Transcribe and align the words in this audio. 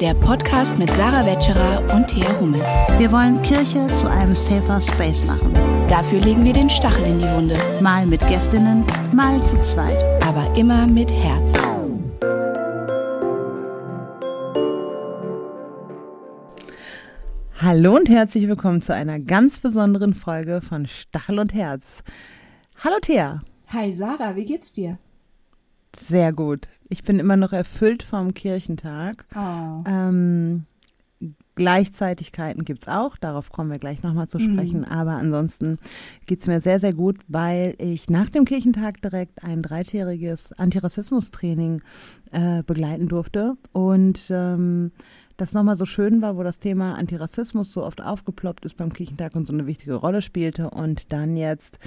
der 0.00 0.12
Podcast 0.14 0.76
mit 0.78 0.90
Sarah 0.90 1.24
Wetscherer 1.24 1.94
und 1.94 2.06
Thea 2.08 2.38
Hummel. 2.38 2.60
Wir 2.98 3.10
wollen 3.10 3.40
Kirche 3.40 3.86
zu 3.88 4.10
einem 4.10 4.34
safer 4.34 4.78
Space 4.80 5.24
machen. 5.24 5.54
Dafür 5.88 6.20
legen 6.20 6.44
wir 6.44 6.52
den 6.52 6.68
Stachel 6.68 7.04
in 7.06 7.18
die 7.18 7.30
Wunde. 7.30 7.56
Mal 7.80 8.04
mit 8.04 8.20
Gästinnen, 8.28 8.84
mal 9.12 9.42
zu 9.42 9.58
zweit. 9.62 10.04
Aber 10.22 10.54
immer 10.56 10.86
mit 10.86 11.10
Herz. 11.10 11.54
Hallo 17.58 17.96
und 17.96 18.10
herzlich 18.10 18.46
willkommen 18.48 18.82
zu 18.82 18.92
einer 18.92 19.18
ganz 19.18 19.60
besonderen 19.60 20.12
Folge 20.12 20.60
von 20.60 20.86
Stachel 20.86 21.38
und 21.38 21.54
Herz. 21.54 22.02
Hallo 22.84 22.96
Thea. 23.00 23.40
Hi 23.72 23.92
Sarah, 23.92 24.36
wie 24.36 24.44
geht's 24.44 24.74
dir? 24.74 24.98
Sehr 25.98 26.32
gut. 26.32 26.68
Ich 26.88 27.02
bin 27.02 27.18
immer 27.18 27.36
noch 27.36 27.52
erfüllt 27.52 28.02
vom 28.02 28.34
Kirchentag. 28.34 29.26
Oh. 29.34 29.84
Ähm, 29.86 30.66
Gleichzeitigkeiten 31.56 32.66
gibt's 32.66 32.86
auch, 32.86 33.16
darauf 33.16 33.50
kommen 33.50 33.70
wir 33.70 33.78
gleich 33.78 34.02
nochmal 34.02 34.28
zu 34.28 34.38
sprechen. 34.38 34.84
Aber 34.84 35.12
ansonsten 35.12 35.78
geht's 36.26 36.46
mir 36.46 36.60
sehr, 36.60 36.78
sehr 36.78 36.92
gut, 36.92 37.18
weil 37.28 37.74
ich 37.78 38.10
nach 38.10 38.28
dem 38.28 38.44
Kirchentag 38.44 39.00
direkt 39.00 39.42
ein 39.42 39.62
dreitägiges 39.62 40.52
Antirassismus-Training 40.52 41.80
äh, 42.32 42.62
begleiten 42.62 43.08
durfte. 43.08 43.56
Und 43.72 44.26
ähm, 44.28 44.92
das 45.38 45.54
nochmal 45.54 45.76
so 45.76 45.86
schön 45.86 46.20
war, 46.20 46.36
wo 46.36 46.42
das 46.42 46.58
Thema 46.58 46.94
Antirassismus 46.96 47.72
so 47.72 47.82
oft 47.82 48.02
aufgeploppt 48.02 48.66
ist 48.66 48.76
beim 48.76 48.92
Kirchentag 48.92 49.34
und 49.34 49.46
so 49.46 49.54
eine 49.54 49.66
wichtige 49.66 49.94
Rolle 49.94 50.20
spielte. 50.20 50.68
Und 50.68 51.10
dann 51.14 51.38
jetzt 51.38 51.78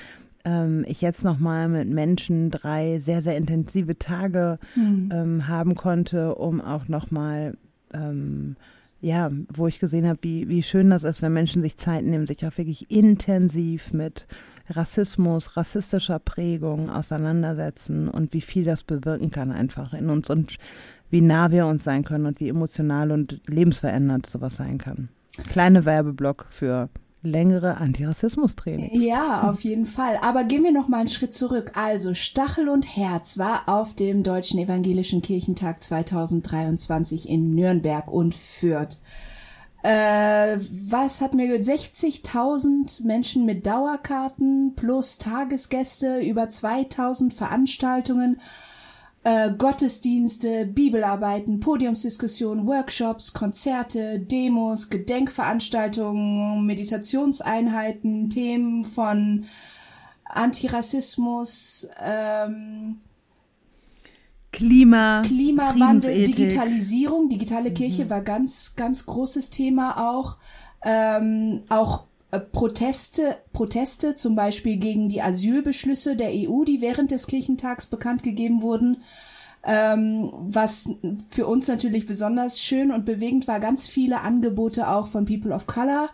ähm, 0.46 0.86
ich 0.88 1.02
jetzt 1.02 1.24
nochmal 1.24 1.68
mit 1.68 1.90
Menschen 1.90 2.50
drei 2.52 3.00
sehr, 3.00 3.22
sehr 3.22 3.38
intensive 3.38 3.98
Tage 3.98 4.59
Mhm. 4.76 5.09
ähm, 5.12 5.48
haben 5.48 5.76
konnte, 5.76 6.36
um 6.36 6.62
auch 6.62 6.88
nochmal, 6.88 7.58
ähm, 7.94 8.56
ja, 9.02 9.31
wo 9.54 9.68
ich 9.68 9.80
gesehen 9.80 10.08
habe, 10.08 10.20
wie, 10.22 10.50
wie 10.50 10.64
schön 10.64 10.90
das 10.90 11.04
ist, 11.04 11.22
wenn 11.22 11.34
Menschen 11.34 11.62
sich 11.62 11.78
Zeit 11.78 12.04
nehmen, 12.06 12.28
sich 12.28 12.46
auch 12.46 12.58
wirklich 12.58 12.92
intensiv 12.92 13.94
mit 13.94 14.28
Rassismus, 14.70 15.58
rassistischer 15.58 16.20
Prägung 16.20 16.90
auseinandersetzen 16.90 18.08
und 18.08 18.34
wie 18.34 18.42
viel 18.42 18.66
das 18.66 18.84
bewirken 18.84 19.31
kann 19.31 19.52
einfach 19.52 19.94
in 19.94 20.09
uns 20.09 20.30
und 20.30 20.58
wie 21.09 21.22
nah 21.22 21.50
wir 21.52 21.66
uns 21.66 21.84
sein 21.84 22.03
können 22.03 22.28
und 22.28 22.40
wie 22.40 22.50
emotional 22.50 23.12
und 23.12 23.42
lebensverändert 23.48 24.28
sowas 24.28 24.58
sein 24.58 24.78
kann. 24.78 25.09
Kleine 25.50 25.86
Werbeblock 25.86 26.46
für 26.50 26.90
längere 27.22 27.78
Antirassismus-Training. 27.78 29.02
Ja, 29.02 29.50
auf 29.50 29.64
jeden 29.64 29.86
Fall. 29.86 30.17
Aber 30.22 30.44
gehen 30.44 30.64
wir 30.64 30.72
noch 30.72 30.88
mal 30.88 31.00
einen 31.00 31.08
Schritt 31.09 31.34
zurück. 31.34 31.73
Also 31.75 32.14
Stachel 32.14 32.70
und 32.70 32.95
Herz 32.95 33.38
war 33.38 33.64
auf 33.67 33.94
dem 33.94 34.23
Deutschen 34.23 34.59
Evangelischen 34.59 35.22
Kirchentag 35.22 35.84
2023 35.84 37.28
in 37.28 37.56
Nürnberg 37.56 38.09
und 38.12 38.34
Fürth. 38.36 39.00
Äh, 39.81 40.58
was 40.90 41.22
hatten 41.22 41.38
wir 41.38 41.47
gehört? 41.47 41.64
60.000 41.64 43.06
Menschen 43.06 43.45
mit 43.45 43.66
Dauerkarten 43.66 44.73
plus 44.75 45.17
Tagesgäste, 45.17 46.20
über 46.20 46.44
2.000 46.44 47.34
Veranstaltungen, 47.34 48.42
äh, 49.23 49.52
Gottesdienste, 49.58 50.66
Bibelarbeiten, 50.66 51.59
Podiumsdiskussionen, 51.59 52.66
Workshops, 52.66 53.34
Konzerte, 53.34 54.20
Demos, 54.20 54.89
Gedenkveranstaltungen, 54.89 56.66
Meditationseinheiten, 56.66 58.30
Themen 58.30 58.84
von 58.84 59.45
Antirassismus, 60.25 61.90
ähm, 62.02 63.00
Klima, 64.52 65.22
Klimawandel. 65.23 66.23
Digitalisierung. 66.23 67.30
Digitale 67.30 67.72
Kirche 67.72 68.09
war 68.09 68.22
ganz, 68.22 68.75
ganz 68.75 69.06
großes 69.06 69.51
Thema 69.51 70.09
auch. 70.09 70.38
Ähm, 70.84 71.62
auch 71.69 72.09
Proteste, 72.38 73.38
Proteste 73.53 74.13
zum 74.13 74.35
Beispiel 74.35 74.78
gegen 74.78 75.09
die 75.09 75.22
Asylbeschlüsse 75.22 76.16
der 76.16 76.29
EU, 76.29 76.63
die 76.63 76.79
während 76.79 77.09
des 77.12 77.25
Kirchentags 77.25 77.88
bekannt 77.88 78.22
gegeben 78.22 78.62
wurden. 78.62 78.97
Ähm, 79.63 80.31
was 80.34 80.89
für 81.29 81.47
uns 81.47 81.68
natürlich 81.68 82.06
besonders 82.06 82.62
schön 82.62 82.91
und 82.91 83.06
bewegend 83.06 83.47
war, 83.47 83.59
ganz 83.59 83.88
viele 83.88 84.22
Angebote 84.22 84.88
auch 84.88 85.07
von 85.07 85.25
People 85.25 85.53
of 85.53 85.68
Color. 85.68 86.09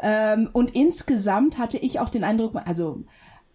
Ähm, 0.00 0.48
und 0.52 0.74
insgesamt 0.74 1.58
hatte 1.58 1.78
ich 1.78 2.00
auch 2.00 2.08
den 2.08 2.24
Eindruck, 2.24 2.56
also 2.64 3.02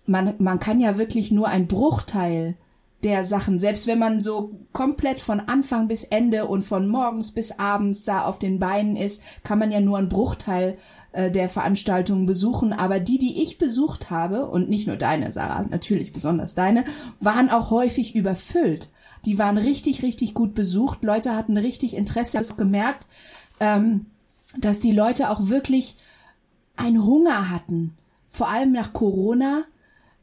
man, 0.06 0.36
man 0.40 0.60
kann 0.60 0.80
ja 0.80 0.98
wirklich 0.98 1.32
nur 1.32 1.48
ein 1.48 1.68
Bruchteil 1.68 2.58
der 3.04 3.24
Sachen, 3.24 3.60
selbst 3.60 3.88
wenn 3.88 4.00
man 4.00 4.22
so 4.22 4.60
komplett 4.72 5.20
von 5.20 5.42
Anfang 5.42 5.88
bis 5.88 6.04
Ende 6.04 6.46
und 6.46 6.64
von 6.64 6.88
morgens 6.88 7.32
bis 7.32 7.52
abends 7.60 8.06
da 8.06 8.24
auf 8.24 8.40
den 8.40 8.60
Beinen 8.60 8.96
ist, 8.96 9.22
kann 9.44 9.60
man 9.60 9.72
ja 9.72 9.82
nur 9.82 9.98
einen 9.98 10.10
Bruchteil 10.10 10.78
äh, 11.14 11.32
der 11.32 11.50
Veranstaltungen 11.50 12.26
besuchen. 12.26 12.74
Aber 12.74 13.00
die, 13.00 13.18
die 13.18 13.42
ich 13.42 13.58
besucht 13.58 14.10
habe, 14.10 14.48
und 14.48 14.70
nicht 14.70 14.88
nur 14.88 14.98
deine, 14.98 15.32
Sarah, 15.32 15.64
natürlich 15.70 16.12
besonders 16.12 16.54
deine, 16.54 16.84
waren 17.20 17.50
auch 17.50 17.70
häufig 17.70 18.16
überfüllt. 18.16 18.90
Die 19.26 19.38
waren 19.38 19.58
richtig, 19.58 20.04
richtig 20.04 20.34
gut 20.34 20.54
besucht. 20.54 21.04
Leute 21.04 21.36
hatten 21.36 21.58
richtig 21.58 21.96
Interesse. 21.96 22.40
Ich 22.40 22.50
habe 22.50 22.58
gemerkt, 22.58 23.08
ähm, 23.60 24.08
dass 24.58 24.80
die 24.80 24.92
Leute 24.92 25.30
auch 25.30 25.48
wirklich 25.48 25.96
einen 26.76 27.04
Hunger 27.04 27.50
hatten, 27.50 27.96
vor 28.28 28.50
allem 28.50 28.72
nach 28.72 28.94
Corona, 28.94 29.64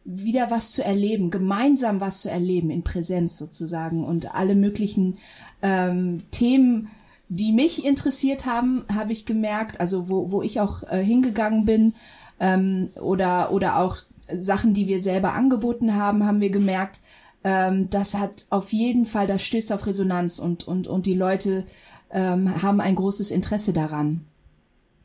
wieder 0.05 0.51
was 0.51 0.73
zu 0.73 0.83
erleben, 0.83 1.31
gemeinsam 1.31 2.01
was 2.01 2.23
zu 2.23 2.31
erleben 2.31 2.71
in 2.71 2.83
Präsenz 2.83 3.39
sozusagen 3.39 4.05
und 4.05 4.35
alle 4.35 4.55
möglichen 4.55 5.19
ähm, 5.63 6.23
Themen, 6.31 6.89
die 7.31 7.53
mich 7.53 7.85
interessiert 7.85 8.45
haben, 8.45 8.85
habe 8.93 9.13
ich 9.13 9.25
gemerkt, 9.25 9.81
also 9.81 10.09
wo, 10.11 10.33
wo 10.33 10.43
ich 10.43 10.61
auch 10.61 10.83
äh, 10.91 11.03
hingegangen 11.03 11.65
bin 11.65 11.95
ähm, 12.41 12.91
oder 13.01 13.53
oder 13.53 13.79
auch 13.79 13.99
Sachen, 14.33 14.75
die 14.75 14.89
wir 14.89 15.01
selber 15.01 15.33
angeboten 15.35 15.95
haben, 15.95 16.27
haben 16.27 16.41
wir 16.41 16.51
gemerkt, 16.51 17.01
ähm, 17.45 17.89
das 17.89 18.15
hat 18.15 18.47
auf 18.51 18.73
jeden 18.73 19.05
Fall, 19.05 19.29
das 19.29 19.43
stößt 19.45 19.73
auf 19.73 19.87
Resonanz 19.87 20.41
und 20.41 20.67
und 20.67 20.89
und 20.89 21.07
die 21.07 21.15
Leute 21.15 21.65
ähm, 22.11 22.61
haben 22.63 22.81
ein 22.81 22.97
großes 22.97 23.31
Interesse 23.31 23.73
daran. 23.73 24.27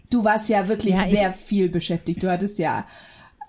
Du 0.09 0.23
warst 0.23 0.49
ja 0.49 0.67
wirklich 0.67 0.95
Ja, 0.95 1.05
sehr 1.05 1.31
viel 1.31 1.69
beschäftigt. 1.69 2.23
Du 2.23 2.31
hattest 2.31 2.57
ja 2.57 2.85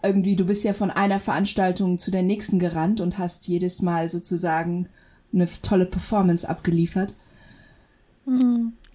irgendwie, 0.02 0.36
du 0.36 0.44
bist 0.44 0.64
ja 0.64 0.74
von 0.74 0.90
einer 0.90 1.18
Veranstaltung 1.18 1.96
zu 1.96 2.10
der 2.10 2.22
nächsten 2.22 2.58
gerannt 2.58 3.00
und 3.00 3.16
hast 3.16 3.48
jedes 3.48 3.80
Mal 3.80 4.10
sozusagen 4.10 4.88
eine 5.32 5.48
tolle 5.62 5.86
Performance 5.86 6.46
abgeliefert. 6.46 7.14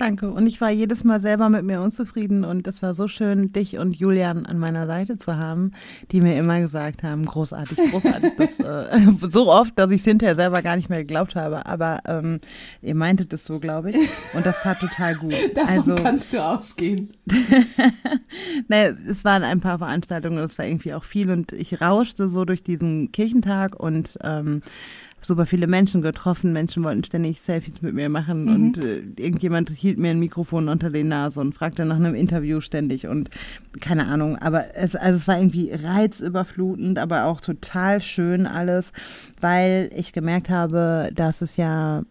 Danke. 0.01 0.31
Und 0.31 0.47
ich 0.47 0.59
war 0.59 0.71
jedes 0.71 1.03
Mal 1.03 1.19
selber 1.19 1.47
mit 1.47 1.63
mir 1.63 1.79
unzufrieden 1.79 2.43
und 2.43 2.67
es 2.67 2.81
war 2.81 2.93
so 2.93 3.07
schön, 3.07 3.53
dich 3.53 3.77
und 3.77 3.95
Julian 3.95 4.45
an 4.45 4.57
meiner 4.57 4.87
Seite 4.87 5.17
zu 5.17 5.37
haben, 5.37 5.73
die 6.11 6.21
mir 6.21 6.35
immer 6.37 6.59
gesagt 6.59 7.03
haben, 7.03 7.23
großartig, 7.23 7.77
großartig. 7.91 8.31
das, 8.37 8.59
äh, 8.59 9.29
so 9.29 9.51
oft, 9.51 9.77
dass 9.77 9.91
ich 9.91 10.01
es 10.01 10.05
hinterher 10.05 10.35
selber 10.35 10.61
gar 10.61 10.75
nicht 10.75 10.89
mehr 10.89 10.99
geglaubt 10.99 11.35
habe. 11.35 11.65
Aber 11.65 11.99
ähm, 12.05 12.39
ihr 12.81 12.95
meintet 12.95 13.31
es 13.31 13.45
so, 13.45 13.59
glaube 13.59 13.91
ich. 13.91 13.95
Und 13.95 14.43
das 14.43 14.63
tat 14.63 14.79
total 14.79 15.15
gut. 15.15 15.35
Davon 15.55 15.69
also, 15.69 15.95
kannst 15.95 16.33
du 16.33 16.43
ausgehen. 16.43 17.13
naja, 18.67 18.93
es 19.07 19.23
waren 19.23 19.43
ein 19.43 19.61
paar 19.61 19.77
Veranstaltungen, 19.77 20.39
es 20.39 20.57
war 20.57 20.65
irgendwie 20.65 20.93
auch 20.93 21.03
viel 21.03 21.29
und 21.29 21.53
ich 21.53 21.79
rauschte 21.79 22.27
so 22.27 22.43
durch 22.43 22.63
diesen 22.63 23.11
Kirchentag 23.11 23.79
und 23.79 24.17
ähm, 24.23 24.61
super 25.21 25.45
viele 25.45 25.67
Menschen 25.67 26.01
getroffen. 26.01 26.53
Menschen 26.53 26.83
wollten 26.83 27.03
ständig 27.03 27.41
Selfies 27.41 27.81
mit 27.81 27.93
mir 27.93 28.09
machen 28.09 28.47
und 28.47 28.77
äh, 28.83 29.01
irgendjemand 29.17 29.69
hielt 29.69 29.97
mir 29.97 30.11
ein 30.11 30.19
Mikrofon 30.19 30.67
unter 30.67 30.89
die 30.89 31.03
Nase 31.03 31.39
und 31.39 31.53
fragte 31.53 31.85
nach 31.85 31.95
einem 31.95 32.15
Interview 32.15 32.59
ständig 32.59 33.07
und 33.07 33.29
keine 33.79 34.07
Ahnung. 34.07 34.37
Aber 34.37 34.75
es, 34.75 34.95
also 34.95 35.17
es 35.17 35.27
war 35.27 35.37
irgendwie 35.37 35.71
reizüberflutend, 35.71 36.99
aber 36.99 37.25
auch 37.25 37.41
total 37.41 38.01
schön 38.01 38.47
alles, 38.47 38.93
weil 39.39 39.89
ich 39.95 40.13
gemerkt 40.13 40.49
habe, 40.49 41.09
dass 41.13 41.41
es 41.41 41.57
ja 41.57 42.03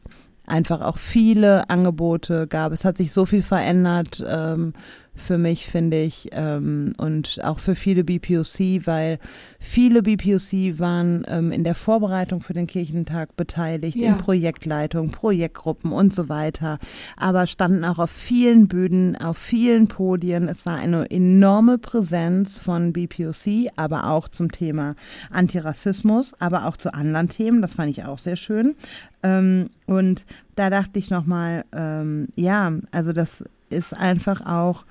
einfach 0.47 0.81
auch 0.81 0.99
viele 0.99 1.71
Angebote 1.71 2.47
gab. 2.47 2.73
Es 2.73 2.85
hat 2.85 2.97
sich 2.97 3.13
so 3.13 3.25
viel 3.25 3.43
verändert 3.43 4.25
ähm, 4.27 4.73
für 5.21 5.39
mich, 5.39 5.67
finde 5.67 6.01
ich, 6.01 6.29
ähm, 6.33 6.95
und 6.99 7.39
auch 7.45 7.59
für 7.59 7.75
viele 7.75 8.03
BPOC, 8.05 8.87
weil 8.87 9.19
viele 9.59 10.03
BPOC 10.03 10.79
waren 10.79 11.25
ähm, 11.29 11.53
in 11.53 11.63
der 11.65 11.75
Vorbereitung 11.75 12.41
für 12.41 12.53
den 12.55 12.67
Kirchentag 12.67 13.37
beteiligt, 13.37 13.97
Ja. 13.97 14.09
in 14.13 14.19
Projektleitung, 14.19 15.11
Projektgruppen 15.11 15.93
und 15.93 16.13
so 16.13 16.29
weiter, 16.29 16.79
aber 17.17 17.47
standen 17.47 17.85
auch 17.85 17.99
auf 17.99 18.11
vielen 18.11 18.67
Bühnen, 18.69 19.17
auf 19.17 19.37
vielen 19.39 19.87
Podien. 19.89 20.49
Es 20.49 20.67
war 20.67 20.77
eine 20.77 21.11
enorme 21.11 21.79
Präsenz 21.79 22.57
von 22.59 22.93
BPOC, 22.93 23.71
aber 23.77 24.11
auch 24.11 24.29
zum 24.29 24.51
Thema 24.51 24.95
Antirassismus, 25.31 26.33
aber 26.39 26.67
auch 26.67 26.77
zu 26.77 26.95
anderen 26.95 27.29
Themen. 27.29 27.61
Das 27.63 27.75
fand 27.75 27.91
ich 27.91 28.05
auch 28.05 28.19
sehr 28.19 28.37
schön. 28.37 28.75
Ähm, 29.23 29.69
und 29.87 30.25
da 30.57 30.71
dachte 30.71 30.99
ich 30.99 31.11
nochmal, 31.11 31.65
ähm, 31.75 32.29
ja, 32.37 32.73
also 32.93 33.13
das 33.13 33.45
ist 33.71 33.95
einfach 33.95 34.45
auch 34.45 34.83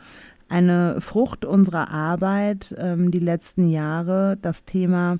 eine 0.50 1.00
Frucht 1.00 1.46
unserer 1.46 1.92
Arbeit 1.92 2.76
ähm, 2.80 3.12
die 3.12 3.20
letzten 3.20 3.70
Jahre, 3.70 4.38
das 4.42 4.66
Thema 4.66 5.18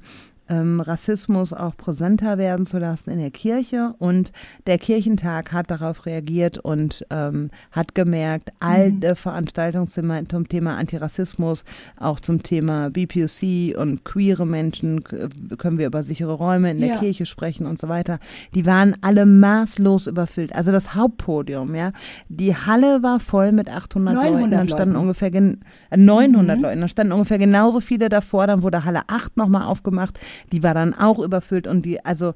ähm, 0.50 0.82
Rassismus 0.82 1.54
auch 1.54 1.78
präsenter 1.78 2.38
werden 2.38 2.66
zu 2.66 2.80
lassen 2.80 3.12
in 3.12 3.20
der 3.20 3.32
Kirche. 3.32 3.94
Und 4.00 4.32
der 4.68 4.78
Kirchentag 4.78 5.52
hat 5.52 5.72
darauf 5.72 6.06
reagiert 6.06 6.58
und 6.58 7.06
ähm, 7.10 7.50
hat 7.72 7.96
gemerkt, 7.96 8.52
alte 8.60 9.12
mhm. 9.12 9.16
Veranstaltungen 9.16 9.88
zum, 9.88 10.50
Thema 10.50 10.78
Antirassismus, 10.78 11.64
auch 11.98 12.20
zum 12.20 12.44
Thema 12.44 12.90
BPOC 12.90 13.78
und 13.78 14.04
queere 14.04 14.46
Menschen, 14.46 15.04
können 15.04 15.78
wir 15.78 15.88
über 15.88 16.04
sichere 16.04 16.34
Räume 16.34 16.72
in 16.72 16.80
der 16.80 16.90
ja. 16.90 16.98
Kirche 16.98 17.26
sprechen 17.26 17.66
und 17.66 17.80
so 17.80 17.88
weiter. 17.88 18.20
Die 18.56 18.66
waren 18.66 18.96
alle 19.02 19.26
maßlos 19.26 20.08
überfüllt. 20.08 20.56
Also 20.56 20.72
das 20.72 20.96
Hauptpodium, 20.96 21.76
ja. 21.76 21.92
Die 22.28 22.56
Halle 22.56 23.04
war 23.04 23.20
voll 23.20 23.52
mit 23.52 23.70
800 23.70 24.16
Leuten. 24.16 24.52
Dann 24.52 24.68
standen 24.68 24.94
Leuten. 24.94 25.04
ungefähr 25.04 25.34
äh, 25.34 25.98
900 25.98 26.58
mhm. 26.58 26.64
Leuten. 26.64 26.80
Dann 26.80 26.90
standen 26.90 27.14
ungefähr 27.14 27.38
genauso 27.38 27.80
viele 27.80 28.10
davor. 28.10 28.48
Dann 28.48 28.62
wurde 28.62 28.86
Halle 28.86 29.02
8 29.08 29.38
nochmal 29.38 29.64
aufgemacht. 29.64 30.20
Die 30.52 30.64
war 30.64 30.74
dann 30.74 30.94
auch 30.94 31.20
überfüllt 31.20 31.68
und 31.68 31.84
die, 31.86 32.04
also 32.04 32.34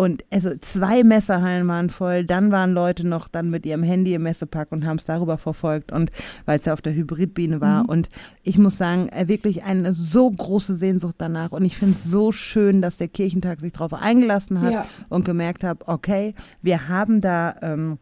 und 0.00 0.24
also 0.30 0.52
zwei 0.62 1.04
Messehallen 1.04 1.68
waren 1.68 1.90
voll, 1.90 2.24
dann 2.24 2.50
waren 2.50 2.72
Leute 2.72 3.06
noch 3.06 3.28
dann 3.28 3.50
mit 3.50 3.66
ihrem 3.66 3.82
Handy 3.82 4.14
im 4.14 4.22
Messepark 4.22 4.72
und 4.72 4.86
haben 4.86 4.96
es 4.96 5.04
darüber 5.04 5.36
verfolgt 5.36 5.92
und 5.92 6.10
weil 6.46 6.58
es 6.58 6.64
ja 6.64 6.72
auf 6.72 6.80
der 6.80 6.94
Hybridbiene 6.94 7.60
war. 7.60 7.82
Mhm. 7.82 7.88
Und 7.90 8.08
ich 8.42 8.56
muss 8.56 8.78
sagen, 8.78 9.10
äh, 9.10 9.28
wirklich 9.28 9.64
eine 9.64 9.92
so 9.92 10.30
große 10.30 10.74
Sehnsucht 10.76 11.16
danach. 11.18 11.52
Und 11.52 11.66
ich 11.66 11.76
finde 11.76 11.96
es 11.96 12.04
so 12.04 12.32
schön, 12.32 12.80
dass 12.80 12.96
der 12.96 13.08
Kirchentag 13.08 13.60
sich 13.60 13.72
darauf 13.72 13.92
eingelassen 13.92 14.62
hat 14.62 14.72
ja. 14.72 14.86
und 15.10 15.26
gemerkt 15.26 15.64
hat, 15.64 15.86
okay, 15.86 16.34
wir 16.62 16.88
haben 16.88 17.20
da 17.20 17.56
ähm, 17.60 17.98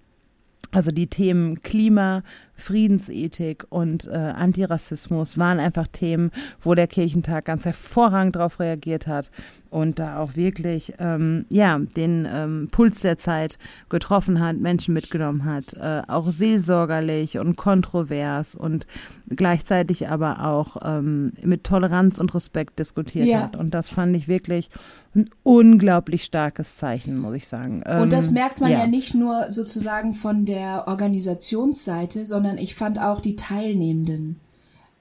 also 0.71 0.93
die 0.93 1.09
Themen 1.09 1.63
Klima, 1.63 2.23
Friedensethik 2.59 3.67
und 3.71 4.07
äh, 4.07 4.11
Antirassismus 4.11 5.39
waren 5.39 5.61
einfach 5.61 5.87
Themen, 5.87 6.31
wo 6.61 6.75
der 6.75 6.87
Kirchentag 6.87 7.47
ganz 7.47 7.65
hervorragend 7.65 8.37
darauf 8.37 8.61
reagiert 8.61 9.07
hat 9.07 9.31
und 9.71 9.99
da 9.99 10.19
auch 10.19 10.35
wirklich 10.35 10.95
ähm, 10.99 11.45
ja 11.51 11.79
den 11.79 12.27
ähm, 12.31 12.69
Puls 12.71 13.01
der 13.01 13.19
Zeit 13.19 13.59
getroffen 13.89 14.41
hat, 14.41 14.57
Menschen 14.57 14.95
mitgenommen 14.95 15.45
hat, 15.45 15.75
äh, 15.75 16.03
auch 16.09 16.31
seelsorgerlich 16.31 17.39
und 17.39 17.57
kontrovers 17.57 18.55
und 18.55 18.87
gleichzeitig 19.29 20.09
aber 20.09 20.45
auch 20.45 20.77
ähm, 20.83 21.33
mit 21.43 21.65
Toleranz 21.65 22.19
und 22.19 22.35
Respekt 22.35 22.79
diskutiert 22.79 23.27
ja. 23.27 23.43
hat. 23.43 23.57
Und 23.57 23.75
das 23.75 23.89
fand 23.89 24.17
ich 24.17 24.27
wirklich 24.27 24.71
ein 25.15 25.31
unglaublich 25.43 26.25
starkes 26.25 26.77
Zeichen, 26.77 27.19
muss 27.19 27.35
ich 27.35 27.49
sagen. 27.49 27.83
und 27.83 28.13
das 28.13 28.29
ähm, 28.29 28.35
merkt 28.35 28.61
man 28.61 28.71
ja. 28.71 28.81
ja 28.81 28.87
nicht 28.87 29.15
nur 29.15 29.51
sozusagen 29.51 30.13
von 30.13 30.45
der 30.45 30.85
Organisationsseite, 30.87 32.27
sondern 32.27 32.48
ich 32.57 32.75
fand 32.75 33.01
auch 33.01 33.21
die 33.21 33.37
Teilnehmenden 33.37 34.41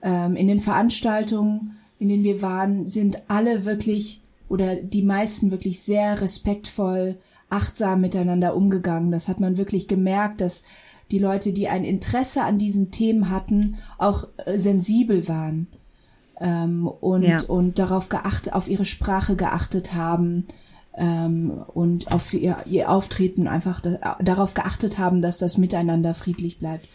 ähm, 0.02 0.36
in 0.36 0.48
den 0.48 0.60
Veranstaltungen, 0.60 1.78
in 2.00 2.10
denen 2.10 2.24
wir 2.24 2.42
waren, 2.42 2.88
sind 2.88 3.24
alle 3.30 3.66
wirklich 3.66 4.22
oder 4.50 4.76
die 4.76 5.04
meisten 5.04 5.52
wirklich 5.52 5.82
sehr 5.82 6.22
respektvoll, 6.22 7.18
achtsam 7.50 8.02
miteinander 8.02 8.56
umgegangen. 8.56 9.12
Das 9.12 9.28
hat 9.28 9.40
man 9.40 9.58
wirklich 9.58 9.88
gemerkt, 9.88 10.42
dass 10.42 10.64
die 11.12 11.20
Leute, 11.20 11.54
die 11.54 11.68
ein 11.68 11.84
Interesse 11.84 12.44
an 12.44 12.58
diesen 12.58 12.92
Themen 12.92 13.30
hatten, 13.30 13.78
auch 13.98 14.28
äh, 14.46 14.58
sensibel 14.58 15.28
waren 15.28 15.68
ähm, 16.40 16.88
und, 16.88 17.24
ja. 17.24 17.38
und 17.48 17.80
darauf 17.80 18.10
geachtet, 18.10 18.54
auf 18.54 18.68
ihre 18.68 18.86
Sprache 18.86 19.36
geachtet 19.36 19.94
haben 19.94 20.46
ähm, 20.96 21.64
und 21.74 22.12
auf 22.12 22.34
ihr, 22.34 22.58
ihr 22.66 22.90
Auftreten 22.90 23.48
einfach 23.48 23.82
da, 23.82 24.18
darauf 24.22 24.54
geachtet 24.54 24.98
haben, 24.98 25.22
dass 25.22 25.38
das 25.38 25.58
Miteinander 25.58 26.14
friedlich 26.14 26.58
bleibt. 26.58 26.88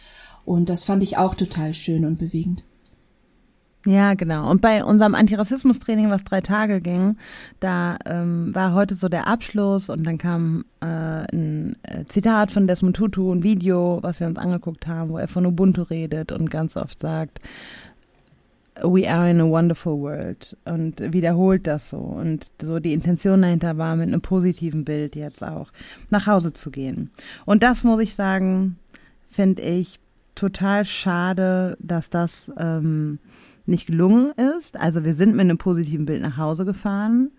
Und 0.45 0.69
das 0.69 0.85
fand 0.85 1.03
ich 1.03 1.17
auch 1.17 1.35
total 1.35 1.75
schön 1.75 2.05
und 2.05 2.19
bewegend. 2.19 2.65
Ja, 3.85 4.15
genau. 4.15 4.49
Und 4.49 4.61
bei 4.61 4.85
unserem 4.85 5.17
Antirassismus-Training, 5.17 6.09
was 6.09 6.23
drei 6.23 6.41
Tage 6.41 6.81
ging, 6.81 7.17
da 7.59 7.97
ähm, 8.07 8.55
war 8.55 8.75
heute 8.75 8.95
so 8.95 9.09
der 9.09 9.27
Abschluss 9.27 9.91
und 9.91 10.07
dann 10.07 10.19
kam 10.19 10.65
äh, 10.81 10.87
ein 10.87 11.77
äh, 11.83 12.05
Zitat 12.07 12.53
von 12.53 12.69
Desmond 12.69 12.95
Tutu, 12.95 13.33
ein 13.33 13.43
Video, 13.43 13.99
was 14.03 14.21
wir 14.21 14.29
uns 14.29 14.39
angeguckt 14.39 14.87
haben, 14.87 15.11
wo 15.11 15.19
er 15.19 15.27
von 15.27 15.47
Ubuntu 15.47 15.83
redet 15.83 16.31
und 16.31 16.49
ganz 16.49 16.77
oft 16.77 17.01
sagt, 17.01 17.41
We 18.83 19.11
are 19.11 19.29
in 19.29 19.41
a 19.41 19.45
wonderful 19.45 20.01
world 20.01 20.57
und 20.65 21.13
wiederholt 21.13 21.67
das 21.67 21.91
so 21.91 21.99
und 21.99 22.51
so 22.61 22.79
die 22.79 22.95
Intention 22.95 23.43
dahinter 23.43 23.77
war, 23.77 23.97
mit 23.97 24.09
einem 24.09 24.23
positiven 24.23 24.85
Bild 24.85 25.15
jetzt 25.15 25.45
auch 25.45 25.71
nach 26.09 26.27
Hause 26.27 26.55
zu 26.55 26.71
gehen. 26.71 27.11
Und 27.45 27.63
das 27.63 27.85
muss 27.85 28.01
ich 28.01 28.15
sagen, 28.15 28.79
finde 29.31 29.63
ich 29.63 29.99
total 30.35 30.85
schade, 30.85 31.77
dass 31.81 32.11
das 32.11 32.51
ähm, 32.59 33.19
nicht 33.67 33.87
gelungen 33.87 34.33
ist. 34.59 34.79
Also 34.79 35.05
wir 35.05 35.15
sind 35.15 35.33
mit 35.33 35.41
einem 35.41 35.59
positiven 35.59 36.07
Bild 36.07 36.23
nach 36.23 36.37
Hause 36.37 36.65
gefahren. 36.65 37.31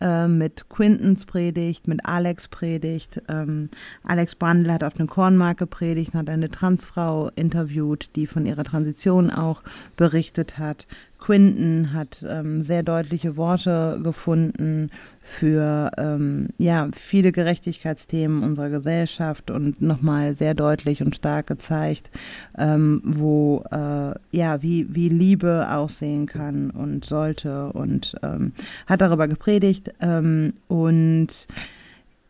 Äh, 0.00 0.28
mit 0.28 0.70
Quintens 0.70 1.26
Predigt, 1.26 1.86
mit 1.86 2.06
Alex 2.06 2.48
Predigt. 2.48 3.20
Ähm, 3.28 3.68
Alex 4.02 4.34
Brandl 4.34 4.72
hat 4.72 4.82
auf 4.82 4.98
eine 4.98 5.06
Kornmark 5.06 5.58
gepredigt, 5.58 6.14
hat 6.14 6.30
eine 6.30 6.50
Transfrau 6.50 7.28
interviewt, 7.36 8.10
die 8.16 8.26
von 8.26 8.46
ihrer 8.46 8.64
Transition 8.64 9.30
auch 9.30 9.62
berichtet 9.96 10.58
hat. 10.58 10.86
Quinton 11.20 11.92
hat 11.92 12.24
ähm, 12.28 12.62
sehr 12.62 12.82
deutliche 12.82 13.36
Worte 13.36 14.00
gefunden 14.02 14.90
für 15.20 15.90
ähm, 15.98 16.48
ja 16.58 16.88
viele 16.92 17.30
Gerechtigkeitsthemen 17.30 18.42
unserer 18.42 18.70
Gesellschaft 18.70 19.50
und 19.50 19.82
nochmal 19.82 20.34
sehr 20.34 20.54
deutlich 20.54 21.02
und 21.02 21.14
stark 21.14 21.46
gezeigt, 21.46 22.10
ähm, 22.58 23.02
wo 23.04 23.62
äh, 23.70 24.14
ja 24.32 24.62
wie 24.62 24.86
wie 24.94 25.08
Liebe 25.08 25.68
aussehen 25.70 26.26
kann 26.26 26.70
und 26.70 27.04
sollte 27.04 27.72
und 27.72 28.16
ähm, 28.22 28.52
hat 28.86 29.02
darüber 29.02 29.28
gepredigt 29.28 29.90
ähm, 30.00 30.54
und 30.68 31.46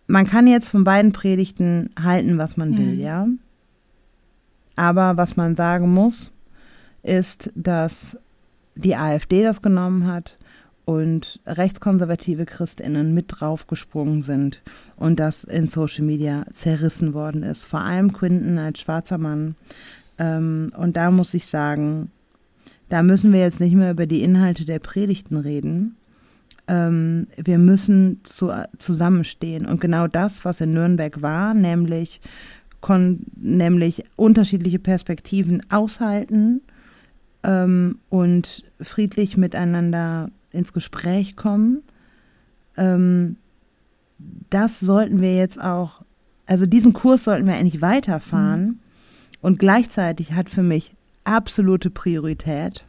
man 0.09 0.27
kann 0.27 0.49
jetzt 0.49 0.71
von 0.71 0.83
beiden 0.83 1.13
Predigten 1.13 1.91
halten, 2.03 2.37
was 2.37 2.57
man 2.57 2.77
will, 2.77 2.97
mhm. 2.97 3.01
ja. 3.01 3.29
Aber 4.75 5.17
was 5.17 5.37
man 5.37 5.55
sagen 5.55 5.93
muss, 5.93 6.33
ist, 7.03 7.53
dass 7.55 8.19
die 8.75 8.97
AfD 8.97 9.43
das 9.43 9.63
genommen 9.63 10.07
hat 10.07 10.39
und 10.85 11.41
rechtskonservative 11.47 12.47
Christinnen 12.47 13.15
mit 13.15 13.27
draufgesprungen 13.29 14.23
sind 14.23 14.61
und 14.97 15.21
das 15.21 15.45
in 15.45 15.69
Social 15.69 16.05
Media 16.05 16.45
zerrissen 16.53 17.15
worden 17.15 17.43
ist. 17.43 17.65
Vor 17.65 17.81
allem 17.81 18.13
Quinton 18.13 18.59
als 18.59 18.81
schwarzer 18.81 19.19
Mann. 19.19 19.55
Ähm, 20.19 20.73
und 20.77 20.97
da 20.97 21.11
muss 21.11 21.35
ich 21.35 21.47
sagen, 21.47 22.11
da 22.89 23.03
müssen 23.03 23.33
wir 23.33 23.41
jetzt 23.41 23.61
nicht 23.61 23.75
mehr 23.75 23.93
über 23.93 24.07
die 24.07 24.23
Inhalte 24.23 24.65
der 24.65 24.81
Predigten 24.81 25.37
reden. 25.37 25.97
Ähm, 26.67 27.29
wir 27.37 27.59
müssen 27.59 28.21
zu, 28.25 28.51
zusammenstehen. 28.79 29.67
Und 29.67 29.81
genau 29.81 30.09
das, 30.09 30.45
was 30.45 30.61
in 30.61 30.73
Nürnberg 30.73 31.23
war, 31.23 31.55
nämlich, 31.55 32.21
kon, 32.81 33.27
nämlich 33.37 34.05
unterschiedliche 34.17 34.81
Perspektiven 34.81 35.63
aushalten 35.71 36.63
ähm, 37.43 37.99
und 38.09 38.65
friedlich 38.81 39.37
miteinander 39.37 40.31
ins 40.51 40.73
Gespräch 40.73 41.37
kommen. 41.37 41.83
Ähm, 42.77 43.37
das 44.51 44.81
sollten 44.81 45.21
wir 45.21 45.37
jetzt 45.37 45.61
auch, 45.63 46.03
also 46.47 46.67
diesen 46.67 46.93
Kurs 46.93 47.25
sollten 47.25 47.47
wir 47.47 47.55
eigentlich 47.55 47.83
weiterfahren. 47.83 48.65
Mhm. 48.65 48.79
Und 49.41 49.59
gleichzeitig 49.59 50.33
hat 50.33 50.51
für 50.51 50.63
mich 50.63 50.93
absolute 51.25 51.91
Priorität, 51.91 52.87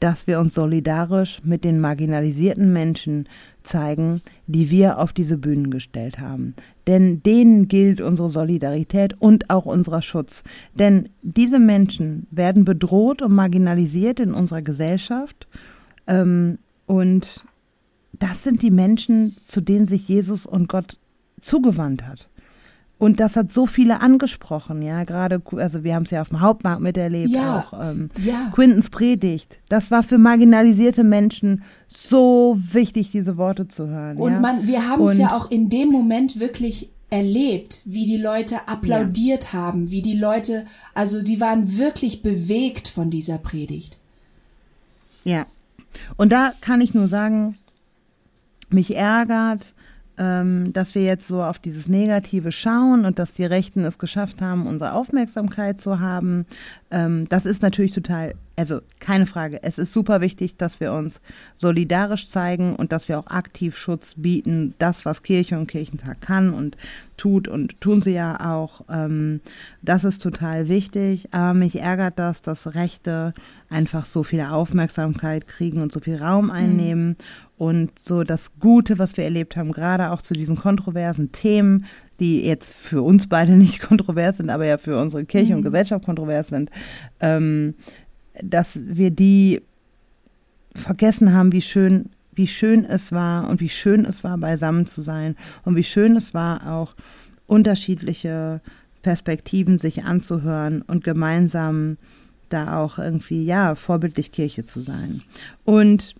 dass 0.00 0.26
wir 0.26 0.40
uns 0.40 0.54
solidarisch 0.54 1.40
mit 1.44 1.64
den 1.64 1.80
marginalisierten 1.80 2.72
Menschen 2.72 3.28
zeigen, 3.64 4.22
die 4.46 4.70
wir 4.70 4.98
auf 4.98 5.12
diese 5.12 5.36
Bühnen 5.38 5.70
gestellt 5.70 6.20
haben. 6.20 6.54
Denn 6.86 7.22
denen 7.22 7.66
gilt 7.66 8.00
unsere 8.00 8.30
Solidarität 8.30 9.14
und 9.18 9.50
auch 9.50 9.64
unser 9.64 10.02
Schutz. 10.02 10.44
Denn 10.74 11.08
diese 11.22 11.58
Menschen 11.58 12.26
werden 12.30 12.64
bedroht 12.64 13.22
und 13.22 13.34
marginalisiert 13.34 14.20
in 14.20 14.32
unserer 14.32 14.62
Gesellschaft. 14.62 15.48
Ähm, 16.06 16.58
und 16.86 17.44
das 18.12 18.42
sind 18.44 18.62
die 18.62 18.70
Menschen, 18.70 19.34
zu 19.46 19.60
denen 19.60 19.86
sich 19.86 20.08
Jesus 20.08 20.46
und 20.46 20.68
Gott 20.68 20.98
zugewandt 21.40 22.06
hat. 22.06 22.28
Und 22.96 23.20
das 23.20 23.36
hat 23.36 23.52
so 23.52 23.66
viele 23.66 24.00
angesprochen, 24.00 24.80
ja, 24.80 25.04
gerade, 25.04 25.42
also 25.56 25.82
wir 25.82 25.94
haben 25.94 26.04
es 26.04 26.10
ja 26.10 26.22
auf 26.22 26.28
dem 26.28 26.40
Hauptmarkt 26.40 26.80
miterlebt, 26.80 27.30
ja, 27.30 27.58
auch 27.58 27.72
ähm, 27.78 28.08
ja. 28.22 28.50
Quintens 28.54 28.88
Predigt. 28.88 29.58
Das 29.68 29.90
war 29.90 30.02
für 30.02 30.16
marginalisierte 30.16 31.02
Menschen 31.02 31.64
so 31.88 32.56
wichtig, 32.72 33.10
diese 33.10 33.36
Worte 33.36 33.66
zu 33.66 33.88
hören. 33.88 34.16
Und 34.16 34.32
ja? 34.32 34.40
man, 34.40 34.66
wir 34.66 34.88
haben 34.88 35.02
es 35.04 35.18
ja 35.18 35.36
auch 35.36 35.50
in 35.50 35.68
dem 35.68 35.90
Moment 35.90 36.38
wirklich 36.38 36.90
erlebt, 37.10 37.82
wie 37.84 38.06
die 38.06 38.16
Leute 38.16 38.68
applaudiert 38.68 39.52
ja. 39.52 39.52
haben, 39.52 39.90
wie 39.90 40.02
die 40.02 40.16
Leute, 40.16 40.64
also 40.94 41.22
die 41.22 41.40
waren 41.40 41.76
wirklich 41.78 42.22
bewegt 42.22 42.88
von 42.88 43.10
dieser 43.10 43.38
Predigt. 43.38 43.98
Ja. 45.24 45.46
Und 46.16 46.32
da 46.32 46.54
kann 46.60 46.80
ich 46.80 46.94
nur 46.94 47.08
sagen, 47.08 47.56
mich 48.68 48.96
ärgert, 48.96 49.74
dass 50.16 50.94
wir 50.94 51.02
jetzt 51.02 51.26
so 51.26 51.42
auf 51.42 51.58
dieses 51.58 51.88
Negative 51.88 52.52
schauen 52.52 53.04
und 53.04 53.18
dass 53.18 53.34
die 53.34 53.44
Rechten 53.44 53.84
es 53.84 53.98
geschafft 53.98 54.40
haben, 54.40 54.66
unsere 54.66 54.92
Aufmerksamkeit 54.92 55.80
zu 55.80 55.98
haben. 55.98 56.46
ähm, 56.90 57.28
das 57.28 57.46
ist 57.46 57.62
natürlich 57.62 57.92
total, 57.92 58.34
also 58.56 58.80
keine 59.00 59.26
Frage, 59.26 59.62
es 59.62 59.78
ist 59.78 59.92
super 59.92 60.20
wichtig, 60.20 60.56
dass 60.56 60.78
wir 60.78 60.92
uns 60.92 61.20
solidarisch 61.56 62.28
zeigen 62.28 62.76
und 62.76 62.92
dass 62.92 63.08
wir 63.08 63.18
auch 63.18 63.26
aktiv 63.26 63.76
Schutz 63.76 64.14
bieten, 64.16 64.74
das, 64.78 65.04
was 65.04 65.24
Kirche 65.24 65.58
und 65.58 65.66
Kirchentag 65.66 66.20
kann 66.20 66.54
und 66.54 66.76
tut 67.16 67.48
und 67.48 67.80
tun 67.80 68.00
sie 68.00 68.12
ja 68.12 68.54
auch. 68.54 68.82
Ähm, 68.88 69.40
das 69.82 70.04
ist 70.04 70.22
total 70.22 70.68
wichtig, 70.68 71.28
aber 71.32 71.54
mich 71.54 71.80
ärgert 71.80 72.18
das, 72.18 72.42
dass 72.42 72.74
Rechte 72.74 73.34
einfach 73.74 74.06
so 74.06 74.22
viel 74.22 74.40
Aufmerksamkeit 74.40 75.46
kriegen 75.46 75.82
und 75.82 75.92
so 75.92 76.00
viel 76.00 76.16
Raum 76.16 76.50
einnehmen. 76.50 77.08
Mhm. 77.08 77.16
Und 77.56 77.98
so 77.98 78.24
das 78.24 78.52
Gute, 78.58 78.98
was 78.98 79.16
wir 79.16 79.24
erlebt 79.24 79.56
haben, 79.56 79.72
gerade 79.72 80.10
auch 80.10 80.22
zu 80.22 80.34
diesen 80.34 80.56
kontroversen 80.56 81.32
Themen, 81.32 81.86
die 82.20 82.44
jetzt 82.44 82.74
für 82.74 83.02
uns 83.02 83.28
beide 83.28 83.52
nicht 83.56 83.80
kontrovers 83.80 84.38
sind, 84.38 84.50
aber 84.50 84.66
ja 84.66 84.78
für 84.78 84.98
unsere 84.98 85.24
Kirche 85.24 85.52
mhm. 85.52 85.58
und 85.58 85.64
Gesellschaft 85.64 86.04
kontrovers 86.04 86.48
sind, 86.48 86.70
ähm, 87.20 87.74
dass 88.42 88.78
wir 88.82 89.10
die 89.10 89.62
vergessen 90.74 91.32
haben, 91.32 91.52
wie 91.52 91.62
schön, 91.62 92.10
wie 92.32 92.48
schön 92.48 92.84
es 92.84 93.12
war 93.12 93.48
und 93.48 93.60
wie 93.60 93.68
schön 93.68 94.04
es 94.04 94.24
war, 94.24 94.38
beisammen 94.38 94.86
zu 94.86 95.02
sein 95.02 95.36
und 95.64 95.76
wie 95.76 95.84
schön 95.84 96.16
es 96.16 96.34
war, 96.34 96.72
auch 96.72 96.94
unterschiedliche 97.46 98.60
Perspektiven 99.02 99.78
sich 99.78 100.04
anzuhören 100.04 100.82
und 100.82 101.04
gemeinsam 101.04 101.98
da 102.54 102.78
auch 102.78 102.98
irgendwie, 102.98 103.44
ja, 103.44 103.74
vorbildlich 103.74 104.32
Kirche 104.32 104.64
zu 104.64 104.80
sein. 104.80 105.20
Und 105.64 106.14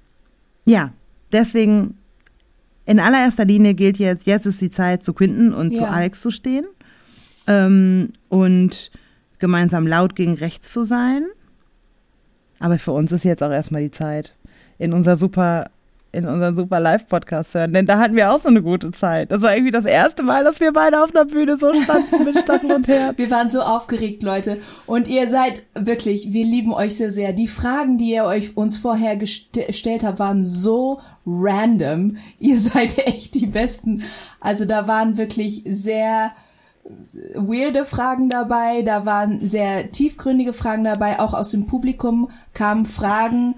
ja, 0.64 0.92
deswegen 1.32 1.96
in 2.86 3.00
allererster 3.00 3.44
Linie 3.44 3.74
gilt 3.74 3.98
jetzt, 3.98 4.26
jetzt 4.26 4.46
ist 4.46 4.60
die 4.60 4.70
Zeit, 4.70 5.02
zu 5.02 5.14
Quinten 5.14 5.54
und 5.54 5.72
ja. 5.72 5.78
zu 5.80 5.90
Alex 5.90 6.20
zu 6.20 6.30
stehen 6.30 6.66
ähm, 7.46 8.12
und 8.28 8.90
gemeinsam 9.38 9.86
laut 9.86 10.16
gegen 10.16 10.34
rechts 10.34 10.72
zu 10.72 10.84
sein. 10.84 11.24
Aber 12.58 12.78
für 12.78 12.92
uns 12.92 13.12
ist 13.12 13.24
jetzt 13.24 13.42
auch 13.42 13.50
erstmal 13.50 13.82
die 13.82 13.90
Zeit, 13.90 14.34
in 14.78 14.92
unser 14.92 15.16
super 15.16 15.70
in 16.14 16.26
unseren 16.26 16.56
super 16.56 16.80
Live-Podcast 16.80 17.54
hören, 17.54 17.72
denn 17.72 17.86
da 17.86 17.98
hatten 17.98 18.16
wir 18.16 18.32
auch 18.32 18.40
so 18.40 18.48
eine 18.48 18.62
gute 18.62 18.92
Zeit. 18.92 19.30
Das 19.30 19.42
war 19.42 19.54
irgendwie 19.54 19.72
das 19.72 19.84
erste 19.84 20.22
Mal, 20.22 20.44
dass 20.44 20.60
wir 20.60 20.72
beide 20.72 21.02
auf 21.02 21.14
einer 21.14 21.24
Bühne 21.24 21.56
so 21.56 21.72
standen 21.72 22.24
mit 22.24 22.38
Stacheln 22.38 22.72
und 22.72 22.88
Herz. 22.88 23.18
Wir 23.18 23.30
waren 23.30 23.50
so 23.50 23.60
aufgeregt, 23.60 24.22
Leute. 24.22 24.58
Und 24.86 25.08
ihr 25.08 25.28
seid 25.28 25.62
wirklich, 25.74 26.32
wir 26.32 26.44
lieben 26.44 26.72
euch 26.72 26.96
so 26.96 27.10
sehr. 27.10 27.32
Die 27.32 27.48
Fragen, 27.48 27.98
die 27.98 28.12
ihr 28.12 28.24
euch 28.24 28.56
uns 28.56 28.78
vorher 28.78 29.16
gestellt 29.16 30.04
habt, 30.04 30.18
waren 30.18 30.44
so 30.44 31.00
random. 31.26 32.16
Ihr 32.38 32.58
seid 32.58 32.98
echt 33.06 33.34
die 33.34 33.46
Besten. 33.46 34.02
Also 34.40 34.64
da 34.64 34.86
waren 34.86 35.16
wirklich 35.16 35.62
sehr 35.64 36.32
weirde 37.34 37.84
Fragen 37.84 38.28
dabei, 38.28 38.82
da 38.82 39.06
waren 39.06 39.46
sehr 39.46 39.90
tiefgründige 39.90 40.52
Fragen 40.52 40.84
dabei, 40.84 41.18
auch 41.18 41.32
aus 41.32 41.50
dem 41.50 41.66
Publikum 41.66 42.28
kamen 42.52 42.84
Fragen, 42.84 43.54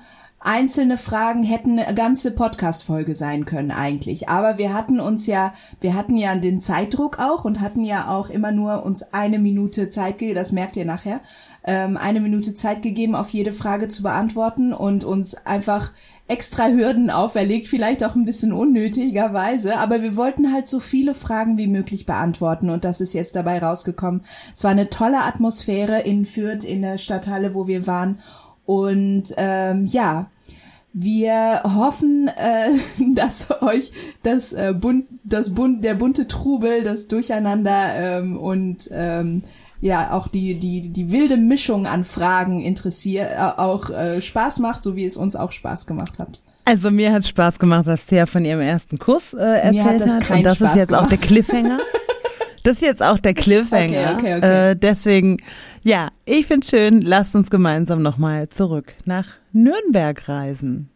einzelne 0.47 0.97
Fragen 0.97 1.43
hätten 1.43 1.79
eine 1.79 1.95
ganze 1.95 2.31
Podcast-Folge 2.31 3.17
sein 3.17 3.45
können 3.45 3.73
eigentlich. 3.73 4.29
Aber 4.29 4.59
wir 4.59 4.73
hatten 4.73 5.01
uns 5.01 5.27
ja, 5.27 5.53
wir 5.81 5.95
hatten 5.95 6.17
ja 6.17 6.37
den 6.37 6.61
Zeitdruck 6.61 7.19
auch 7.19 7.45
und 7.45 7.61
hatten 7.61 7.85
ja 7.85 8.09
auch 8.09 8.31
immer 8.31 8.53
nur 8.53 8.85
uns 8.85 9.03
eine 9.13 9.41
Minute 9.41 9.89
Zeit 9.89 10.19
gegeben, 10.19 10.37
das 10.37 10.53
merkt 10.53 10.77
ihr 10.77 10.85
nachher, 10.85 11.21
ähm, 11.65 11.97
eine 11.97 12.21
Minute 12.21 12.55
Zeit 12.55 12.81
gegeben, 12.81 13.17
auf 13.17 13.31
jede 13.31 13.53
Frage 13.53 13.89
zu 13.89 14.05
beantworten 14.05 14.73
und 14.73 15.03
uns 15.03 15.35
einfach 15.47 15.91
extra 16.29 16.69
Hürden 16.69 17.11
auferlegt, 17.11 17.67
vielleicht 17.67 18.05
auch 18.05 18.15
ein 18.15 18.25
bisschen 18.25 18.53
unnötigerweise, 18.53 19.79
aber 19.79 20.03
wir 20.03 20.17
wollten 20.17 20.53
halt 20.53 20.67
so 20.69 20.81
viele 20.81 21.15
Fragen 21.15 21.59
wie 21.59 21.69
möglich 21.69 22.07
beantworten 22.07 22.71
und 22.71 22.85
das 22.85 23.01
ist 23.01 23.15
jetzt 23.15 23.37
dabei 23.37 23.59
rausgekommen. 23.59 24.23
Es 24.55 24.63
war 24.65 24.71
eine 24.71 24.91
tolle 24.91 25.23
Atmosphäre 25.23 26.01
in 26.01 26.25
Fürth 26.25 26.65
in 26.65 26.83
der 26.83 26.99
Stadthalle, 26.99 27.55
wo 27.55 27.67
wir 27.67 27.87
waren 27.87 28.19
und 28.65 29.33
ähm, 29.37 29.87
ja, 29.87 30.27
wir 30.99 31.61
hoffen, 31.63 32.29
äh, 32.29 32.71
dass 33.15 33.49
euch 33.61 33.93
das 34.23 34.55
äh, 34.55 34.73
bunt, 34.75 35.05
das 35.25 35.53
bunt, 35.55 35.85
der 35.85 35.95
bunte 35.95 36.27
Trubel, 36.27 36.83
das 36.83 37.07
Durcheinander 37.07 37.95
ähm, 37.95 38.39
und 38.39 38.89
ähm, 38.91 39.43
ja 39.83 40.13
auch 40.13 40.27
die 40.27 40.59
die 40.59 40.89
die 40.89 41.13
wilde 41.13 41.37
Mischung 41.37 41.87
an 41.87 42.03
Fragen 42.03 42.61
interessiert, 42.61 43.31
äh, 43.31 43.61
auch 43.61 43.91
äh, 43.91 44.23
Spaß 44.23 44.59
macht, 44.61 44.83
so 44.83 44.97
wie 44.97 45.05
es 45.05 45.19
uns 45.19 45.37
auch 45.37 45.53
Spaß 45.53 45.87
gemacht 45.87 46.19
hat. 46.19 46.41
Also 46.65 46.91
mir 46.91 47.13
hat 47.13 47.27
Spaß 47.27 47.59
gemacht, 47.59 47.87
dass 47.87 48.07
Thea 48.07 48.25
von 48.25 48.47
ihrem 48.47 48.63
ersten 48.63 48.99
Kuss 48.99 49.35
äh, 49.35 49.43
erzählt 49.43 49.75
mir 49.75 49.85
hat. 49.85 50.01
Das 50.01 50.15
und 50.15 50.43
das 50.45 50.57
Spaß 50.57 50.71
ist 50.71 50.77
jetzt 50.77 50.89
gemacht. 50.89 51.05
auch 51.05 51.09
der 51.09 51.19
Cliffhanger. 51.19 51.79
Das 52.67 52.79
ist 52.79 52.83
jetzt 52.83 53.03
auch 53.03 53.19
der 53.19 53.33
Cliffhanger. 53.33 54.15
Okay, 54.15 54.15
okay, 54.15 54.37
okay. 54.39 54.71
Äh, 54.71 54.75
deswegen, 54.75 55.37
ja, 55.87 56.11
ich 56.25 56.47
finde 56.47 56.67
schön, 56.67 57.01
lasst 57.01 57.37
uns 57.37 57.49
gemeinsam 57.49 58.03
nochmal 58.03 58.49
zurück 58.49 58.95
nach 59.05 59.29
Nürnberg 59.53 60.29
reisen. 60.29 60.91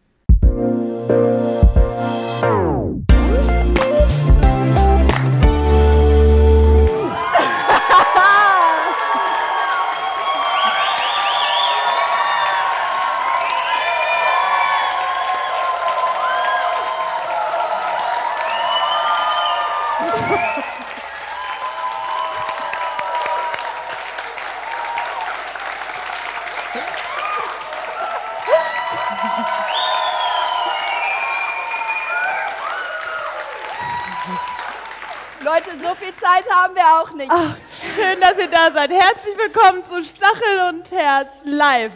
Zeit 36.15 36.49
haben 36.49 36.75
wir 36.75 36.99
auch 36.99 37.11
nicht. 37.13 37.31
Ach, 37.31 37.55
schön, 37.95 38.19
dass 38.19 38.37
ihr 38.37 38.47
da 38.47 38.71
seid. 38.71 38.91
Herzlich 38.91 39.37
willkommen 39.37 39.83
zu 39.85 40.03
Stachel 40.03 40.69
und 40.69 40.91
Herz 40.91 41.29
live. 41.43 41.93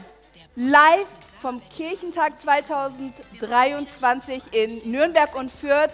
Live 0.55 1.07
vom 1.41 1.61
Kirchentag 1.69 2.39
2023 2.39 4.53
in 4.53 4.91
Nürnberg 4.91 5.35
und 5.35 5.51
Fürth. 5.51 5.91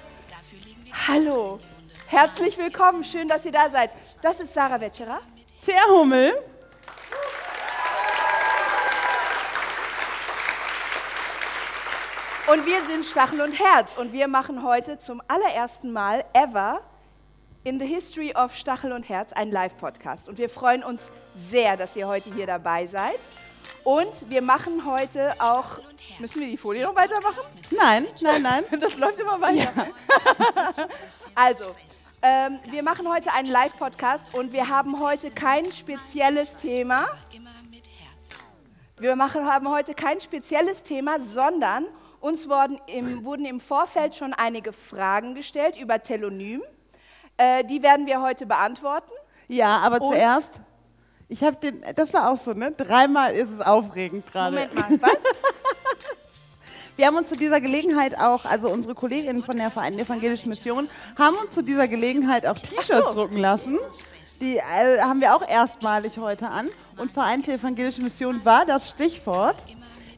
Hallo, 1.08 1.60
herzlich 2.08 2.58
willkommen. 2.58 3.04
Schön, 3.04 3.28
dass 3.28 3.46
ihr 3.46 3.52
da 3.52 3.70
seid. 3.70 3.96
Das 4.22 4.40
ist 4.40 4.54
Sarah 4.54 4.80
Wetscherer. 4.80 5.20
Thea 5.66 5.84
Hummel. 5.90 6.34
Und 12.52 12.66
wir 12.66 12.84
sind 12.86 13.06
Stachel 13.06 13.42
und 13.42 13.54
Herz 13.54 13.96
und 13.96 14.12
wir 14.12 14.28
machen 14.28 14.64
heute 14.64 14.98
zum 14.98 15.22
allerersten 15.28 15.94
Mal 15.94 16.26
ever 16.34 16.82
in 17.64 17.80
the 17.80 17.86
History 17.86 18.34
of 18.34 18.56
Stachel 18.56 18.92
und 18.92 19.08
Herz, 19.08 19.34
ein 19.34 19.52
Live-Podcast. 19.52 20.28
Und 20.28 20.38
wir 20.38 20.50
freuen 20.50 20.84
uns 20.84 21.12
sehr, 21.36 21.78
dass 21.78 21.96
ihr 21.96 22.08
heute 22.08 22.34
hier 22.34 22.48
dabei 22.48 22.88
seid. 22.88 23.20
Und 23.84 24.30
wir 24.30 24.42
machen 24.42 24.86
heute 24.86 25.32
auch. 25.40 25.78
Müssen 26.20 26.42
wir 26.42 26.48
die 26.48 26.58
Folie 26.58 26.84
noch 26.84 26.96
weitermachen? 26.96 27.40
Nein, 27.76 28.08
nein, 28.22 28.42
nein. 28.42 28.64
Das 28.80 28.98
läuft 28.98 29.20
immer 29.20 29.40
weiter. 29.40 29.72
Ja. 29.76 30.86
also, 31.36 31.76
ähm, 32.22 32.60
wir 32.70 32.84
machen 32.84 33.08
heute 33.08 33.32
einen 33.34 33.50
Live-Podcast 33.52 34.34
und 34.34 34.54
wir 34.54 34.68
haben 34.68 35.00
heute 35.00 35.30
kein 35.30 35.72
spezielles 35.72 36.56
Thema. 36.56 37.08
Wir 38.98 39.16
machen, 39.16 39.46
haben 39.46 39.70
heute 39.70 39.94
kein 39.94 40.20
spezielles 40.20 40.84
Thema, 40.84 41.20
sondern 41.20 41.86
uns 42.20 42.48
wurden 42.48 42.80
im, 42.88 43.24
wurden 43.24 43.46
im 43.46 43.60
Vorfeld 43.60 44.16
schon 44.16 44.34
einige 44.34 44.74
Fragen 44.74 45.34
gestellt 45.34 45.78
über 45.78 46.02
Telonym. 46.02 46.62
Äh, 47.38 47.64
die 47.64 47.82
werden 47.82 48.06
wir 48.06 48.22
heute 48.22 48.46
beantworten. 48.46 49.12
Ja, 49.48 49.80
aber 49.80 50.02
Und 50.02 50.14
zuerst, 50.14 50.62
ich 51.28 51.44
habe 51.44 51.58
den, 51.58 51.84
das 51.96 52.14
war 52.14 52.30
auch 52.30 52.38
so, 52.38 52.54
ne? 52.54 52.72
Dreimal 52.72 53.34
ist 53.34 53.50
es 53.52 53.62
aufregend 53.66 54.26
gerade. 54.32 54.56
Moment 54.56 54.76
mal, 54.76 55.02
was? 55.02 55.18
Wir 56.98 57.08
haben 57.08 57.16
uns 57.16 57.30
zu 57.30 57.36
dieser 57.36 57.62
Gelegenheit 57.62 58.20
auch, 58.20 58.46
also 58.46 58.70
unsere 58.70 58.94
Kolleginnen 58.94 59.44
von 59.44 59.58
der 59.58 59.72
Vereinten 59.72 60.00
Evangelischen 60.00 60.50
Mission, 60.50 60.90
haben 61.18 61.36
uns 61.38 61.54
zu 61.54 61.64
dieser 61.64 61.88
Gelegenheit 61.88 62.46
auch 62.46 62.58
T-Shirts 62.58 63.14
drucken 63.14 63.38
lassen. 63.38 63.80
Die 64.40 64.58
äh, 64.58 65.00
haben 65.00 65.22
wir 65.22 65.36
auch 65.36 65.48
erstmalig 65.48 66.18
heute 66.18 66.50
an. 66.50 66.70
Und 66.98 67.12
Vereinte 67.12 67.54
Evangelische 67.54 68.02
Mission 68.04 68.44
war 68.46 68.66
das 68.66 68.90
Stichwort. 68.90 69.56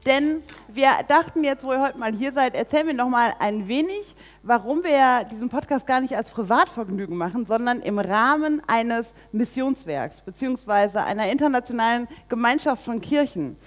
Denn 0.05 0.41
wir 0.67 0.89
dachten 1.08 1.43
jetzt, 1.43 1.63
wo 1.63 1.72
ihr 1.72 1.82
heute 1.82 1.98
mal 1.98 2.12
hier 2.12 2.32
seid, 2.32 2.55
erzählen 2.55 2.88
wir 2.88 2.93
noch 2.93 3.08
mal 3.08 3.34
ein 3.39 3.67
wenig, 3.67 4.15
warum 4.43 4.83
wir 4.83 5.23
diesen 5.31 5.50
Podcast 5.50 5.88
gar 5.88 6.01
nicht 6.01 6.15
als 6.15 6.29
Privatvergnügen 6.29 7.15
machen, 7.15 7.45
sondern 7.45 7.81
im 7.81 7.97
Rahmen 7.97 8.62
eines 8.67 9.13
Missionswerks 9.31 10.21
beziehungsweise 10.21 11.01
einer 11.01 11.31
internationalen 11.31 12.07
Gemeinschaft 12.29 12.83
von 12.83 13.01
Kirchen. 13.01 13.57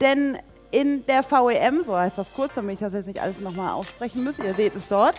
Denn 0.00 0.38
in 0.70 1.04
der 1.06 1.22
VEM, 1.22 1.84
so 1.84 1.96
heißt 1.96 2.18
das 2.18 2.32
kurz, 2.34 2.54
damit 2.54 2.74
ich 2.74 2.80
das 2.80 2.94
jetzt 2.94 3.06
nicht 3.06 3.22
alles 3.22 3.40
nochmal 3.40 3.72
aussprechen 3.72 4.24
muss, 4.24 4.38
ihr 4.38 4.54
seht 4.54 4.74
es 4.74 4.88
dort, 4.88 5.16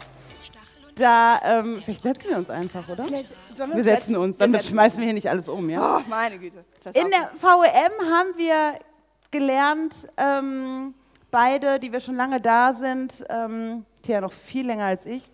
da, 0.96 1.40
ähm, 1.46 1.82
vielleicht 1.84 2.04
setzen 2.04 2.30
wir 2.30 2.38
uns 2.38 2.50
einfach, 2.50 2.88
oder? 2.90 3.06
Sollen 3.54 3.76
Wir 3.76 3.84
setzen 3.84 4.18
uns, 4.18 4.38
Wir 4.38 4.40
dann 4.40 4.52
setzen 4.52 4.72
schmeißen 4.72 4.98
wir 5.00 5.06
hier 5.06 5.14
nicht 5.14 5.30
alles 5.30 5.48
um, 5.48 5.70
ja? 5.70 5.98
Oh, 5.98 6.02
meine 6.10 6.38
Güte. 6.38 6.66
In 6.94 7.10
der 7.10 7.32
VEM 7.40 8.12
haben 8.12 8.38
wir 8.38 8.80
gelernt, 9.32 9.96
ähm, 10.18 10.94
beide, 11.32 11.80
die 11.80 11.92
wir 11.92 12.00
schon 12.00 12.16
lange 12.16 12.42
da 12.42 12.74
sind, 12.74 13.26
ähm, 13.30 13.86
Thea 14.04 14.22
noch 14.22 14.34
viel 14.34 14.66
länger 14.66 14.86
als 14.86 15.06
ich, 15.06 15.30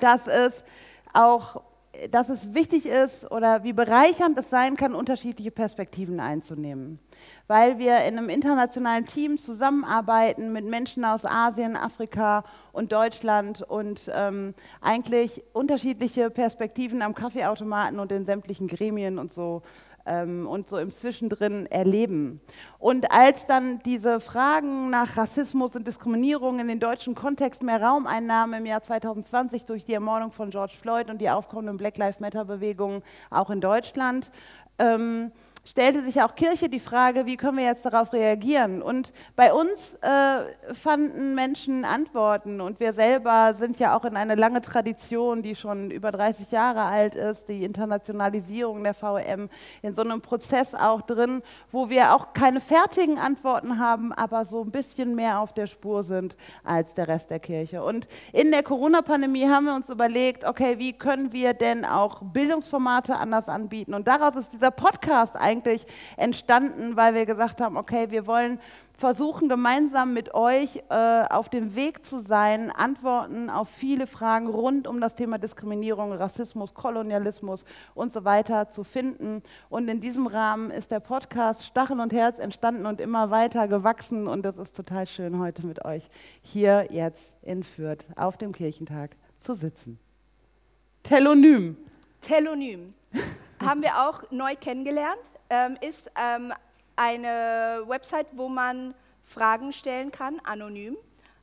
dass 0.00 0.26
es 0.26 0.64
auch, 1.12 1.62
dass 2.10 2.28
es 2.28 2.54
wichtig 2.54 2.86
ist 2.86 3.30
oder 3.30 3.64
wie 3.64 3.72
bereichernd 3.72 4.36
es 4.38 4.50
sein 4.50 4.76
kann, 4.76 4.94
unterschiedliche 4.94 5.50
Perspektiven 5.50 6.20
einzunehmen. 6.20 6.98
Weil 7.46 7.78
wir 7.78 7.98
in 8.04 8.18
einem 8.18 8.28
internationalen 8.28 9.06
Team 9.06 9.38
zusammenarbeiten 9.38 10.52
mit 10.52 10.64
Menschen 10.64 11.04
aus 11.04 11.24
Asien, 11.24 11.76
Afrika 11.76 12.44
und 12.72 12.92
Deutschland 12.92 13.62
und 13.62 14.10
ähm, 14.14 14.54
eigentlich 14.80 15.42
unterschiedliche 15.52 16.28
Perspektiven 16.30 17.02
am 17.02 17.14
Kaffeeautomaten 17.14 17.98
und 17.98 18.12
in 18.12 18.24
sämtlichen 18.24 18.68
Gremien 18.68 19.18
und 19.18 19.32
so 19.32 19.62
ähm, 20.06 20.46
und 20.46 20.68
so 20.68 20.78
im 20.78 20.92
Zwischendrin 20.92 21.66
erleben. 21.66 22.40
Und 22.78 23.10
als 23.10 23.46
dann 23.46 23.78
diese 23.80 24.20
Fragen 24.20 24.90
nach 24.90 25.16
Rassismus 25.16 25.76
und 25.76 25.86
Diskriminierung 25.86 26.58
in 26.58 26.68
den 26.68 26.80
deutschen 26.80 27.14
Kontext 27.14 27.62
mehr 27.62 27.82
Raum 27.82 28.06
einnahmen 28.06 28.54
im 28.54 28.66
Jahr 28.66 28.82
2020 28.82 29.64
durch 29.64 29.84
die 29.84 29.94
Ermordung 29.94 30.32
von 30.32 30.50
George 30.50 30.74
Floyd 30.80 31.10
und 31.10 31.20
die 31.20 31.30
aufkommenden 31.30 31.76
Black 31.76 31.98
Lives 31.98 32.20
Matter-Bewegungen 32.20 33.02
auch 33.30 33.50
in 33.50 33.60
Deutschland, 33.60 34.30
ähm, 34.78 35.32
stellte 35.66 36.00
sich 36.02 36.22
auch 36.22 36.34
Kirche 36.36 36.68
die 36.68 36.80
Frage, 36.80 37.26
wie 37.26 37.36
können 37.36 37.58
wir 37.58 37.64
jetzt 37.64 37.84
darauf 37.84 38.12
reagieren? 38.12 38.82
Und 38.82 39.12
bei 39.34 39.52
uns 39.52 39.94
äh, 40.00 40.74
fanden 40.74 41.34
Menschen 41.34 41.84
Antworten 41.84 42.60
und 42.60 42.78
wir 42.78 42.92
selber 42.92 43.52
sind 43.52 43.78
ja 43.80 43.96
auch 43.96 44.04
in 44.04 44.16
eine 44.16 44.36
lange 44.36 44.60
Tradition, 44.60 45.42
die 45.42 45.56
schon 45.56 45.90
über 45.90 46.12
30 46.12 46.52
Jahre 46.52 46.82
alt 46.82 47.16
ist, 47.16 47.48
die 47.48 47.64
Internationalisierung 47.64 48.84
der 48.84 48.94
VM, 48.94 49.48
in 49.82 49.94
so 49.94 50.02
einem 50.02 50.20
Prozess 50.20 50.74
auch 50.74 51.02
drin, 51.02 51.42
wo 51.72 51.90
wir 51.90 52.14
auch 52.14 52.32
keine 52.32 52.60
fertigen 52.60 53.18
Antworten 53.18 53.78
haben, 53.78 54.12
aber 54.12 54.44
so 54.44 54.62
ein 54.62 54.70
bisschen 54.70 55.16
mehr 55.16 55.40
auf 55.40 55.52
der 55.52 55.66
Spur 55.66 56.04
sind 56.04 56.36
als 56.62 56.94
der 56.94 57.08
Rest 57.08 57.30
der 57.30 57.40
Kirche. 57.40 57.82
Und 57.82 58.06
in 58.32 58.52
der 58.52 58.62
Corona-Pandemie 58.62 59.48
haben 59.48 59.66
wir 59.66 59.74
uns 59.74 59.88
überlegt, 59.88 60.44
okay, 60.44 60.78
wie 60.78 60.92
können 60.92 61.32
wir 61.32 61.54
denn 61.54 61.84
auch 61.84 62.22
Bildungsformate 62.22 63.16
anders 63.16 63.48
anbieten? 63.48 63.94
Und 63.94 64.06
daraus 64.06 64.36
ist 64.36 64.52
dieser 64.52 64.70
Podcast 64.70 65.34
eigentlich 65.34 65.55
entstanden, 66.16 66.96
weil 66.96 67.14
wir 67.14 67.26
gesagt 67.26 67.60
haben, 67.60 67.76
okay, 67.76 68.10
wir 68.10 68.26
wollen 68.26 68.58
versuchen, 68.96 69.48
gemeinsam 69.48 70.14
mit 70.14 70.34
euch 70.34 70.82
äh, 70.88 71.24
auf 71.28 71.48
dem 71.48 71.74
Weg 71.74 72.04
zu 72.04 72.18
sein, 72.18 72.70
Antworten 72.70 73.50
auf 73.50 73.68
viele 73.68 74.06
Fragen 74.06 74.48
rund 74.48 74.86
um 74.86 75.00
das 75.00 75.14
Thema 75.14 75.38
Diskriminierung, 75.38 76.12
Rassismus, 76.12 76.72
Kolonialismus 76.72 77.64
und 77.94 78.12
so 78.12 78.24
weiter 78.24 78.70
zu 78.70 78.84
finden. 78.84 79.42
Und 79.68 79.88
in 79.88 80.00
diesem 80.00 80.26
Rahmen 80.26 80.70
ist 80.70 80.90
der 80.90 81.00
Podcast 81.00 81.66
Stachel 81.66 82.00
und 82.00 82.12
Herz 82.12 82.38
entstanden 82.38 82.86
und 82.86 83.00
immer 83.00 83.30
weiter 83.30 83.68
gewachsen. 83.68 84.26
Und 84.26 84.42
das 84.44 84.56
ist 84.56 84.74
total 84.74 85.06
schön, 85.06 85.38
heute 85.38 85.66
mit 85.66 85.84
euch 85.84 86.08
hier 86.42 86.88
jetzt 86.90 87.34
in 87.42 87.62
Fürth 87.62 88.06
auf 88.16 88.38
dem 88.38 88.52
Kirchentag 88.52 89.16
zu 89.40 89.54
sitzen. 89.54 89.98
Telonym. 91.02 91.76
Telonym. 92.20 92.94
Haben 93.60 93.82
wir 93.82 94.08
auch 94.08 94.30
neu 94.30 94.54
kennengelernt. 94.56 95.20
Ähm, 95.48 95.78
ist 95.80 96.10
ähm, 96.16 96.52
eine 96.96 97.82
Website, 97.86 98.26
wo 98.32 98.48
man 98.48 98.94
Fragen 99.22 99.72
stellen 99.72 100.10
kann, 100.10 100.40
anonym. 100.44 100.96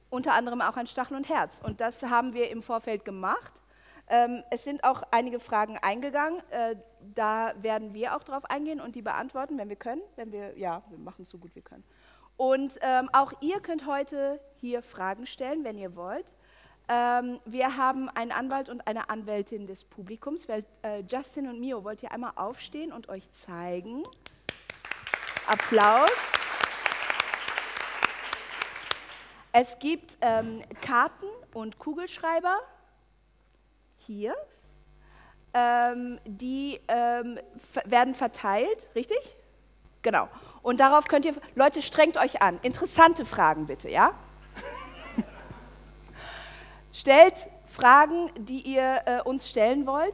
Unter 0.10 0.34
anderem 0.34 0.62
auch 0.62 0.78
an 0.78 0.88
Stachel 0.88 1.18
und 1.18 1.28
Herz. 1.30 1.60
Und 1.64 1.82
das 1.82 2.04
haben 2.04 2.34
wir 2.34 2.52
im 2.52 2.62
Vorfeld 2.62 3.04
gemacht. 3.06 3.62
Ähm, 4.08 4.44
es 4.52 4.64
sind 4.64 4.84
auch 4.84 5.04
einige 5.12 5.40
Fragen 5.40 5.78
eingegangen. 5.82 6.42
Äh, 6.50 6.76
da 7.16 7.54
werden 7.62 7.94
wir 7.94 8.16
auch 8.16 8.24
drauf 8.24 8.46
eingehen 8.46 8.80
und 8.80 8.96
die 8.96 9.02
beantworten, 9.02 9.58
wenn 9.58 9.70
wir 9.70 9.76
können. 9.76 10.02
Wenn 10.16 10.32
wir, 10.32 10.58
ja, 10.58 10.84
wir 10.90 11.00
machen 11.00 11.22
es 11.22 11.30
so 11.30 11.38
gut 11.38 11.56
wir 11.56 11.62
können. 11.62 11.84
Und 12.36 12.78
ähm, 12.82 13.10
auch 13.14 13.34
ihr 13.42 13.60
könnt 13.60 13.86
heute 13.86 14.40
hier 14.56 14.82
Fragen 14.82 15.26
stellen, 15.26 15.64
wenn 15.64 15.78
ihr 15.78 15.96
wollt. 15.96 16.34
Ähm, 16.90 17.40
wir 17.46 17.78
haben 17.78 18.10
einen 18.10 18.32
Anwalt 18.32 18.70
und 18.70 18.86
eine 18.88 19.10
Anwältin 19.10 19.68
des 19.68 19.84
Publikums. 19.84 20.50
Weil, 20.50 20.66
äh, 20.82 21.02
Justin 21.02 21.48
und 21.48 21.60
Mio, 21.60 21.84
wollt 21.84 22.04
ihr 22.04 22.12
einmal 22.12 22.34
aufstehen 22.36 22.92
und 22.92 23.10
euch 23.10 23.32
zeigen? 23.32 24.04
Applaus. 25.48 26.10
Es 29.52 29.78
gibt 29.78 30.18
ähm, 30.22 30.64
Karten 30.82 31.28
und 31.54 31.78
Kugelschreiber 31.78 32.60
hier. 33.98 34.36
Ähm, 35.54 36.20
die 36.26 36.80
ähm, 36.88 37.40
werden 37.86 38.16
verteilt, 38.16 38.90
richtig? 38.96 39.20
Genau. 40.02 40.28
Und 40.64 40.80
darauf 40.80 41.08
könnt 41.08 41.26
ihr, 41.26 41.36
Leute, 41.56 41.82
strengt 41.82 42.18
euch 42.18 42.42
an. 42.42 42.60
Interessante 42.64 43.26
Fragen 43.26 43.68
bitte, 43.68 43.90
ja? 43.90 44.14
Stellt 46.94 47.50
Fragen, 47.66 48.30
die 48.38 48.62
ihr 48.62 49.02
äh, 49.06 49.22
uns 49.24 49.50
stellen 49.50 49.86
wollt. 49.88 50.14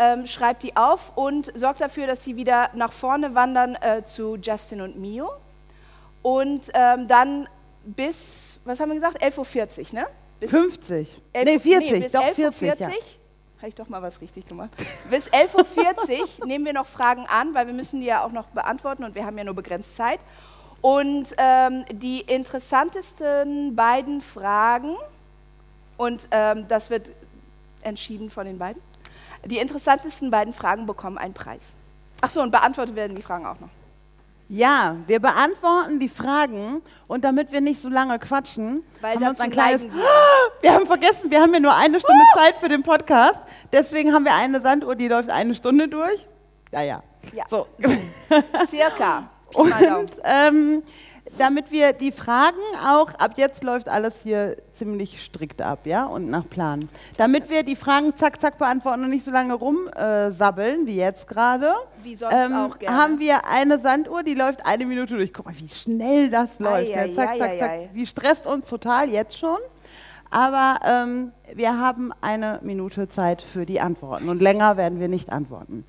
Ähm, 0.00 0.26
schreibt 0.26 0.62
die 0.62 0.76
auf 0.76 1.12
und 1.16 1.52
sorgt 1.58 1.80
dafür, 1.80 2.06
dass 2.06 2.24
sie 2.24 2.36
wieder 2.36 2.70
nach 2.74 2.92
vorne 2.92 3.34
wandern 3.34 3.76
äh, 3.80 4.02
zu 4.04 4.36
Justin 4.36 4.80
und 4.80 4.98
Mio. 4.98 5.28
Und 6.22 6.70
ähm, 6.72 7.08
dann 7.08 7.48
bis, 7.84 8.60
was 8.64 8.80
haben 8.80 8.90
wir 8.90 8.94
gesagt? 8.94 9.22
11.40 9.22 9.78
Uhr, 9.78 10.00
ne? 10.00 10.06
Bis 10.40 10.50
50. 10.50 11.22
11 11.32 11.46
nee, 11.46 11.58
40, 11.58 11.90
nee, 11.90 12.00
bis 12.00 12.12
doch 12.12 12.22
11.40 12.22 12.52
40. 12.52 12.80
Ja. 12.80 12.88
Habe 13.58 13.68
ich 13.68 13.74
doch 13.74 13.88
mal 13.88 14.00
was 14.00 14.20
richtig 14.20 14.46
gemacht. 14.46 14.70
Bis 15.10 15.28
11.40 15.30 16.40
Uhr 16.40 16.46
nehmen 16.46 16.64
wir 16.64 16.72
noch 16.72 16.86
Fragen 16.86 17.26
an, 17.26 17.54
weil 17.54 17.66
wir 17.66 17.74
müssen 17.74 18.00
die 18.00 18.06
ja 18.06 18.24
auch 18.24 18.30
noch 18.30 18.46
beantworten 18.46 19.02
und 19.02 19.16
wir 19.16 19.26
haben 19.26 19.36
ja 19.36 19.42
nur 19.42 19.54
begrenzt 19.54 19.96
Zeit. 19.96 20.20
Und 20.80 21.34
ähm, 21.38 21.84
die 21.90 22.20
interessantesten 22.20 23.74
beiden 23.74 24.20
Fragen, 24.20 24.94
und 25.98 26.28
ähm, 26.30 26.64
das 26.68 26.88
wird 26.88 27.10
entschieden 27.82 28.30
von 28.30 28.46
den 28.46 28.58
beiden, 28.58 28.80
die 29.44 29.58
interessantesten 29.58 30.30
beiden 30.30 30.54
Fragen 30.54 30.86
bekommen 30.86 31.18
einen 31.18 31.34
Preis. 31.34 31.74
Ach 32.22 32.30
so, 32.30 32.40
und 32.40 32.50
beantwortet 32.50 32.96
werden 32.96 33.14
die 33.14 33.22
Fragen 33.22 33.44
auch 33.44 33.60
noch. 33.60 33.68
Ja, 34.50 34.96
wir 35.06 35.20
beantworten 35.20 36.00
die 36.00 36.08
Fragen 36.08 36.80
und 37.06 37.22
damit 37.22 37.52
wir 37.52 37.60
nicht 37.60 37.82
so 37.82 37.90
lange 37.90 38.18
quatschen, 38.18 38.82
Weil 39.02 39.14
haben 39.14 39.20
wir 39.20 39.28
uns 39.28 39.40
ein 39.40 39.50
kleines. 39.50 39.82
wir. 39.82 39.90
Wir 40.60 40.72
haben 40.74 40.86
vergessen, 40.86 41.30
wir 41.30 41.40
haben 41.40 41.54
ja 41.54 41.60
nur 41.60 41.76
eine 41.76 42.00
Stunde 42.00 42.24
Zeit 42.34 42.56
für 42.56 42.68
den 42.68 42.82
Podcast. 42.82 43.38
Deswegen 43.72 44.12
haben 44.12 44.24
wir 44.24 44.34
eine 44.34 44.60
Sanduhr, 44.60 44.96
die 44.96 45.06
läuft 45.06 45.30
eine 45.30 45.54
Stunde 45.54 45.86
durch. 45.86 46.26
Ja, 46.72 46.82
ja. 46.82 47.02
Ja. 47.32 47.44
So. 47.48 47.68
Circa. 48.66 49.30
Und 49.54 50.10
ähm, 50.24 50.82
damit 51.36 51.70
wir 51.70 51.92
die 51.92 52.12
Fragen 52.12 52.56
auch, 52.86 53.12
ab 53.14 53.32
jetzt 53.36 53.62
läuft 53.62 53.88
alles 53.88 54.20
hier 54.22 54.56
ziemlich 54.74 55.20
strikt 55.22 55.60
ab, 55.60 55.80
ja, 55.84 56.04
und 56.06 56.30
nach 56.30 56.48
Plan. 56.48 56.88
Damit 57.16 57.50
wir 57.50 57.62
die 57.62 57.76
Fragen 57.76 58.16
zack, 58.16 58.40
zack 58.40 58.58
beantworten 58.58 59.04
und 59.04 59.10
nicht 59.10 59.24
so 59.24 59.30
lange 59.30 59.54
rumsabbeln, 59.54 60.86
wie 60.86 60.96
jetzt 60.96 61.26
gerade, 61.26 61.72
Wie 62.02 62.14
sonst 62.14 62.34
ähm, 62.34 62.54
auch 62.54 62.78
gerne. 62.78 62.96
haben 62.96 63.18
wir 63.18 63.46
eine 63.46 63.78
Sanduhr, 63.78 64.22
die 64.22 64.34
läuft 64.34 64.64
eine 64.64 64.86
Minute 64.86 65.16
durch. 65.16 65.32
Guck 65.32 65.46
mal, 65.46 65.58
wie 65.58 65.68
schnell 65.68 66.30
das 66.30 66.60
läuft. 66.60 66.92
Ei, 66.92 67.08
ne? 67.08 67.14
Zack, 67.14 67.28
ei, 67.30 67.38
zack, 67.38 67.50
ei, 67.50 67.58
zack. 67.58 67.92
Die 67.94 68.06
stresst 68.06 68.46
uns 68.46 68.68
total 68.68 69.08
jetzt 69.10 69.36
schon. 69.36 69.58
Aber 70.30 70.78
ähm, 70.84 71.32
wir 71.54 71.78
haben 71.78 72.12
eine 72.20 72.60
Minute 72.62 73.08
Zeit 73.08 73.40
für 73.40 73.64
die 73.64 73.80
Antworten 73.80 74.28
und 74.28 74.42
länger 74.42 74.76
werden 74.76 75.00
wir 75.00 75.08
nicht 75.08 75.30
antworten. 75.30 75.84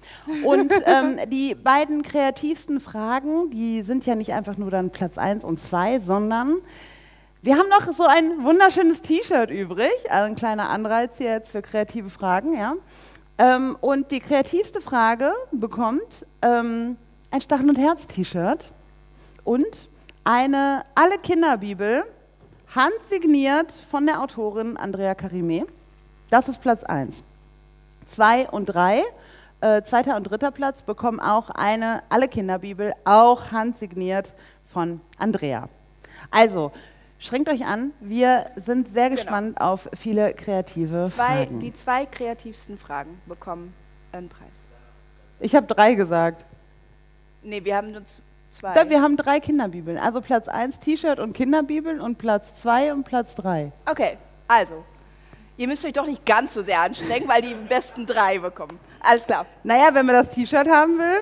Und 0.45 0.71
ähm, 0.85 1.17
die 1.29 1.55
beiden 1.55 2.03
kreativsten 2.03 2.79
Fragen, 2.79 3.49
die 3.49 3.81
sind 3.83 4.05
ja 4.05 4.15
nicht 4.15 4.33
einfach 4.33 4.57
nur 4.57 4.71
dann 4.71 4.91
Platz 4.91 5.17
1 5.17 5.43
und 5.43 5.59
2, 5.59 5.99
sondern 5.99 6.57
wir 7.41 7.57
haben 7.57 7.69
noch 7.69 7.91
so 7.93 8.03
ein 8.03 8.43
wunderschönes 8.43 9.01
T-Shirt 9.01 9.49
übrig, 9.49 9.91
also 10.09 10.25
ein 10.25 10.35
kleiner 10.35 10.69
Anreiz 10.69 11.17
hier 11.17 11.31
jetzt 11.31 11.51
für 11.51 11.61
kreative 11.61 12.09
Fragen, 12.09 12.53
ja. 12.53 12.75
Ähm, 13.37 13.77
und 13.79 14.11
die 14.11 14.19
kreativste 14.19 14.81
Frage 14.81 15.31
bekommt 15.51 16.25
ähm, 16.41 16.97
ein 17.31 17.39
Stachel- 17.41 17.69
und 17.69 17.77
Herz-T-Shirt 17.77 18.69
und 19.45 19.89
eine 20.25 20.83
Alle 20.95 21.17
Kinderbibel, 21.17 22.03
handsigniert 22.75 23.71
von 23.71 24.05
der 24.05 24.21
Autorin 24.21 24.77
Andrea 24.77 25.15
Carime. 25.15 25.65
Das 26.29 26.47
ist 26.47 26.61
Platz 26.61 26.83
1. 26.83 27.23
Zwei 28.05 28.47
und 28.49 28.67
drei, 28.67 29.01
äh, 29.61 29.81
zweiter 29.83 30.15
und 30.15 30.23
dritter 30.25 30.51
Platz 30.51 30.81
bekommen 30.83 31.19
auch 31.19 31.49
eine 31.49 32.03
Alle 32.09 32.27
Kinderbibel, 32.27 32.93
auch 33.05 33.51
handsigniert 33.51 34.33
von 34.67 35.01
Andrea. 35.17 35.67
Also, 36.31 36.71
schränkt 37.17 37.49
euch 37.49 37.65
an, 37.65 37.91
wir 37.99 38.51
sind 38.55 38.87
sehr 38.87 39.09
Genau. 39.09 39.21
gespannt 39.21 39.61
auf 39.61 39.89
viele 39.95 40.33
kreative 40.33 41.09
Zwei, 41.13 41.45
Fragen. 41.45 41.59
die 41.59 41.73
zwei 41.73 42.05
kreativsten 42.05 42.77
Fragen 42.77 43.19
bekommen 43.25 43.73
einen 44.11 44.29
Preis. 44.29 44.47
Ich 45.39 45.55
habe 45.55 45.65
drei 45.67 45.95
gesagt. 45.95 46.45
Nee, 47.41 47.63
wir 47.63 47.75
haben 47.77 47.93
z- 48.05 48.21
zwei. 48.49 48.73
Da, 48.73 48.89
wir 48.89 49.01
haben 49.01 49.17
drei 49.17 49.39
Kinderbibeln. 49.39 49.97
Also 49.97 50.21
Platz 50.21 50.47
1 50.47 50.79
T-Shirt 50.79 51.19
und 51.19 51.33
Kinderbibeln 51.33 51.99
und 51.99 52.17
Platz 52.17 52.61
2 52.61 52.93
und 52.93 53.03
Platz 53.03 53.35
3. 53.35 53.71
okay, 53.85 54.17
also, 54.47 54.83
Ihr 55.59 55.67
müsst 55.67 55.85
euch 55.85 55.91
doch 55.91 56.07
nicht 56.07 56.25
ganz 56.25 56.53
so 56.53 56.61
sehr 56.61 56.79
anstrengen, 56.79 57.27
weil 57.27 57.41
die 57.41 57.53
besten 57.53 58.05
drei 58.05 58.39
bekommen. 58.39 58.79
Alles 59.01 59.25
klar. 59.25 59.45
Naja, 59.65 59.89
wenn 59.91 60.05
man 60.05 60.15
das 60.15 60.29
T-Shirt 60.29 60.69
haben 60.69 60.97
will. 60.97 61.21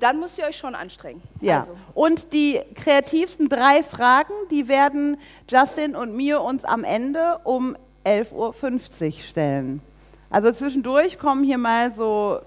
Dann 0.00 0.18
müsst 0.18 0.38
ihr 0.38 0.44
euch 0.44 0.56
schon 0.56 0.74
anstrengen. 0.74 1.22
Ja. 1.40 1.58
Also, 1.58 1.76
Und 1.94 2.32
die 2.32 2.60
kreativsten 2.74 3.48
drei 3.48 3.84
Fragen, 3.84 4.32
die 4.50 4.66
werden 4.66 5.18
Justin 5.48 5.94
und 5.94 6.16
mir 6.16 6.40
uns 6.40 6.64
am 6.64 6.82
Ende 6.82 7.38
um 7.44 7.76
11.50 8.04 9.06
Uhr 9.06 9.22
stellen. 9.22 9.82
Also 10.30 10.50
zwischendurch 10.50 11.20
kommen 11.20 11.44
hier 11.44 11.58
mal 11.58 11.92
so 11.92 12.40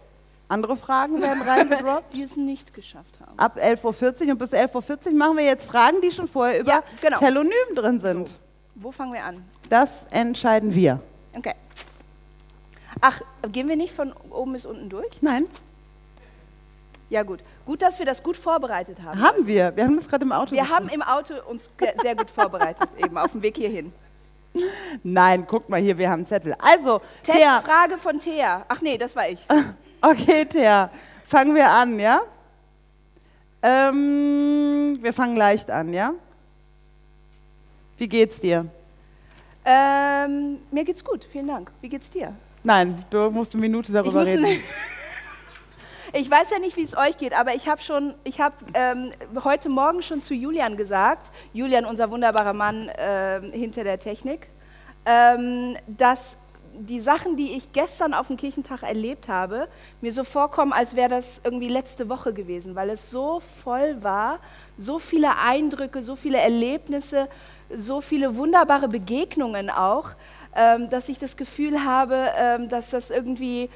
andere 0.49 0.75
Fragen 0.77 1.21
werden 1.21 1.41
reingedroppt. 1.41 2.13
die 2.13 2.23
es 2.23 2.35
nicht 2.37 2.73
geschafft 2.73 3.19
haben. 3.19 3.37
Ab 3.39 3.57
11.40 3.57 4.25
Uhr 4.25 4.31
und 4.33 4.37
bis 4.37 4.53
11.40 4.53 5.07
Uhr 5.07 5.11
machen 5.13 5.37
wir 5.37 5.45
jetzt 5.45 5.65
Fragen, 5.65 6.01
die 6.01 6.11
schon 6.11 6.27
vorher 6.27 6.59
über 6.59 6.71
Ja, 6.71 6.83
genau. 7.01 7.17
Telonym 7.17 7.75
drin 7.75 7.99
sind. 7.99 8.29
Wo 8.75 8.91
fangen 8.91 9.13
wir 9.13 9.23
an? 9.23 9.43
Das 9.69 10.05
entscheiden 10.11 10.73
wir. 10.73 10.99
Okay. 11.35 11.53
Ach, 13.01 13.21
gehen 13.51 13.67
wir 13.67 13.75
nicht 13.75 13.93
von 13.93 14.13
oben 14.29 14.53
bis 14.53 14.65
unten 14.65 14.89
durch? 14.89 15.09
Nein, 15.21 15.47
Ja, 17.09 17.23
gut. 17.23 17.43
Gut, 17.65 17.81
dass 17.81 17.97
wir 17.99 18.05
das 18.05 18.21
gut 18.23 18.37
vorbereitet 18.37 19.01
haben. 19.03 19.21
haben 19.21 19.45
wir. 19.47 19.75
Wir 19.75 19.83
haben 19.85 19.95
das 19.95 20.07
gerade 20.07 20.23
im 20.25 20.31
Auto. 20.31 20.51
Wir 20.51 20.69
haben 20.69 20.89
im 20.89 21.01
Auto 21.01 21.33
uns 21.49 21.69
sehr 22.01 22.15
gut 22.15 22.29
vorbereitet, 22.29 22.89
eben 22.97 23.17
auf 23.17 23.31
dem 23.31 23.41
Weg 23.41 23.57
hierhin. 23.57 23.93
Nein, 25.01 25.45
guck 25.47 25.67
mal 25.69 25.79
hier, 25.81 25.97
wir 25.97 26.09
haben 26.09 26.25
Zettel. 26.27 26.55
Also, 26.59 27.01
Testfrage 27.23 27.97
von 27.97 28.19
Thea. 28.19 28.65
Ach 28.67 28.81
nee, 28.81 28.97
das 28.97 29.15
war 29.15 29.27
ich. 29.29 29.39
okay, 30.03 30.45
Thea, 30.45 30.89
fangen 31.27 31.55
wir 31.55 31.69
an, 31.69 31.99
ja? 31.99 32.21
Ähm, 33.61 34.99
wir 35.01 35.13
fangen 35.13 35.35
leicht 35.35 35.71
an, 35.71 35.93
ja? 35.93 36.13
Wie 37.97 38.07
geht's 38.07 38.39
dir? 38.39 38.65
Ähm, 39.65 40.59
mir 40.71 40.83
geht's 40.83 41.03
gut, 41.03 41.23
vielen 41.23 41.47
Dank. 41.47 41.71
Wie 41.79 41.87
geht's 41.87 42.09
dir? 42.09 42.35
Nein, 42.63 43.05
du 43.09 43.29
musst 43.29 43.53
eine 43.53 43.61
Minute 43.61 43.87
Ich, 43.87 43.93
darüber 43.93 44.19
muss 44.19 44.27
reden. 44.27 44.45
ich 46.13 46.29
weiß 46.29 46.49
ja 46.51 46.59
nicht, 46.59 46.75
wie 46.75 46.83
es 46.83 46.97
euch 46.97 47.17
geht, 47.17 47.37
aber 47.37 47.55
ich 47.55 47.69
habe 47.69 47.81
schon, 47.81 48.13
ich 48.25 48.41
habe 48.41 48.55
ähm, 48.73 49.11
heute 49.43 49.69
Morgen 49.69 50.01
schon 50.01 50.21
zu 50.21 50.33
Julian 50.33 50.75
gesagt, 50.75 51.31
Julian, 51.53 51.85
unser 51.85 52.11
wunderbarer 52.11 52.53
Mann 52.53 52.91
ähm, 52.97 53.51
hinter 53.53 53.85
der 53.85 53.99
Technik, 53.99 54.47
ähm, 55.05 55.77
dass 55.87 56.35
die 56.75 56.99
Sachen, 56.99 57.35
die 57.35 57.53
ich 57.53 57.71
gestern 57.71 58.13
auf 58.13 58.27
dem 58.27 58.37
Kirchentag 58.37 58.83
erlebt 58.83 59.27
habe, 59.27 59.67
mir 60.01 60.11
so 60.11 60.23
vorkommen, 60.23 60.73
als 60.73 60.95
wäre 60.95 61.09
das 61.09 61.41
irgendwie 61.43 61.67
letzte 61.67 62.09
Woche 62.09 62.33
gewesen, 62.33 62.75
weil 62.75 62.89
es 62.89 63.11
so 63.11 63.39
voll 63.39 64.03
war, 64.03 64.39
so 64.77 64.99
viele 64.99 65.37
Eindrücke, 65.37 66.01
so 66.01 66.15
viele 66.15 66.39
Erlebnisse, 66.39 67.29
so 67.73 68.01
viele 68.01 68.35
wunderbare 68.37 68.87
Begegnungen 68.87 69.69
auch, 69.69 70.11
ähm, 70.55 70.89
dass 70.89 71.09
ich 71.09 71.19
das 71.19 71.37
Gefühl 71.37 71.83
habe, 71.83 72.31
ähm, 72.37 72.69
dass 72.69 72.91
das 72.91 73.09
irgendwie 73.09 73.69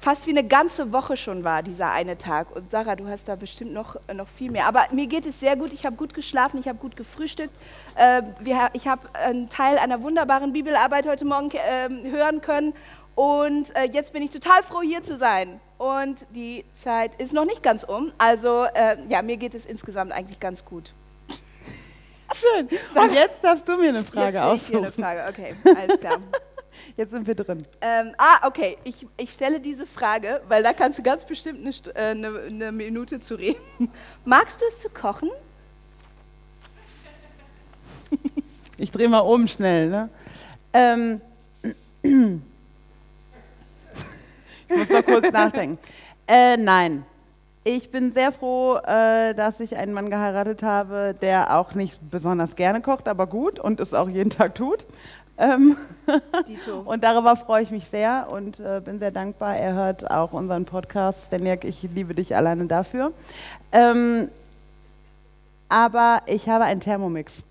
fast 0.00 0.26
wie 0.26 0.30
eine 0.30 0.44
ganze 0.44 0.92
Woche 0.92 1.16
schon 1.16 1.44
war, 1.44 1.62
dieser 1.62 1.90
eine 1.90 2.18
Tag. 2.18 2.54
Und 2.54 2.70
Sarah, 2.70 2.96
du 2.96 3.08
hast 3.08 3.28
da 3.28 3.36
bestimmt 3.36 3.72
noch, 3.72 3.96
noch 4.12 4.28
viel 4.28 4.50
mehr. 4.50 4.66
Aber 4.66 4.86
mir 4.92 5.06
geht 5.06 5.26
es 5.26 5.40
sehr 5.40 5.56
gut. 5.56 5.72
Ich 5.72 5.86
habe 5.86 5.96
gut 5.96 6.14
geschlafen, 6.14 6.58
ich 6.58 6.68
habe 6.68 6.78
gut 6.78 6.96
gefrühstückt. 6.96 7.54
Äh, 7.94 8.22
wir, 8.40 8.70
ich 8.72 8.86
habe 8.86 9.02
einen 9.14 9.48
Teil 9.48 9.78
einer 9.78 10.02
wunderbaren 10.02 10.52
Bibelarbeit 10.52 11.06
heute 11.06 11.24
Morgen 11.24 11.50
äh, 11.50 12.10
hören 12.10 12.40
können. 12.40 12.74
Und 13.14 13.74
äh, 13.76 13.84
jetzt 13.84 14.12
bin 14.12 14.22
ich 14.22 14.30
total 14.30 14.62
froh, 14.62 14.82
hier 14.82 15.02
zu 15.02 15.16
sein. 15.16 15.60
Und 15.78 16.26
die 16.30 16.64
Zeit 16.72 17.12
ist 17.18 17.32
noch 17.32 17.44
nicht 17.44 17.62
ganz 17.62 17.84
um. 17.84 18.12
Also 18.18 18.64
äh, 18.74 18.96
ja, 19.08 19.22
mir 19.22 19.36
geht 19.36 19.54
es 19.54 19.66
insgesamt 19.66 20.12
eigentlich 20.12 20.40
ganz 20.40 20.64
gut. 20.64 20.92
Schön. 22.34 22.68
Und 23.00 23.12
jetzt 23.12 23.44
darfst 23.44 23.68
du 23.68 23.76
mir 23.76 23.90
eine 23.90 24.02
Frage 24.02 24.36
jetzt 24.36 24.36
stelle 24.36 24.54
ich 24.54 24.66
dir 24.66 24.76
eine 24.76 24.86
aussuchen. 24.88 25.02
Frage. 25.02 25.24
Okay, 25.28 25.54
alles 25.76 26.00
klar. 26.00 26.18
Jetzt 26.96 27.10
sind 27.10 27.26
wir 27.26 27.34
drin. 27.34 27.64
Ähm, 27.80 28.12
ah, 28.18 28.46
okay. 28.46 28.76
Ich, 28.84 29.06
ich 29.16 29.32
stelle 29.32 29.58
diese 29.58 29.86
Frage, 29.86 30.40
weil 30.48 30.62
da 30.62 30.72
kannst 30.72 30.98
du 30.98 31.02
ganz 31.02 31.24
bestimmt 31.24 31.60
eine, 31.60 31.70
St- 31.70 31.90
äh, 31.94 32.10
eine, 32.10 32.40
eine 32.48 32.72
Minute 32.72 33.18
zu 33.18 33.34
reden. 33.34 33.60
Magst 34.24 34.60
du 34.60 34.64
es 34.68 34.80
zu 34.80 34.88
kochen? 34.90 35.30
Ich 38.76 38.90
drehe 38.90 39.08
mal 39.08 39.20
um 39.20 39.46
schnell. 39.46 39.88
Ne? 39.88 40.08
Ähm, 40.72 41.20
ich 42.02 42.14
muss 44.76 44.90
noch 44.90 45.04
kurz 45.04 45.30
nachdenken. 45.30 45.78
Äh, 46.26 46.56
nein. 46.56 47.06
Ich 47.62 47.92
bin 47.92 48.12
sehr 48.12 48.32
froh, 48.32 48.78
äh, 48.78 49.32
dass 49.34 49.60
ich 49.60 49.76
einen 49.76 49.92
Mann 49.92 50.10
geheiratet 50.10 50.64
habe, 50.64 51.14
der 51.22 51.56
auch 51.56 51.74
nicht 51.74 52.00
besonders 52.10 52.56
gerne 52.56 52.82
kocht, 52.82 53.06
aber 53.06 53.28
gut 53.28 53.60
und 53.60 53.78
es 53.78 53.94
auch 53.94 54.08
jeden 54.08 54.30
Tag 54.30 54.56
tut. 54.56 54.86
Ähm, 55.36 55.76
und 56.84 57.02
darüber 57.02 57.36
freue 57.36 57.62
ich 57.62 57.70
mich 57.70 57.88
sehr 57.88 58.28
und 58.30 58.60
äh, 58.60 58.80
bin 58.84 58.98
sehr 58.98 59.10
dankbar. 59.10 59.56
Er 59.56 59.74
hört 59.74 60.10
auch 60.10 60.32
unseren 60.32 60.64
Podcast. 60.64 61.26
Steniak, 61.26 61.64
ich 61.64 61.82
liebe 61.82 62.14
dich 62.14 62.36
alleine 62.36 62.66
dafür. 62.66 63.12
Ähm, 63.72 64.28
aber 65.68 66.22
ich 66.26 66.48
habe 66.48 66.64
einen 66.64 66.80
Thermomix. 66.80 67.42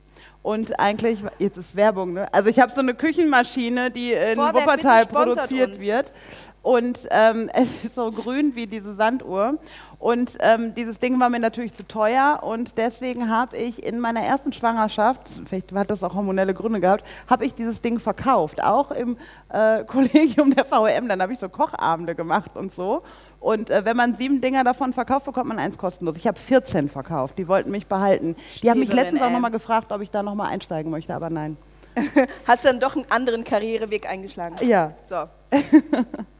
Und 0.43 0.78
eigentlich, 0.78 1.19
jetzt 1.39 1.58
ist 1.58 1.76
Werbung, 1.76 2.13
ne? 2.13 2.34
Also 2.34 2.50
ich 2.50 2.60
habe 2.60 2.74
so 2.74 2.82
eine 2.82 2.93
Küchenmaschine, 2.93 3.91
die 3.91 4.12
in 4.12 4.36
Vorwerk, 4.36 4.56
Wuppertal 4.56 5.06
produziert 5.06 5.72
uns. 5.72 5.82
wird. 5.82 6.13
Und 6.62 7.08
ähm, 7.12 7.50
es 7.54 7.86
ist 7.86 7.96
so 7.96 8.12
grün 8.12 8.56
wie 8.56 8.67
diese 8.67 8.93
Sanduhr. 8.93 9.58
Und 10.04 10.38
ähm, 10.42 10.76
dieses 10.76 11.00
Ding 11.00 11.18
war 11.22 11.30
mir 11.30 11.39
natürlich 11.39 11.74
zu 11.74 11.88
teuer. 11.88 12.42
Und 12.44 12.78
deswegen 12.78 13.30
habe 13.30 13.56
ich 13.56 13.82
in 13.82 14.02
meiner 14.02 14.20
ersten 14.20 14.52
Schwangerschaft, 14.52 15.22
vielleicht 15.46 15.72
hat 15.72 15.89
das 15.89 16.04
auch 16.04 16.13
hormonelle 16.13 16.54
Gründe 16.54 16.82
gehabt, 16.82 17.06
habe 17.30 17.46
ich 17.46 17.54
dieses 17.54 17.80
Ding 17.80 18.00
verkauft. 18.00 18.62
Auch 18.62 18.92
im 18.92 19.16
äh, 19.48 19.82
Kollegium 19.88 20.54
der 20.54 20.70
VEM. 20.70 21.08
Dann 21.08 21.22
habe 21.22 21.32
ich 21.32 21.39
so 21.39 21.48
Kochabende 21.48 22.16
gemacht 22.16 22.52
und 22.56 22.74
so. 22.74 23.04
Und 23.39 23.70
äh, 23.70 23.86
wenn 23.86 23.96
man 23.96 24.18
sieben 24.18 24.42
Dinger 24.42 24.66
davon 24.66 24.92
verkauft, 24.92 25.26
bekommt 25.26 25.48
man 25.48 25.58
eins 25.58 25.78
kostenlos. 25.78 26.18
Ich 26.18 26.28
habe 26.28 26.38
14 26.38 26.89
verkauft. 26.89 27.38
Die 27.38 27.48
wollten 27.48 27.72
mich 27.72 27.88
behalten. 27.88 28.36
Die 28.62 28.70
haben 28.70 28.82
mich 28.82 28.92
letztens 28.92 29.22
auch 29.22 29.32
nochmal 29.32 29.52
gefragt, 29.52 29.94
ob 29.94 30.02
ich 30.02 30.12
da 30.12 30.22
nochmal 30.22 30.52
einsteigen 30.52 30.92
möchte, 30.92 31.16
aber 31.16 31.30
nein. 31.30 31.56
Hast 32.46 32.66
du 32.66 32.68
dann 32.68 32.82
doch 32.82 32.98
einen 32.98 33.06
anderen 33.10 33.46
Karriereweg 33.46 34.10
eingeschlagen? 34.10 34.58
Ja. 34.68 34.96
So. 35.06 35.24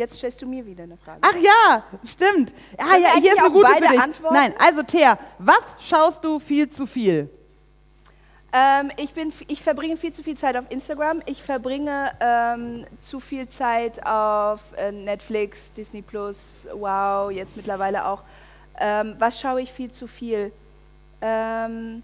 Jetzt 0.00 0.16
stellst 0.16 0.40
du 0.40 0.46
mir 0.46 0.64
wieder 0.64 0.84
eine 0.84 0.96
Frage. 0.96 1.18
Ach 1.20 1.36
ja, 1.36 1.84
stimmt. 2.06 2.54
Ah 2.78 2.96
ja, 2.96 3.16
hier 3.20 3.34
ist 3.34 3.38
eine 3.38 3.50
gute 3.50 3.68
für 3.68 3.80
dich. 3.86 4.00
antworten? 4.00 4.34
Nein, 4.34 4.54
also 4.58 4.82
Thea, 4.82 5.18
was 5.38 5.62
schaust 5.78 6.24
du 6.24 6.38
viel 6.38 6.70
zu 6.70 6.86
viel? 6.86 7.28
Ähm, 8.50 8.90
ich, 8.96 9.12
bin, 9.12 9.30
ich 9.46 9.62
verbringe 9.62 9.98
viel 9.98 10.10
zu 10.10 10.22
viel 10.22 10.38
Zeit 10.38 10.56
auf 10.56 10.64
Instagram. 10.70 11.20
Ich 11.26 11.42
verbringe 11.42 12.12
ähm, 12.18 12.86
zu 12.96 13.20
viel 13.20 13.46
Zeit 13.50 14.02
auf 14.06 14.72
äh, 14.78 14.90
Netflix, 14.90 15.70
Disney 15.74 16.00
Plus, 16.00 16.66
Wow, 16.72 17.30
jetzt 17.30 17.54
mittlerweile 17.54 18.06
auch. 18.06 18.22
Ähm, 18.78 19.16
was 19.18 19.38
schaue 19.38 19.60
ich 19.60 19.70
viel 19.70 19.90
zu 19.90 20.06
viel? 20.06 20.50
Ähm, 21.20 22.02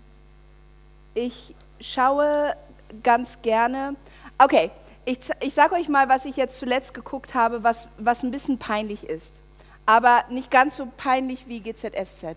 ich 1.15 1.55
schaue 1.81 2.55
ganz 3.03 3.41
gerne. 3.41 3.97
Okay, 4.37 4.71
ich, 5.07 5.19
ich 5.41 5.55
sage 5.55 5.75
euch 5.77 5.89
mal, 5.89 6.09
was 6.11 6.25
ich 6.27 6.37
jetzt 6.37 6.59
zuletzt 6.59 6.93
geguckt 6.93 7.35
habe, 7.35 7.65
was, 7.65 7.89
was 7.97 8.23
ein 8.23 8.31
bisschen 8.31 8.59
peinlich 8.59 9.09
ist. 9.09 9.43
Aber 9.87 10.25
nicht 10.29 10.51
ganz 10.51 10.77
so 10.77 10.89
peinlich 10.97 11.47
wie 11.49 11.61
GZSZ. 11.61 12.37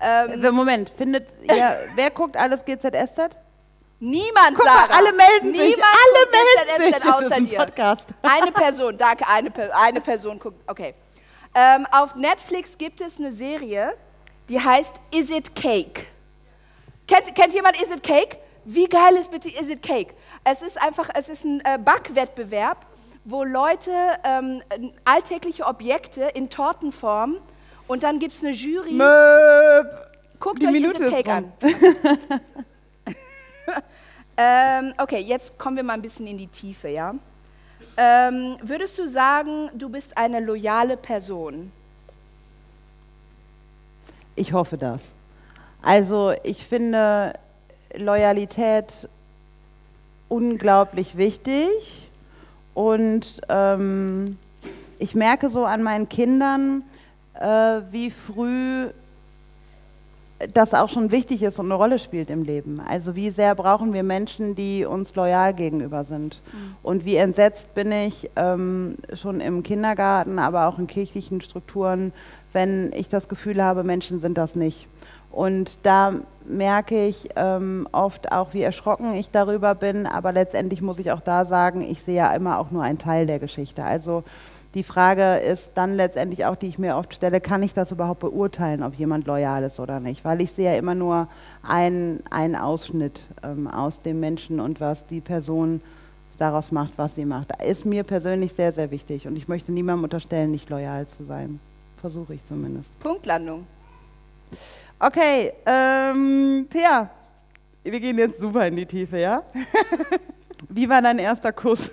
Ähm, 0.00 0.44
Äh, 0.44 0.50
Moment, 0.52 0.90
findet 0.90 1.26
ihr, 1.42 1.76
wer 1.96 2.10
guckt 2.10 2.36
alles 2.36 2.64
GZSZ? 2.64 3.30
Niemand, 4.00 4.54
Guck 4.54 4.64
Sarah. 4.64 4.86
mal, 4.86 4.96
alle 4.96 5.12
melden 5.12 5.52
sich, 5.52 5.60
Niemand 5.74 5.82
alle 5.82 6.24
guckt 6.24 6.32
melden 6.76 6.84
sich. 6.84 6.94
GZSZ 6.94 7.04
Das 7.08 7.20
ist 7.20 7.24
außer 7.26 7.34
ein 7.36 7.48
dir. 7.48 7.58
Podcast. 7.58 8.06
Eine 8.22 8.52
Person, 8.52 8.96
danke, 8.98 9.26
eine, 9.26 9.74
eine 9.74 10.00
Person 10.00 10.38
guckt. 10.38 10.60
Okay. 10.68 10.94
Ähm, 11.54 11.86
auf 11.90 12.14
Netflix 12.14 12.76
gibt 12.78 13.00
es 13.00 13.18
eine 13.18 13.32
Serie, 13.32 13.94
die 14.48 14.60
heißt 14.60 14.94
Is 15.10 15.30
It 15.30 15.56
Cake? 15.56 16.02
Kennt, 17.08 17.34
kennt 17.34 17.54
jemand 17.54 17.80
Is 17.82 17.90
It 17.90 18.02
Cake? 18.02 18.36
Wie 18.64 18.86
geil 18.86 19.16
ist 19.16 19.30
bitte 19.30 19.48
Is 19.48 19.68
It 19.68 19.82
Cake? 19.82 20.14
Es 20.44 20.62
ist 20.62 20.80
einfach, 20.80 21.10
es 21.14 21.28
ist 21.28 21.44
ein 21.44 21.60
äh, 21.64 21.78
Backwettbewerb, 21.78 22.86
wo 23.24 23.44
Leute 23.44 23.92
ähm, 24.24 24.62
alltägliche 25.04 25.66
Objekte 25.66 26.22
in 26.34 26.48
Tortenform 26.48 27.38
und 27.86 28.02
dann 28.02 28.18
gibt 28.18 28.32
es 28.34 28.42
eine 28.44 28.52
Jury. 28.52 28.92
Möp. 28.92 30.08
Guckt 30.40 30.62
Die 30.62 30.66
euch 30.66 30.72
Minute 30.72 31.10
Cake 31.10 31.32
an. 31.32 31.52
ähm, 34.36 34.94
okay, 34.98 35.18
jetzt 35.18 35.58
kommen 35.58 35.76
wir 35.76 35.82
mal 35.82 35.94
ein 35.94 36.02
bisschen 36.02 36.26
in 36.26 36.38
die 36.38 36.46
Tiefe, 36.46 36.88
ja? 36.88 37.14
Ähm, 37.96 38.56
würdest 38.62 38.98
du 38.98 39.06
sagen, 39.06 39.70
du 39.74 39.88
bist 39.88 40.16
eine 40.16 40.38
loyale 40.40 40.96
Person? 40.96 41.72
Ich 44.36 44.52
hoffe 44.52 44.78
das. 44.78 45.12
Also 45.82 46.32
ich 46.44 46.64
finde 46.64 47.32
Loyalität 47.94 49.08
unglaublich 50.28 51.16
wichtig 51.16 52.10
und 52.74 53.40
ähm, 53.48 54.36
ich 54.98 55.14
merke 55.14 55.50
so 55.50 55.64
an 55.64 55.82
meinen 55.82 56.08
Kindern, 56.08 56.82
äh, 57.34 57.80
wie 57.90 58.10
früh 58.10 58.88
das 60.54 60.72
auch 60.72 60.88
schon 60.88 61.10
wichtig 61.10 61.42
ist 61.42 61.58
und 61.58 61.66
eine 61.66 61.74
Rolle 61.74 61.98
spielt 61.98 62.30
im 62.30 62.44
Leben. 62.44 62.80
Also 62.80 63.16
wie 63.16 63.30
sehr 63.30 63.54
brauchen 63.54 63.92
wir 63.92 64.04
Menschen, 64.04 64.54
die 64.54 64.84
uns 64.84 65.14
loyal 65.16 65.52
gegenüber 65.52 66.04
sind. 66.04 66.40
Mhm. 66.52 66.76
Und 66.82 67.04
wie 67.04 67.16
entsetzt 67.16 67.74
bin 67.74 67.90
ich 67.90 68.30
ähm, 68.36 68.96
schon 69.14 69.40
im 69.40 69.62
Kindergarten, 69.62 70.38
aber 70.38 70.68
auch 70.68 70.78
in 70.78 70.86
kirchlichen 70.86 71.40
Strukturen, 71.40 72.12
wenn 72.52 72.92
ich 72.92 73.08
das 73.08 73.28
Gefühl 73.28 73.62
habe, 73.62 73.82
Menschen 73.82 74.20
sind 74.20 74.38
das 74.38 74.54
nicht. 74.54 74.86
Und 75.32 75.78
da 75.82 76.14
merke 76.48 77.06
ich 77.06 77.28
ähm, 77.36 77.86
oft 77.92 78.32
auch, 78.32 78.54
wie 78.54 78.62
erschrocken 78.62 79.14
ich 79.14 79.30
darüber 79.30 79.74
bin, 79.74 80.06
aber 80.06 80.32
letztendlich 80.32 80.82
muss 80.82 80.98
ich 80.98 81.12
auch 81.12 81.20
da 81.20 81.44
sagen, 81.44 81.82
ich 81.82 82.02
sehe 82.02 82.16
ja 82.16 82.32
immer 82.34 82.58
auch 82.58 82.70
nur 82.70 82.82
einen 82.82 82.98
Teil 82.98 83.26
der 83.26 83.38
Geschichte. 83.38 83.84
Also 83.84 84.24
die 84.74 84.82
Frage 84.82 85.36
ist 85.36 85.72
dann 85.74 85.94
letztendlich 85.94 86.44
auch, 86.44 86.56
die 86.56 86.68
ich 86.68 86.78
mir 86.78 86.96
oft 86.96 87.14
stelle, 87.14 87.40
kann 87.40 87.62
ich 87.62 87.72
das 87.72 87.90
überhaupt 87.90 88.20
beurteilen, 88.20 88.82
ob 88.82 88.94
jemand 88.94 89.26
loyal 89.26 89.62
ist 89.62 89.80
oder 89.80 89.98
nicht? 89.98 90.24
Weil 90.24 90.40
ich 90.40 90.52
sehe 90.52 90.72
ja 90.72 90.78
immer 90.78 90.94
nur 90.94 91.28
einen, 91.62 92.22
einen 92.30 92.54
Ausschnitt 92.54 93.26
ähm, 93.42 93.66
aus 93.66 94.02
dem 94.02 94.20
Menschen 94.20 94.60
und 94.60 94.80
was 94.80 95.06
die 95.06 95.20
Person 95.20 95.80
daraus 96.36 96.70
macht, 96.70 96.92
was 96.96 97.14
sie 97.14 97.24
macht. 97.24 97.50
Ist 97.62 97.86
mir 97.86 98.04
persönlich 98.04 98.52
sehr, 98.52 98.72
sehr 98.72 98.90
wichtig 98.90 99.26
und 99.26 99.36
ich 99.36 99.48
möchte 99.48 99.72
niemandem 99.72 100.04
unterstellen, 100.04 100.50
nicht 100.50 100.68
loyal 100.70 101.06
zu 101.06 101.24
sein. 101.24 101.60
Versuche 102.00 102.34
ich 102.34 102.44
zumindest. 102.44 102.96
Punktlandung. 103.00 103.66
Okay, 105.00 105.52
ähm, 105.64 106.66
Thea, 106.70 107.08
wir 107.84 108.00
gehen 108.00 108.18
jetzt 108.18 108.40
super 108.40 108.66
in 108.66 108.76
die 108.76 108.86
Tiefe, 108.86 109.18
ja? 109.18 109.44
Wie 110.68 110.88
war 110.88 111.00
dein 111.00 111.20
erster 111.20 111.52
Kuss? 111.52 111.90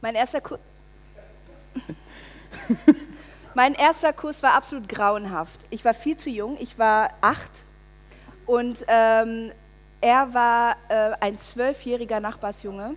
Mein 0.00 0.14
erster 0.14 0.40
Kuss. 0.40 0.60
mein 3.54 3.74
erster 3.74 4.12
Kuss 4.12 4.42
war 4.44 4.54
absolut 4.54 4.88
grauenhaft. 4.88 5.66
Ich 5.70 5.84
war 5.84 5.92
viel 5.92 6.16
zu 6.16 6.30
jung, 6.30 6.56
ich 6.60 6.78
war 6.78 7.10
acht 7.20 7.64
und 8.46 8.84
ähm, 8.86 9.50
er 10.00 10.32
war 10.32 10.76
äh, 10.88 11.12
ein 11.20 11.38
zwölfjähriger 11.38 12.20
Nachbarsjunge. 12.20 12.90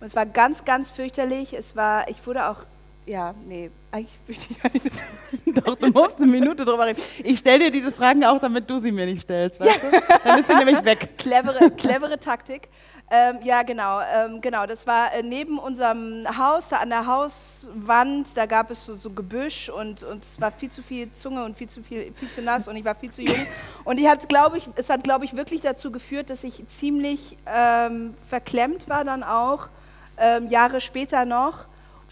Und 0.00 0.06
es 0.06 0.16
war 0.16 0.24
ganz, 0.24 0.64
ganz 0.64 0.90
fürchterlich. 0.90 1.52
Es 1.52 1.76
war, 1.76 2.08
ich 2.08 2.26
wurde 2.26 2.48
auch 2.48 2.64
ja, 3.08 3.34
nee, 3.46 3.70
eigentlich 3.90 4.18
möchte 4.26 4.46
ich 4.52 4.82
nicht. 4.84 5.66
Doch, 5.66 5.76
du 5.76 5.88
musst 5.88 6.18
eine 6.18 6.26
Minute 6.26 6.64
drüber 6.64 6.86
reden. 6.86 7.00
Ich 7.24 7.38
stelle 7.38 7.64
dir 7.64 7.70
diese 7.70 7.90
Fragen 7.90 8.24
auch, 8.24 8.38
damit 8.38 8.68
du 8.68 8.78
sie 8.78 8.92
mir 8.92 9.06
nicht 9.06 9.22
stellst, 9.22 9.60
weißt 9.60 9.82
du? 9.82 10.02
Dann 10.24 10.38
ist 10.38 10.48
sie 10.48 10.54
nämlich 10.54 10.84
weg. 10.84 11.16
Clevere, 11.16 11.70
clevere 11.70 12.18
Taktik. 12.18 12.68
Ähm, 13.10 13.38
ja, 13.42 13.62
genau, 13.62 14.00
ähm, 14.00 14.40
genau. 14.42 14.66
Das 14.66 14.86
war 14.86 15.14
äh, 15.14 15.22
neben 15.22 15.58
unserem 15.58 16.26
Haus, 16.36 16.68
da 16.68 16.76
an 16.76 16.90
der 16.90 17.06
Hauswand, 17.06 18.36
da 18.36 18.44
gab 18.44 18.70
es 18.70 18.84
so, 18.84 18.94
so, 18.94 19.10
Gebüsch 19.10 19.70
und, 19.70 20.02
und 20.02 20.22
es 20.22 20.38
war 20.38 20.50
viel 20.50 20.70
zu 20.70 20.82
viel 20.82 21.10
Zunge 21.12 21.42
und 21.42 21.56
viel 21.56 21.70
zu 21.70 21.82
viel, 21.82 22.12
viel 22.14 22.28
zu 22.28 22.42
nass 22.42 22.68
und 22.68 22.76
ich 22.76 22.84
war 22.84 22.94
viel 22.94 23.10
zu 23.10 23.22
jung. 23.22 23.46
Und 23.84 23.98
ich 23.98 24.06
hat, 24.06 24.26
ich, 24.56 24.68
es 24.74 24.90
hat, 24.90 25.04
glaube 25.04 25.24
ich, 25.24 25.34
wirklich 25.36 25.62
dazu 25.62 25.90
geführt, 25.90 26.28
dass 26.28 26.44
ich 26.44 26.66
ziemlich 26.66 27.38
ähm, 27.46 28.14
verklemmt 28.26 28.90
war 28.90 29.04
dann 29.04 29.22
auch, 29.22 29.68
ähm, 30.18 30.48
Jahre 30.48 30.82
später 30.82 31.24
noch. 31.24 31.64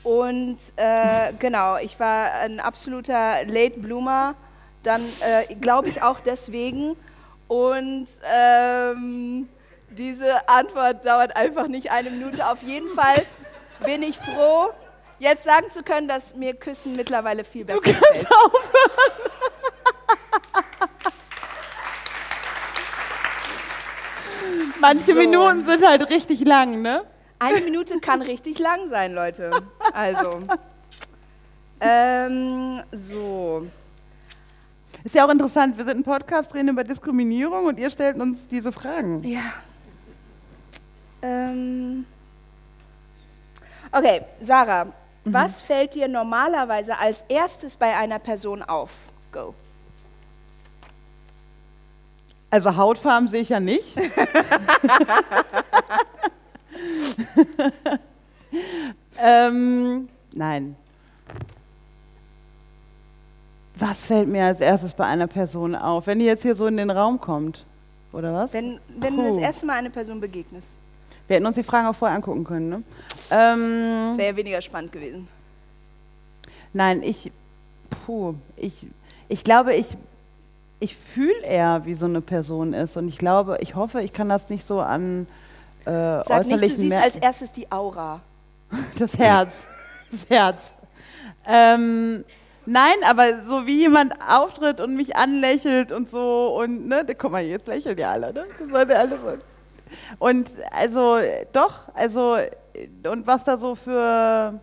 Und 0.07 0.59
äh, 0.77 1.33
genau, 1.41 1.79
ich 1.79 1.99
war 1.99 2.31
ein 2.35 2.61
absoluter 2.61 3.45
Late 3.45 3.81
Bloomer, 3.81 4.37
dann 4.85 5.03
äh, 5.03 5.53
glaube 5.57 5.89
ich 5.89 6.01
auch 6.01 6.21
deswegen. 6.25 6.97
Und 7.49 8.07
ähm, 8.33 9.49
diese 9.91 10.49
Antwort 10.49 11.05
dauert 11.05 11.35
einfach 11.35 11.67
nicht 11.67 11.91
eine 11.91 12.11
Minute. 12.11 12.47
Auf 12.47 12.63
jeden 12.63 12.89
Fall 12.91 13.27
bin 13.85 14.05
ich 14.05 14.17
froh, 14.17 14.69
jetzt 15.19 15.43
sagen 15.43 15.73
zu 15.73 15.83
können, 15.83 16.07
dass 16.07 16.37
mir 16.37 16.55
Küssen 16.55 16.95
mittlerweile 16.95 17.43
viel 17.43 17.65
besser 17.65 17.81
du 17.81 17.91
gefällt. 17.91 18.27
Aufhören. 18.27 19.11
Manche 24.81 25.03
so. 25.03 25.15
Minuten 25.17 25.65
sind 25.65 25.85
halt 25.85 26.09
richtig 26.11 26.47
lang, 26.47 26.81
ne? 26.81 27.05
Eine 27.39 27.61
Minute 27.61 28.01
kann 28.01 28.23
richtig 28.23 28.59
lang 28.59 28.89
sein, 28.89 29.15
Leute. 29.15 29.51
Also. 29.93 30.43
Ähm, 31.81 32.83
so. 32.93 33.67
Ist 35.05 35.15
ja 35.15 35.27
auch 35.27 35.31
interessant, 35.31 35.77
wir 35.77 35.85
sind 35.85 35.99
ein 35.99 36.05
Podcast 36.05 36.53
drehen 36.53 36.69
über 36.69 36.83
Diskriminierung 36.83 37.67
und 37.67 37.79
ihr 37.79 37.91
stellt 37.91 38.17
uns 38.17 38.49
diese 38.49 38.73
Fragen. 38.73 39.23
Ja. 39.25 39.53
Ähm. 41.23 42.07
Okay, 43.93 44.23
Sarah, 44.41 44.87
mhm. 44.87 44.93
was 45.25 45.61
fällt 45.61 45.95
dir 45.95 46.09
normalerweise 46.09 46.99
als 46.99 47.25
erstes 47.29 47.77
bei 47.77 47.95
einer 47.97 48.19
Person 48.19 48.63
auf? 48.63 48.91
Go. 49.31 49.55
Also 52.51 52.77
Hautfarben 52.77 53.29
sehe 53.29 53.43
ich 53.43 53.51
ja 53.51 53.61
nicht. 53.61 53.97
ähm, 59.23 60.09
nein. 60.35 60.77
Was 63.79 64.07
fällt 64.07 64.29
mir 64.29 64.47
als 64.47 64.61
erstes 64.61 64.95
bei 64.95 65.05
einer 65.05 65.27
Person 65.27 65.75
auf, 65.75 66.07
wenn 66.07 66.19
die 66.19 66.25
jetzt 66.25 66.43
hier 66.43 66.55
so 66.55 66.67
in 66.67 66.79
den 66.79 66.91
Raum 66.91 67.21
kommt? 67.21 67.65
Oder 68.13 68.33
was? 68.33 68.53
Wenn, 68.53 68.81
wenn 68.99 69.17
du 69.17 69.25
das 69.25 69.37
erste 69.37 69.67
Mal 69.67 69.75
einer 69.75 69.91
Person 69.91 70.21
begegnest. 70.21 70.79
Wir 71.27 71.37
hätten 71.37 71.47
uns 71.47 71.57
die 71.57 71.63
Fragen 71.63 71.87
auch 71.87 71.95
vorher 71.95 72.17
angucken 72.17 72.45
können, 72.45 72.69
ne? 72.69 72.83
Ähm, 73.31 74.09
das 74.09 74.19
wäre 74.19 74.31
ja 74.31 74.37
weniger 74.37 74.63
spannend 74.63 74.93
gewesen. 74.93 75.29
Nein, 76.73 77.03
ich, 77.03 77.33
puh, 77.91 78.35
ich, 78.57 78.87
ich 79.29 79.45
glaube, 79.45 79.75
ich, 79.75 79.87
ich 80.79 80.97
fühle 80.97 81.43
eher, 81.43 81.85
wie 81.85 81.95
so 81.95 82.07
eine 82.07 82.21
Person 82.21 82.73
ist. 82.73 82.97
Und 82.97 83.09
ich 83.09 83.19
glaube, 83.19 83.59
ich 83.61 83.75
hoffe, 83.75 84.03
ich 84.03 84.13
kann 84.13 84.29
das 84.29 84.49
nicht 84.49 84.65
so 84.65 84.81
an 84.81 85.27
äh, 85.87 86.23
Sag 86.25 86.47
nicht, 86.47 86.63
du 86.63 86.77
siehst 86.77 86.97
als 86.97 87.17
erstes 87.17 87.53
die 87.53 87.71
Aura. 87.71 88.21
Das 88.99 89.17
Herz. 89.17 89.55
Das 90.11 90.29
Herz. 90.29 90.73
Ähm, 91.47 92.25
nein, 92.65 92.97
aber 93.05 93.43
so 93.43 93.67
wie 93.67 93.79
jemand 93.79 94.15
auftritt 94.29 94.81
und 94.81 94.97
mich 94.97 95.17
anlächelt 95.17 95.93
und 95.93 96.11
so 96.11 96.57
und 96.61 96.89
ne, 96.89 97.07
guck 97.17 97.31
mal, 97.31 97.43
jetzt 97.45 97.69
lächeln 97.69 97.97
ja 97.97 98.11
alle, 98.11 98.33
ne? 98.33 98.45
Das 98.59 98.69
sollte 98.69 98.99
alles 98.99 99.21
so. 99.21 99.39
Und 100.19 100.51
also 100.73 101.19
doch, 101.53 101.83
also 101.95 102.39
und 103.05 103.27
was 103.27 103.45
da 103.45 103.57
so 103.57 103.77
für 103.77 104.59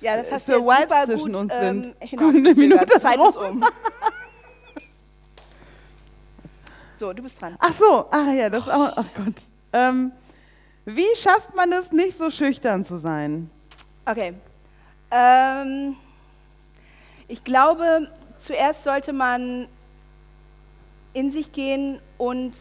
ja, 0.00 0.16
das 0.16 0.32
hast 0.32 0.48
du 0.48 0.54
jetzt 0.54 0.64
super 0.64 1.06
gut 1.06 1.36
uns 1.36 1.52
ähm, 1.56 1.94
hinausgezögert. 2.00 2.90
Zeit 3.00 3.20
ist 3.22 3.36
um. 3.36 3.64
so, 6.96 7.12
du 7.12 7.22
bist 7.22 7.40
dran. 7.40 7.54
Ach 7.60 7.72
so, 7.72 8.06
ah 8.10 8.32
ja, 8.32 8.50
das 8.50 8.68
auch, 8.68 8.92
ach 8.96 9.04
Gott. 9.14 9.34
Ähm, 9.72 10.10
wie 10.84 11.16
schafft 11.16 11.54
man 11.54 11.72
es, 11.72 11.92
nicht 11.92 12.16
so 12.18 12.30
schüchtern 12.30 12.84
zu 12.84 12.98
sein? 12.98 13.50
Okay. 14.04 14.34
Ähm, 15.10 15.96
ich 17.28 17.44
glaube, 17.44 18.10
zuerst 18.36 18.82
sollte 18.82 19.12
man 19.12 19.68
in 21.12 21.30
sich 21.30 21.52
gehen 21.52 22.00
und 22.18 22.56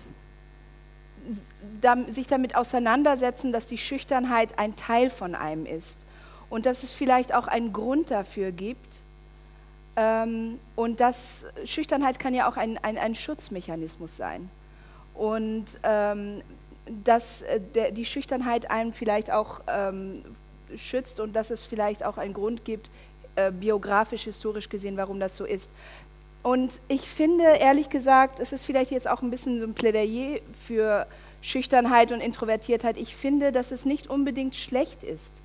sich 2.10 2.28
damit 2.28 2.56
auseinandersetzen, 2.56 3.52
dass 3.52 3.68
die 3.68 3.78
Schüchternheit 3.78 4.58
ein 4.58 4.76
Teil 4.76 5.10
von 5.10 5.36
einem 5.36 5.66
ist 5.66 6.06
und 6.50 6.66
dass 6.66 6.84
es 6.84 6.94
vielleicht 6.94 7.34
auch 7.34 7.48
einen 7.48 7.74
Grund 7.74 8.12
dafür 8.12 8.52
gibt. 8.52 9.04
Ähm, 9.96 10.60
und 10.76 11.00
dass 11.00 11.46
Schüchternheit 11.66 12.20
kann 12.20 12.34
ja 12.34 12.50
auch 12.50 12.58
ein, 12.58 12.78
ein, 12.78 12.98
ein 12.98 13.14
Schutzmechanismus 13.14 14.18
sein. 14.18 14.50
Und 15.14 15.80
ähm, 15.84 16.42
dass 17.04 17.42
äh, 17.44 17.60
der, 17.60 17.92
die 17.92 18.06
Schüchternheit 18.06 18.70
einen 18.70 18.94
vielleicht 18.94 19.32
auch 19.32 19.62
ähm, 19.68 20.24
schützt 20.76 21.20
und 21.20 21.36
dass 21.36 21.50
es 21.50 21.62
vielleicht 21.62 22.04
auch 22.04 22.18
einen 22.18 22.34
Grund 22.34 22.66
gibt, 22.66 22.90
äh, 23.36 23.52
biografisch, 23.52 24.24
historisch 24.24 24.70
gesehen, 24.70 24.98
warum 24.98 25.20
das 25.20 25.38
so 25.38 25.46
ist. 25.46 25.72
Und 26.44 26.80
ich 26.88 27.02
finde, 27.02 27.44
ehrlich 27.44 27.90
gesagt, 27.90 28.40
es 28.40 28.52
ist 28.52 28.66
vielleicht 28.66 28.92
jetzt 28.92 29.08
auch 29.08 29.22
ein 29.22 29.30
bisschen 29.30 29.60
so 29.60 29.66
ein 29.66 29.74
Plädoyer 29.74 30.40
für 30.68 31.06
Schüchternheit 31.42 32.12
und 32.12 32.20
Introvertiertheit. 32.20 32.98
Ich 32.98 33.16
finde, 33.16 33.52
dass 33.52 33.72
es 33.72 33.86
nicht 33.86 34.08
unbedingt 34.08 34.56
schlecht 34.56 35.04
ist. 35.04 35.42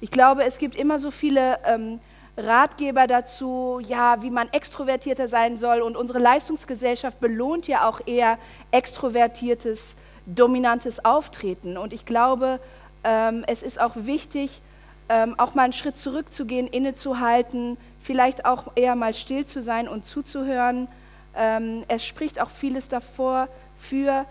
Ich 0.00 0.10
glaube, 0.10 0.44
es 0.44 0.58
gibt 0.58 0.76
immer 0.76 0.98
so 0.98 1.10
viele 1.10 1.58
ähm, 1.64 2.00
Ratgeber 2.36 3.06
dazu, 3.06 3.80
ja, 3.86 4.22
wie 4.22 4.30
man 4.30 4.48
extrovertierter 4.52 5.28
sein 5.28 5.56
soll. 5.56 5.80
Und 5.80 5.96
unsere 5.96 6.18
Leistungsgesellschaft 6.18 7.20
belohnt 7.20 7.66
ja 7.66 7.88
auch 7.88 8.00
eher 8.06 8.38
extrovertiertes 8.70 9.96
dominantes 10.34 11.04
Auftreten. 11.04 11.76
Und 11.76 11.92
ich 11.92 12.04
glaube, 12.04 12.60
ähm, 13.04 13.44
es 13.46 13.62
ist 13.62 13.80
auch 13.80 13.92
wichtig, 13.94 14.62
ähm, 15.08 15.34
auch 15.38 15.54
mal 15.54 15.64
einen 15.64 15.72
Schritt 15.72 15.96
zurückzugehen, 15.96 16.66
innezuhalten, 16.66 17.76
vielleicht 18.00 18.44
auch 18.44 18.72
eher 18.74 18.94
mal 18.94 19.14
still 19.14 19.46
zu 19.46 19.62
sein 19.62 19.88
und 19.88 20.04
zuzuhören. 20.04 20.88
Ähm, 21.34 21.84
es 21.88 22.04
spricht 22.04 22.40
auch 22.40 22.50
vieles 22.50 22.88
davor 22.88 23.48
für, 23.76 24.26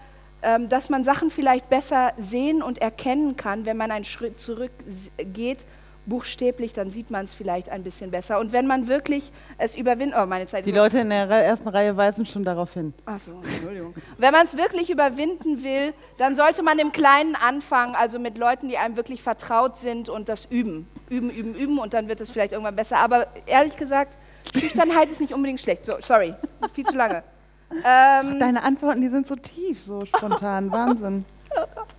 dass 0.69 0.89
man 0.89 1.03
Sachen 1.03 1.31
vielleicht 1.31 1.67
besser 1.67 2.13
sehen 2.19 2.61
und 2.61 2.77
erkennen 2.77 3.35
kann, 3.37 3.65
wenn 3.65 3.75
man 3.75 3.89
einen 3.89 4.05
Schritt 4.05 4.39
zurückgeht 4.39 5.65
buchstäblich, 6.07 6.73
dann 6.73 6.89
sieht 6.89 7.11
man 7.11 7.25
es 7.25 7.33
vielleicht 7.33 7.69
ein 7.69 7.83
bisschen 7.83 8.11
besser. 8.11 8.39
Und 8.39 8.53
wenn 8.53 8.65
man 8.65 8.87
wirklich 8.87 9.31
es 9.57 9.75
überwinden, 9.75 10.15
oh, 10.17 10.25
meine 10.25 10.47
Zeit 10.47 10.65
Die. 10.65 10.71
Leute 10.71 10.99
in 10.99 11.09
der 11.09 11.27
ersten 11.29 11.67
Reihe 11.67 11.95
weisen 11.95 12.25
schon 12.25 12.43
darauf 12.43 12.73
hin. 12.73 12.93
Ach 13.05 13.19
so, 13.19 13.39
Entschuldigung. 13.43 13.93
Wenn 14.17 14.31
man 14.31 14.45
es 14.45 14.57
wirklich 14.57 14.89
überwinden 14.89 15.63
will, 15.63 15.93
dann 16.17 16.35
sollte 16.35 16.63
man 16.63 16.79
im 16.79 16.91
Kleinen 16.91 17.35
anfangen, 17.35 17.95
also 17.95 18.19
mit 18.19 18.37
Leuten, 18.37 18.69
die 18.69 18.77
einem 18.77 18.95
wirklich 18.95 19.21
vertraut 19.21 19.77
sind 19.77 20.09
und 20.09 20.29
das 20.29 20.45
üben. 20.45 20.87
Üben, 21.09 21.29
üben, 21.29 21.55
üben 21.55 21.77
und 21.77 21.93
dann 21.93 22.07
wird 22.07 22.21
es 22.21 22.31
vielleicht 22.31 22.53
irgendwann 22.53 22.75
besser. 22.75 22.97
Aber 22.97 23.27
ehrlich 23.45 23.75
gesagt, 23.75 24.17
Schüchternheit 24.57 25.09
ist 25.11 25.21
nicht 25.21 25.33
unbedingt 25.33 25.59
schlecht. 25.59 25.85
So, 25.85 25.93
sorry, 25.99 26.33
viel 26.73 26.85
zu 26.85 26.95
lange. 26.95 27.23
Ähm, 27.69 28.39
Deine 28.39 28.63
Antworten, 28.63 29.01
die 29.01 29.09
sind 29.09 29.27
so 29.27 29.35
tief, 29.35 29.81
so 29.83 29.99
spontan. 30.05 30.71
Wahnsinn. 30.71 31.25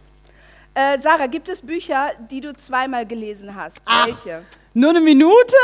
äh, 0.78 1.00
Sarah, 1.00 1.26
gibt 1.26 1.48
es 1.48 1.62
Bücher, 1.62 2.10
die 2.30 2.40
du 2.40 2.54
zweimal 2.54 3.04
gelesen 3.04 3.54
hast? 3.54 3.80
Welche? 4.04 4.44
Nur 4.74 4.90
eine 4.90 5.00
Minute? 5.00 5.56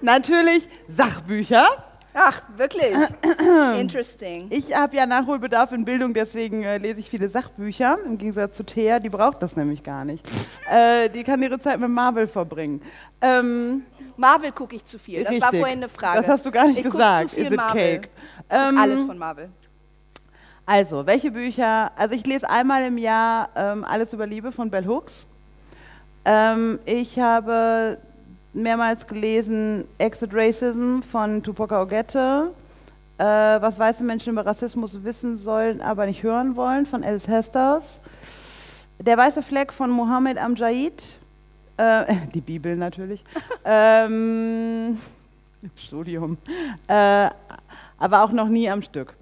Natürlich 0.00 0.68
Sachbücher. 0.88 1.66
Ach, 2.14 2.42
wirklich? 2.56 2.94
Interesting. 3.78 4.46
Ich 4.50 4.74
habe 4.74 4.96
ja 4.96 5.04
Nachholbedarf 5.04 5.72
in 5.72 5.84
Bildung, 5.84 6.14
deswegen 6.14 6.62
äh, 6.62 6.78
lese 6.78 7.00
ich 7.00 7.10
viele 7.10 7.28
Sachbücher. 7.28 7.98
Im 8.06 8.16
Gegensatz 8.18 8.56
zu 8.56 8.64
Thea, 8.64 9.00
die 9.00 9.08
braucht 9.10 9.42
das 9.42 9.56
nämlich 9.56 9.82
gar 9.82 10.04
nicht. 10.04 10.24
äh, 10.70 11.08
die 11.10 11.24
kann 11.24 11.42
ihre 11.42 11.58
Zeit 11.58 11.80
mit 11.80 11.90
Marvel 11.90 12.26
verbringen. 12.28 12.80
Ähm, 13.20 13.82
Marvel 14.16 14.52
gucke 14.52 14.76
ich 14.76 14.84
zu 14.84 14.98
viel. 14.98 15.24
Das 15.24 15.32
war 15.32 15.40
richtig. 15.50 15.60
vorhin 15.60 15.78
eine 15.78 15.88
Frage. 15.88 16.18
Das 16.18 16.28
hast 16.28 16.46
du 16.46 16.52
gar 16.52 16.68
nicht 16.68 16.78
ich 16.78 16.84
gesagt. 16.84 17.30
Zu 17.30 17.34
viel 17.36 17.46
Is 17.46 17.50
it 17.50 17.56
Marvel. 17.56 17.98
cake? 18.00 18.08
Ähm, 18.48 18.78
alles 18.78 19.02
von 19.02 19.18
Marvel. 19.18 19.50
Also, 20.66 21.04
welche 21.04 21.30
Bücher? 21.30 21.92
Also, 21.96 22.14
ich 22.14 22.26
lese 22.26 22.48
einmal 22.48 22.84
im 22.84 22.96
Jahr 22.96 23.50
ähm, 23.54 23.84
Alles 23.84 24.12
über 24.12 24.26
Liebe 24.26 24.50
von 24.50 24.70
Bell 24.70 24.86
Hooks. 24.86 25.26
Ähm, 26.24 26.78
ich 26.86 27.18
habe 27.18 27.98
mehrmals 28.54 29.06
gelesen 29.06 29.84
Exit 29.98 30.30
Racism 30.32 31.00
von 31.02 31.42
Tupoka 31.42 31.82
Ogette. 31.82 32.50
Äh, 33.18 33.24
was 33.24 33.78
weiße 33.78 34.02
Menschen 34.02 34.32
über 34.32 34.46
Rassismus 34.46 35.04
wissen 35.04 35.36
sollen, 35.36 35.80
aber 35.82 36.06
nicht 36.06 36.22
hören 36.22 36.56
wollen 36.56 36.86
von 36.86 37.04
Alice 37.04 37.28
Hesters. 37.28 38.00
Der 38.98 39.18
weiße 39.18 39.42
Fleck 39.42 39.72
von 39.72 39.90
Mohammed 39.90 40.38
Amjad. 40.38 41.18
Äh, 41.76 42.14
die 42.34 42.40
Bibel 42.40 42.74
natürlich. 42.74 43.22
ähm, 43.64 44.98
Im 45.62 45.70
Studium. 45.76 46.38
Äh, 46.88 47.28
aber 47.98 48.24
auch 48.24 48.32
noch 48.32 48.48
nie 48.48 48.68
am 48.70 48.80
Stück. 48.80 49.14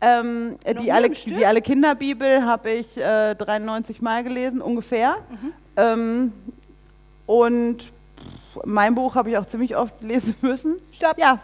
Ähm, 0.00 0.56
äh, 0.64 0.74
die, 0.74 0.92
alle, 0.92 1.10
die 1.10 1.44
alle 1.44 1.60
Kinderbibel 1.60 2.44
habe 2.44 2.70
ich 2.70 2.96
äh, 2.96 3.34
93 3.34 4.00
Mal 4.00 4.22
gelesen, 4.22 4.60
ungefähr. 4.62 5.16
Mhm. 5.28 5.52
Ähm, 5.76 6.32
und 7.26 7.92
mein 8.64 8.94
Buch 8.94 9.14
habe 9.16 9.30
ich 9.30 9.38
auch 9.38 9.46
ziemlich 9.46 9.76
oft 9.76 9.94
lesen 10.02 10.34
müssen. 10.40 10.76
Stopp. 10.92 11.18
Ja. 11.18 11.40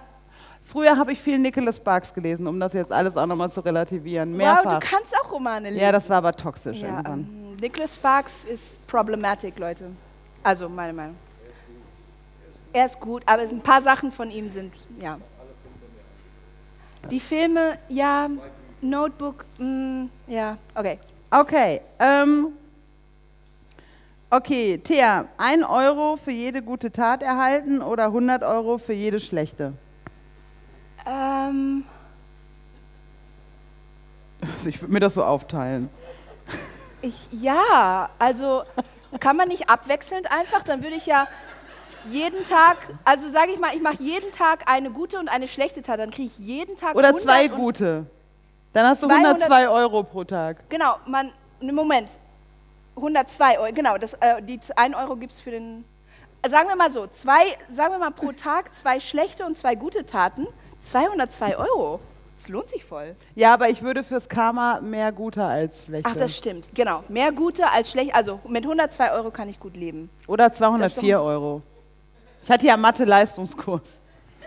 Früher 0.66 0.96
habe 0.96 1.12
ich 1.12 1.20
viel 1.20 1.38
Nicholas 1.38 1.76
Sparks 1.76 2.14
gelesen, 2.14 2.46
um 2.46 2.58
das 2.58 2.72
jetzt 2.72 2.90
alles 2.90 3.16
auch 3.18 3.26
nochmal 3.26 3.50
zu 3.50 3.60
relativieren. 3.60 4.30
Wow, 4.32 4.38
Mehrfach. 4.38 4.78
du 4.80 4.86
kannst 4.86 5.14
auch 5.20 5.30
Romane 5.32 5.68
lesen. 5.68 5.80
ja, 5.80 5.92
das 5.92 6.08
war 6.08 6.18
aber 6.18 6.32
toxisch 6.32 6.78
Ja, 6.80 6.88
irgendwann. 6.88 7.20
ähm, 7.20 7.56
Nicholas 7.60 7.96
Sparks 7.96 8.44
ist 8.44 8.84
problematic, 8.86 9.58
Leute. 9.58 9.90
Also, 10.42 10.68
meine 10.68 10.92
Meinung. 10.94 11.16
Er 12.72 12.86
ist 12.86 12.98
gut, 12.98 13.22
aber 13.26 13.42
es- 13.42 13.50
ein 13.52 13.60
paar 13.60 13.82
Sachen 13.82 14.10
von 14.10 14.30
ihm 14.30 14.48
sind, 14.48 14.72
ja. 15.00 15.18
Die 17.10 17.20
Filme, 17.20 17.78
ja, 17.88 18.28
Notebook, 18.80 19.44
mm, 19.58 20.06
ja, 20.26 20.56
okay. 20.74 20.98
Okay. 21.30 21.80
Ähm, 21.98 22.48
okay, 24.30 24.78
Thea, 24.78 25.26
1 25.36 25.64
Euro 25.64 26.16
für 26.16 26.30
jede 26.30 26.62
gute 26.62 26.90
Tat 26.92 27.22
erhalten 27.22 27.82
oder 27.82 28.06
100 28.06 28.42
Euro 28.42 28.78
für 28.78 28.92
jede 28.92 29.20
schlechte? 29.20 29.74
Ähm, 31.06 31.84
ich 34.64 34.80
würde 34.80 34.92
mir 34.92 35.00
das 35.00 35.14
so 35.14 35.24
aufteilen. 35.24 35.90
ich, 37.02 37.28
ja, 37.32 38.08
also 38.18 38.62
kann 39.20 39.36
man 39.36 39.48
nicht 39.48 39.68
abwechselnd 39.68 40.30
einfach, 40.30 40.64
dann 40.64 40.82
würde 40.82 40.96
ich 40.96 41.06
ja 41.06 41.26
jeden 42.10 42.44
Tag, 42.46 42.76
also 43.04 43.28
sage 43.28 43.52
ich 43.52 43.60
mal, 43.60 43.74
ich 43.74 43.82
mache 43.82 44.02
jeden 44.02 44.30
Tag 44.32 44.64
eine 44.70 44.90
gute 44.90 45.18
und 45.18 45.28
eine 45.28 45.48
schlechte 45.48 45.82
Tat, 45.82 45.98
dann 45.98 46.10
kriege 46.10 46.30
ich 46.36 46.38
jeden 46.38 46.76
Tag 46.76 46.94
Oder 46.94 47.08
100 47.08 47.24
zwei 47.24 47.48
gute. 47.48 48.06
Dann 48.72 48.86
hast 48.86 49.02
du 49.02 49.06
200 49.06 49.42
102 49.42 49.68
Euro 49.68 50.02
pro 50.02 50.24
Tag. 50.24 50.68
Genau, 50.68 50.96
man, 51.06 51.32
ne 51.60 51.72
Moment, 51.72 52.10
102 52.96 53.58
Euro, 53.58 53.72
genau, 53.72 53.98
das, 53.98 54.14
äh, 54.14 54.42
die 54.42 54.58
1 54.76 54.96
Euro 54.96 55.16
gibt 55.16 55.32
es 55.32 55.40
für 55.40 55.50
den, 55.50 55.84
sagen 56.48 56.68
wir 56.68 56.76
mal 56.76 56.90
so, 56.90 57.06
zwei, 57.06 57.56
sagen 57.70 57.92
wir 57.94 57.98
mal 57.98 58.10
pro 58.10 58.32
Tag 58.32 58.72
zwei 58.74 59.00
schlechte 59.00 59.44
und 59.44 59.56
zwei 59.56 59.74
gute 59.74 60.04
Taten, 60.06 60.46
202 60.80 61.56
Euro. 61.56 62.00
Das 62.36 62.48
lohnt 62.48 62.68
sich 62.68 62.84
voll. 62.84 63.14
Ja, 63.36 63.54
aber 63.54 63.68
ich 63.68 63.80
würde 63.82 64.02
fürs 64.02 64.28
Karma 64.28 64.80
mehr 64.80 65.12
guter 65.12 65.46
als 65.46 65.84
schlechte. 65.84 66.10
Ach, 66.10 66.16
das 66.16 66.36
stimmt, 66.36 66.68
genau. 66.74 67.04
Mehr 67.08 67.30
gute 67.32 67.70
als 67.70 67.90
schlecht, 67.92 68.14
also 68.14 68.40
mit 68.46 68.64
102 68.64 69.12
Euro 69.12 69.30
kann 69.30 69.48
ich 69.48 69.58
gut 69.60 69.76
leben. 69.76 70.10
Oder 70.26 70.48
Das 70.48 70.58
204 70.58 71.14
ist 71.16 71.18
doch- 71.20 71.24
Euro. 71.24 71.62
Ich 72.44 72.50
hatte 72.50 72.66
ja 72.66 72.76
Mathe-Leistungskurs. 72.76 74.00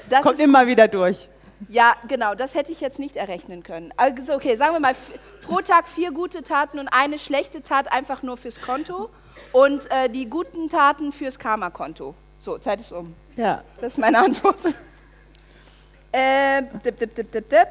Das 0.08 0.22
Kommt 0.22 0.40
immer 0.40 0.68
wieder 0.68 0.88
durch. 0.88 1.28
ja, 1.68 1.96
genau, 2.08 2.36
das 2.36 2.54
hätte 2.54 2.72
ich 2.72 2.80
jetzt 2.80 3.00
nicht 3.00 3.16
errechnen 3.16 3.64
können. 3.64 3.92
Also 3.98 4.36
okay, 4.36 4.56
sagen 4.56 4.74
wir 4.76 4.80
mal, 4.80 4.96
pro 5.42 5.62
Tag 5.62 5.88
vier 5.88 6.12
gute 6.12 6.44
Taten 6.44 6.78
und 6.78 6.88
eine 6.90 7.18
schlechte 7.18 7.64
Tat 7.64 7.92
einfach 7.92 8.22
nur 8.22 8.38
fürs 8.38 8.62
Konto 8.62 9.10
und 9.52 9.90
äh, 9.90 10.10
die 10.10 10.30
guten 10.30 10.70
Taten 10.70 11.12
fürs 11.12 11.40
Karma-Konto. 11.40 12.14
So, 12.38 12.60
Zeit 12.60 12.82
ist 12.82 12.92
um. 12.92 13.16
Ja. 13.36 13.64
Das 13.82 13.94
ist 13.94 13.98
meine 13.98 14.20
Antwort. 14.20 14.64
äh, 16.12 16.62
dip, 16.86 17.00
dip, 17.00 17.16
dip, 17.16 17.32
dip, 17.32 17.50
dip. 17.50 17.68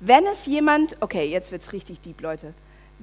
Wenn 0.00 0.26
es 0.26 0.44
jemand, 0.44 0.98
okay, 1.00 1.24
jetzt 1.24 1.50
wird 1.50 1.62
es 1.62 1.72
richtig 1.72 2.02
deep, 2.02 2.20
Leute. 2.20 2.52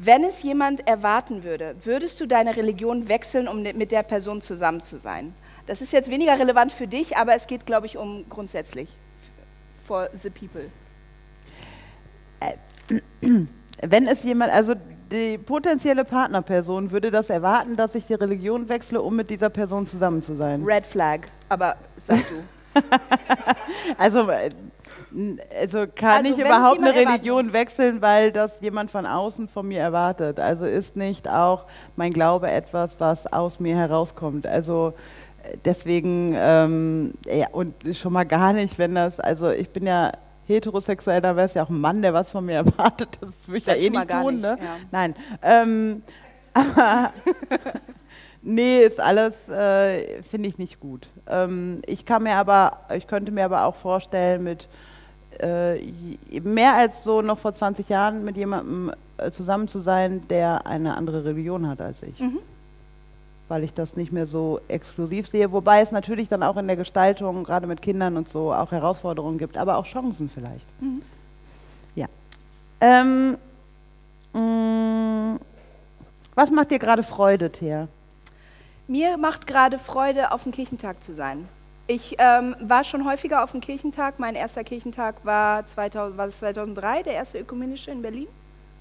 Wenn 0.04 0.24
es 0.24 0.42
jemand 0.42 0.88
erwarten 0.88 1.44
würde, 1.44 1.76
würdest 1.84 2.20
du 2.20 2.26
deine 2.26 2.58
Religion 2.58 3.08
wechseln, 3.08 3.48
um 3.48 3.62
mit 3.62 3.92
der 3.92 4.02
Person 4.02 4.42
zusammen 4.42 4.82
zu 4.82 4.98
sein? 4.98 5.36
Das 5.68 5.80
ist 5.80 5.94
jetzt 5.94 6.10
weniger 6.10 6.40
relevant 6.40 6.72
für 6.72 6.88
dich, 6.88 7.18
aber 7.18 7.36
es 7.36 7.46
geht, 7.46 7.68
glaube 7.68 7.86
ich, 7.86 7.98
um 8.00 8.26
grundsätzlich. 8.28 8.90
For 9.84 10.10
the 10.16 10.32
people. 10.32 10.72
Wenn 13.84 14.08
es 14.08 14.24
jemand, 14.24 14.52
also 14.52 14.74
die 15.12 15.38
potenzielle 15.38 16.04
Partnerperson 16.04 16.90
würde 16.90 17.12
das 17.12 17.30
erwarten, 17.30 17.76
dass 17.76 17.94
ich 17.94 18.08
die 18.08 18.16
Religion 18.16 18.70
wechsle, 18.70 19.04
um 19.04 19.16
mit 19.16 19.30
dieser 19.30 19.52
Person 19.52 19.86
zusammen 19.86 20.24
zu 20.24 20.36
sein. 20.36 20.64
Red 20.64 20.88
Flag, 20.88 21.28
aber 21.48 21.78
sag 22.04 22.18
du. 22.28 22.44
Also, 23.98 24.30
äh, 24.30 24.50
also 25.60 25.86
kann 25.93 26.25
Also, 26.25 26.34
ich 26.34 26.39
überhaupt 26.39 26.80
eine 26.80 26.93
Religion 26.93 27.54
wechseln, 27.54 28.01
weil 28.01 28.32
das 28.32 28.60
jemand 28.62 28.91
von 28.91 29.06
außen 29.06 29.47
von 29.47 29.67
mir 29.67 29.80
erwartet. 29.80 30.39
Also 30.39 30.65
ist 30.65 30.95
nicht 30.95 31.30
auch 31.30 31.65
mein 31.95 32.13
Glaube 32.13 32.49
etwas, 32.49 32.99
was 32.99 33.32
aus 33.32 33.60
mir 33.60 33.75
herauskommt. 33.75 34.47
Also 34.47 34.93
äh, 35.43 35.58
deswegen, 35.65 36.34
ähm, 36.38 37.13
ja, 37.25 37.47
und 37.51 37.73
schon 37.93 38.13
mal 38.13 38.25
gar 38.25 38.54
nicht, 38.54 38.77
wenn 38.77 38.95
das, 38.95 39.19
also 39.19 39.49
ich 39.49 39.69
bin 39.69 39.86
ja 39.86 40.12
heterosexuell, 40.47 41.21
da 41.21 41.36
wäre 41.36 41.45
es 41.45 41.54
ja 41.54 41.63
auch 41.63 41.69
ein 41.69 41.80
Mann, 41.80 42.01
der 42.01 42.13
was 42.13 42.32
von 42.32 42.45
mir 42.45 42.56
erwartet. 42.65 43.17
Das 43.21 43.47
würde 43.47 43.58
ich 43.58 43.65
ja 43.65 43.75
eh 43.75 43.89
nicht 43.89 44.10
tun, 44.10 44.36
nicht, 44.36 44.41
ne? 44.41 44.58
ja. 44.62 44.77
Nein. 44.91 45.15
Ähm, 45.41 46.04
aber 46.54 47.12
Nee, 48.43 48.80
ist 48.80 48.99
alles, 48.99 49.47
äh, 49.49 50.23
finde 50.23 50.49
ich 50.49 50.58
nicht 50.58 50.80
gut. 50.80 51.08
Ähm, 51.27 51.82
ich 51.86 52.06
kann 52.06 52.23
mir 52.23 52.36
aber, 52.36 52.80
ich 52.95 53.06
könnte 53.08 53.32
mir 53.32 53.45
aber 53.45 53.65
auch 53.65 53.75
vorstellen, 53.75 54.43
mit 54.43 54.67
äh, 55.39 55.80
mehr 56.43 56.75
als 56.75 57.04
so 57.04 57.21
noch 57.21 57.38
vor 57.38 57.54
20 57.54 57.88
Jahren 57.89 58.23
mit 58.23 58.38
jemandem 58.38 58.91
äh, 59.17 59.32
zusammen 59.32 59.67
zu 59.67 59.80
sein, 59.80 60.27
der 60.30 60.65
eine 60.65 60.97
andere 60.97 61.23
Religion 61.23 61.67
hat 61.67 61.82
als 61.82 62.01
ich. 62.04 62.19
Mhm. 62.19 62.39
Weil 63.47 63.63
ich 63.63 63.73
das 63.73 63.95
nicht 63.95 64.12
mehr 64.12 64.25
so 64.25 64.60
exklusiv 64.67 65.27
sehe. 65.27 65.51
Wobei 65.51 65.82
es 65.82 65.91
natürlich 65.91 66.27
dann 66.27 66.41
auch 66.41 66.58
in 66.58 66.67
der 66.67 66.77
Gestaltung, 66.77 67.43
gerade 67.43 67.67
mit 67.67 67.82
Kindern 67.82 68.17
und 68.17 68.27
so, 68.27 68.54
auch 68.54 68.71
Herausforderungen 68.71 69.38
gibt, 69.38 69.58
aber 69.58 69.77
auch 69.77 69.86
Chancen 69.86 70.30
vielleicht. 70.30 70.67
Mhm. 70.82 71.01
Ja. 71.95 72.08
Ähm, 72.80 73.38
mh, 74.34 75.39
was 76.34 76.49
macht 76.49 76.71
dir 76.71 76.80
gerade 76.80 77.04
Freude, 77.04 77.51
Thea? 77.51 77.88
Mir 78.91 79.15
macht 79.15 79.47
gerade 79.47 79.80
Freude, 79.80 80.34
auf 80.34 80.43
dem 80.43 80.51
Kirchentag 80.51 81.01
zu 81.01 81.13
sein. 81.13 81.47
Ich 81.88 82.17
ähm, 82.19 82.58
war 82.60 82.84
schon 82.84 83.06
häufiger 83.06 83.41
auf 83.41 83.51
dem 83.51 83.62
Kirchentag. 83.62 84.19
Mein 84.19 84.35
erster 84.35 84.65
Kirchentag 84.65 85.15
war, 85.23 85.65
2000, 85.65 86.17
war 86.17 86.27
es 86.27 86.39
2003, 86.39 87.04
der 87.04 87.13
erste 87.13 87.39
ökumenische 87.39 87.89
in 87.89 88.02
Berlin. 88.02 88.27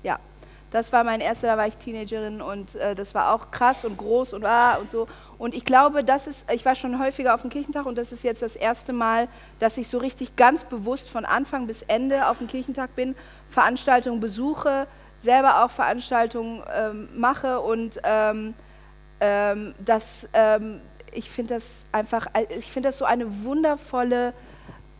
Ja, 0.02 0.18
das 0.72 0.92
war 0.92 1.04
mein 1.04 1.20
erster, 1.20 1.46
da 1.46 1.56
war 1.56 1.68
ich 1.68 1.76
Teenagerin 1.76 2.42
und 2.42 2.74
äh, 2.74 2.96
das 2.96 3.14
war 3.14 3.32
auch 3.32 3.52
krass 3.52 3.84
und 3.84 3.98
groß 3.98 4.32
und 4.32 4.44
ah 4.44 4.78
und 4.80 4.90
so. 4.90 5.06
Und 5.38 5.54
ich 5.54 5.64
glaube, 5.64 6.02
das 6.02 6.26
ist, 6.26 6.44
ich 6.52 6.64
war 6.64 6.74
schon 6.74 6.98
häufiger 6.98 7.32
auf 7.32 7.42
dem 7.42 7.50
Kirchentag 7.50 7.86
und 7.86 7.96
das 7.96 8.10
ist 8.10 8.24
jetzt 8.24 8.42
das 8.42 8.56
erste 8.56 8.92
Mal, 8.92 9.28
dass 9.60 9.78
ich 9.78 9.86
so 9.86 9.98
richtig 9.98 10.34
ganz 10.34 10.64
bewusst 10.64 11.08
von 11.08 11.24
Anfang 11.24 11.68
bis 11.68 11.82
Ende 11.82 12.26
auf 12.26 12.38
dem 12.38 12.48
Kirchentag 12.48 12.96
bin, 12.96 13.14
Veranstaltungen 13.48 14.18
besuche, 14.18 14.88
selber 15.20 15.62
auch 15.64 15.70
Veranstaltungen 15.70 16.64
ähm, 16.74 17.08
mache 17.14 17.60
und 17.60 18.00
ähm, 18.02 18.54
Ähm, 19.20 19.74
das, 19.84 20.26
ähm, 20.32 20.80
ich 21.12 21.30
finde 21.30 21.54
das 21.54 21.84
einfach, 21.92 22.26
äh, 22.34 22.46
ich 22.58 22.70
finde 22.70 22.88
das 22.88 22.98
so 22.98 23.04
eine 23.04 23.44
wundervolle 23.44 24.32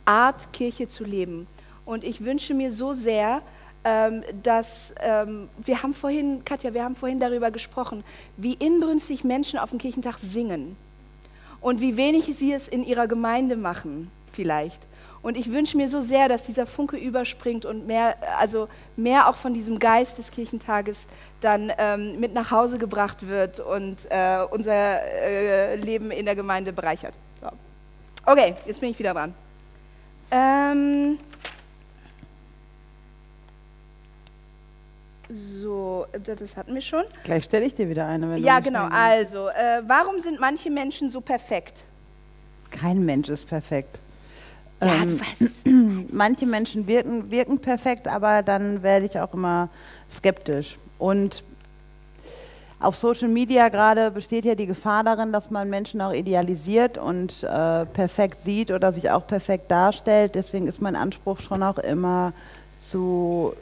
Art, 0.05 0.53
Kirche 0.53 0.89
zu 0.89 1.05
leben. 1.05 1.47
Und 1.85 2.05
ich 2.05 2.25
wünsche 2.25 2.55
mir 2.55 2.71
so 2.71 2.93
sehr, 2.93 3.43
ähm, 3.85 4.23
dass 4.43 4.95
ähm, 5.01 5.49
wir 5.57 5.83
haben 5.83 5.95
vorhin, 5.95 6.45
Katja, 6.45 6.75
wir 6.75 6.85
haben 6.85 6.97
vorhin 6.97 7.19
darüber 7.19 7.51
gesprochen, 7.51 8.05
wie 8.37 8.55
inbrünstig 8.55 9.25
Menschen 9.25 9.59
auf 9.59 9.71
dem 9.71 9.79
Kirchentag 9.79 10.19
singen 10.19 10.77
und 11.61 11.81
wie 11.81 11.97
wenig 11.97 12.25
sie 12.37 12.53
es 12.53 12.69
in 12.69 12.85
ihrer 12.85 13.07
Gemeinde 13.07 13.57
machen, 13.57 14.11
vielleicht. 14.33 14.87
Und 15.23 15.37
ich 15.37 15.53
wünsche 15.53 15.77
mir 15.77 15.89
so 15.89 16.01
sehr, 16.01 16.29
dass 16.29 16.45
dieser 16.45 16.67
Funke 16.67 16.97
überspringt 16.97 17.67
und 17.67 17.87
mehr, 17.87 18.17
also 18.39 18.69
mehr 18.97 19.29
auch 19.29 19.37
von 19.37 19.53
diesem 19.53 19.79
Geist 19.79 20.17
des 20.19 20.31
Kirchentages 20.31 21.07
dann 21.41 21.73
ähm, 21.79 22.21
mit 22.21 22.35
nach 22.35 22.51
Hause 22.51 22.79
gebracht 22.79 23.27
wird 23.27 23.61
und 23.61 24.07
äh, 24.11 24.39
unser 24.51 25.03
äh, 25.03 25.77
Leben 25.77 26.11
in 26.11 26.27
der 26.27 26.35
Gemeinde 26.37 26.73
bereichert. 26.73 27.15
So. 27.41 27.49
Okay, 28.27 28.55
jetzt 28.67 28.81
bin 28.81 28.91
ich 28.91 28.99
wieder 28.99 29.15
dran. 29.15 29.35
Ähm, 30.31 31.19
so, 35.29 36.07
das 36.25 36.57
hatten 36.57 36.75
wir 36.75 36.81
schon. 36.81 37.05
Gleich 37.25 37.45
stelle 37.45 37.65
ich 37.65 37.75
dir 37.75 37.89
wieder 37.89 38.07
eine. 38.07 38.31
Wenn 38.31 38.43
Ja, 38.43 38.59
genau. 38.61 38.89
Also, 38.91 39.49
äh, 39.49 39.83
warum 39.87 40.19
sind 40.19 40.41
manche 40.41 40.71
Menschen 40.71 41.09
so 41.09 41.21
perfekt? 41.21 41.85
Kein 42.71 43.05
Mensch 43.05 43.29
ist 43.29 43.47
perfekt. 43.47 44.01
Ja, 44.83 45.03
Ähm, 45.03 45.21
es. 45.39 45.51
manche 46.13 46.47
Menschen 46.47 46.87
wirken, 46.87 47.31
wirken 47.31 47.59
perfekt, 47.59 48.09
aber 48.09 48.43
dann 48.43 48.83
werde 48.83 49.07
ich 49.07 49.19
auch 49.21 49.33
immer 49.35 49.69
skeptisch. 50.11 50.79
Und 50.99 51.43
auf 52.81 52.97
Social 52.97 53.29
Media 53.29 53.69
gerade 53.69 54.11
besteht 54.11 54.45
ja 54.45 54.55
die 54.55 54.67
Gefahr 54.67 55.05
darin, 55.05 55.33
dass 55.33 55.51
man 55.51 55.69
Menschen 55.69 56.01
auch 56.01 56.13
idealisiert 56.13 56.97
und 56.97 57.43
äh, 57.43 57.85
perfekt 57.87 58.41
sieht 58.41 58.71
oder 58.71 58.93
sich 58.93 59.11
auch 59.11 59.27
perfekt 59.27 59.71
darstellt. 59.71 60.35
Deswegen 60.35 60.67
ist 60.67 60.81
mein 60.81 60.97
Anspruch 60.97 61.41
schon 61.41 61.63
auch 61.63 61.79
immer 61.79 62.33
zu 62.79 63.55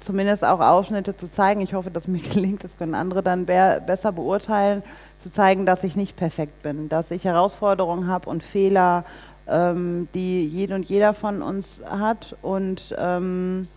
zumindest 0.00 0.44
auch 0.44 0.60
Ausschnitte 0.60 1.16
zu 1.16 1.30
zeigen. 1.30 1.60
Ich 1.60 1.74
hoffe, 1.74 1.90
dass 1.90 2.06
mir 2.06 2.20
gelingt, 2.32 2.64
das 2.64 2.76
können 2.76 2.94
andere 2.94 3.22
dann 3.22 3.46
be 3.46 3.82
besser 3.86 4.12
beurteilen, 4.12 4.82
zu 5.18 5.30
zeigen, 5.30 5.66
dass 5.66 5.84
ich 5.84 5.96
nicht 5.96 6.16
perfekt 6.16 6.62
bin, 6.62 6.88
dass 6.88 7.10
ich 7.10 7.24
Herausforderungen 7.24 8.06
habe 8.06 8.28
und 8.28 8.42
Fehler, 8.42 9.04
ähm, 9.48 10.08
die 10.14 10.46
jede 10.46 10.74
und 10.74 10.84
jeder 10.84 11.14
von 11.14 11.42
uns 11.42 11.80
hat. 11.88 12.36
Und 12.42 12.94
ähm, 12.98 13.68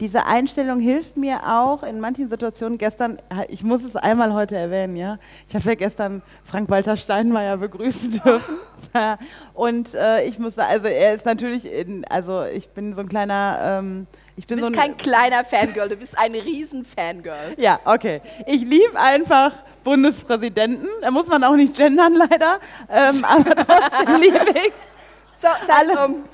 diese 0.00 0.26
Einstellung 0.26 0.80
hilft 0.80 1.16
mir 1.16 1.40
auch 1.46 1.82
in 1.82 1.98
manchen 1.98 2.28
Situationen. 2.28 2.78
Gestern, 2.78 3.18
ich 3.48 3.62
muss 3.62 3.82
es 3.82 3.96
einmal 3.96 4.32
heute 4.32 4.56
erwähnen, 4.56 4.96
ja. 4.96 5.18
Ich 5.48 5.54
habe 5.54 5.64
ja 5.64 5.74
gestern 5.74 6.22
Frank-Walter 6.44 6.96
Steinmeier 6.96 7.56
begrüßen 7.56 8.20
dürfen. 8.24 8.56
Und 9.54 9.94
äh, 9.94 10.24
ich 10.24 10.38
muss 10.38 10.54
sagen, 10.54 10.70
also 10.70 10.86
er 10.86 11.14
ist 11.14 11.24
natürlich, 11.24 11.64
in, 11.70 12.04
also 12.04 12.44
ich 12.44 12.68
bin 12.68 12.92
so 12.92 13.00
ein 13.00 13.08
kleiner, 13.08 13.58
ähm, 13.80 14.06
ich 14.36 14.46
bin 14.46 14.58
Du 14.58 14.64
so 14.64 14.70
bist 14.70 14.80
ein, 14.80 14.88
kein 14.90 14.96
kleiner 14.96 15.44
Fangirl, 15.44 15.88
du 15.88 15.96
bist 15.96 16.16
ein 16.16 16.32
riesen 16.32 16.84
Fangirl. 16.84 17.54
ja, 17.56 17.80
okay. 17.84 18.20
Ich 18.46 18.62
liebe 18.62 18.98
einfach 18.98 19.52
Bundespräsidenten. 19.82 20.88
Da 21.00 21.10
muss 21.10 21.26
man 21.26 21.42
auch 21.42 21.56
nicht 21.56 21.74
gendern, 21.74 22.14
leider. 22.14 22.60
Ähm, 22.88 23.24
aber 23.24 23.56
trotzdem 23.56 24.16
liebe 24.20 24.44
ich's. 24.50 24.92
So, 25.36 25.48
Zeit 25.66 25.88
um. 26.04 26.24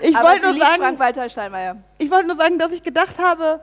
Ich 0.00 0.14
wollte 0.14 0.46
nur 0.46 0.56
sagen, 0.58 0.78
Frank-Walter 0.82 1.28
Steinmeier. 1.28 1.76
ich 1.98 2.10
wollte 2.10 2.26
nur 2.28 2.36
sagen, 2.36 2.58
dass 2.58 2.72
ich 2.72 2.82
gedacht 2.82 3.18
habe, 3.18 3.60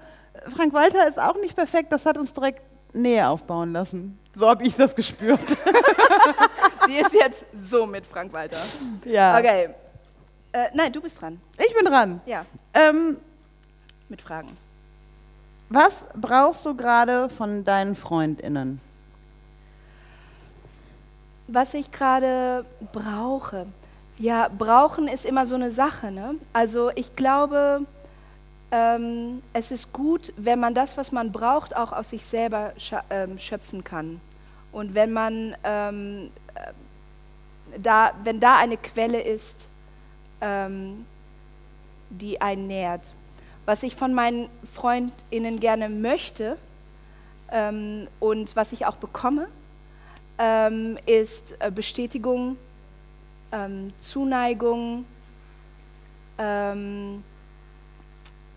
Frank 0.56 0.74
Walter 0.74 1.08
ist 1.08 1.20
auch 1.20 1.36
nicht 1.42 1.56
perfekt. 1.56 1.92
Das 1.92 2.06
hat 2.06 2.18
uns 2.18 2.34
direkt 2.34 2.62
Nähe 2.94 3.28
aufbauen 3.28 3.74
lassen. 3.74 4.20
So 4.36 4.48
habe 4.48 4.64
ich 4.66 4.76
das 4.76 4.94
gespürt. 4.96 5.40
Sie 6.88 6.96
ist 6.96 7.14
jetzt 7.14 7.46
so 7.58 7.86
mit 7.88 8.06
Frank-Walter. 8.06 8.58
ja. 9.06 9.38
Okay. 9.38 9.70
Äh, 10.54 10.68
nein, 10.74 10.92
du 10.92 11.02
bist 11.02 11.22
dran. 11.22 11.40
Ich 11.58 11.74
bin 11.76 11.86
dran. 11.86 12.22
Ja, 12.26 12.46
Ähm, 12.74 13.18
mit 14.10 14.22
Fragen. 14.22 14.50
was 15.70 16.06
brauchst 16.16 16.66
du 16.66 16.74
gerade 16.76 17.30
von 17.30 17.64
deinen 17.64 17.96
FreundInnen? 17.96 18.80
Was 21.50 21.74
ich 21.74 21.92
gerade 21.92 22.66
brauche. 22.94 23.68
Ja, 24.20 24.50
brauchen 24.50 25.08
ist 25.08 25.26
immer 25.26 25.46
so 25.46 25.56
eine 25.56 25.70
Sache. 25.70 26.12
Ne? 26.12 26.36
Also 26.52 26.90
ich 26.96 27.16
glaube, 27.16 27.82
ähm, 28.72 29.44
es 29.54 29.72
ist 29.72 29.94
gut, 29.94 30.34
wenn 30.38 30.60
man 30.60 30.74
das, 30.74 30.98
was 30.98 31.12
man 31.12 31.32
braucht, 31.32 31.76
auch 31.76 31.92
aus 31.92 32.10
sich 32.10 32.26
selber 32.26 32.74
ähm, 33.10 33.38
schöpfen 33.38 33.84
kann. 33.84 34.20
Und 34.72 34.96
wenn 34.96 35.14
man 35.14 35.56
ähm, 35.64 36.32
äh, 36.56 36.72
da, 37.80 38.12
wenn 38.24 38.40
da 38.40 38.58
eine 38.58 38.78
Quelle 38.78 39.22
ist, 39.22 39.70
ähm, 40.42 41.06
die 42.10 42.42
einen 42.42 42.68
nährt. 42.68 43.12
Was 43.66 43.84
ich 43.84 43.96
von 43.96 44.14
meinen 44.14 44.50
FreundInnen 44.74 45.60
gerne 45.60 45.90
möchte 45.90 46.58
ähm, 47.52 48.08
und 48.20 48.56
was 48.56 48.72
ich 48.72 48.86
auch 48.86 48.96
bekomme, 48.96 49.48
ähm, 50.38 50.98
ist 51.06 51.56
äh, 51.60 51.72
Bestätigung, 51.72 52.58
ähm, 53.52 53.94
Zuneigung, 53.98 55.06
ähm, 56.38 57.24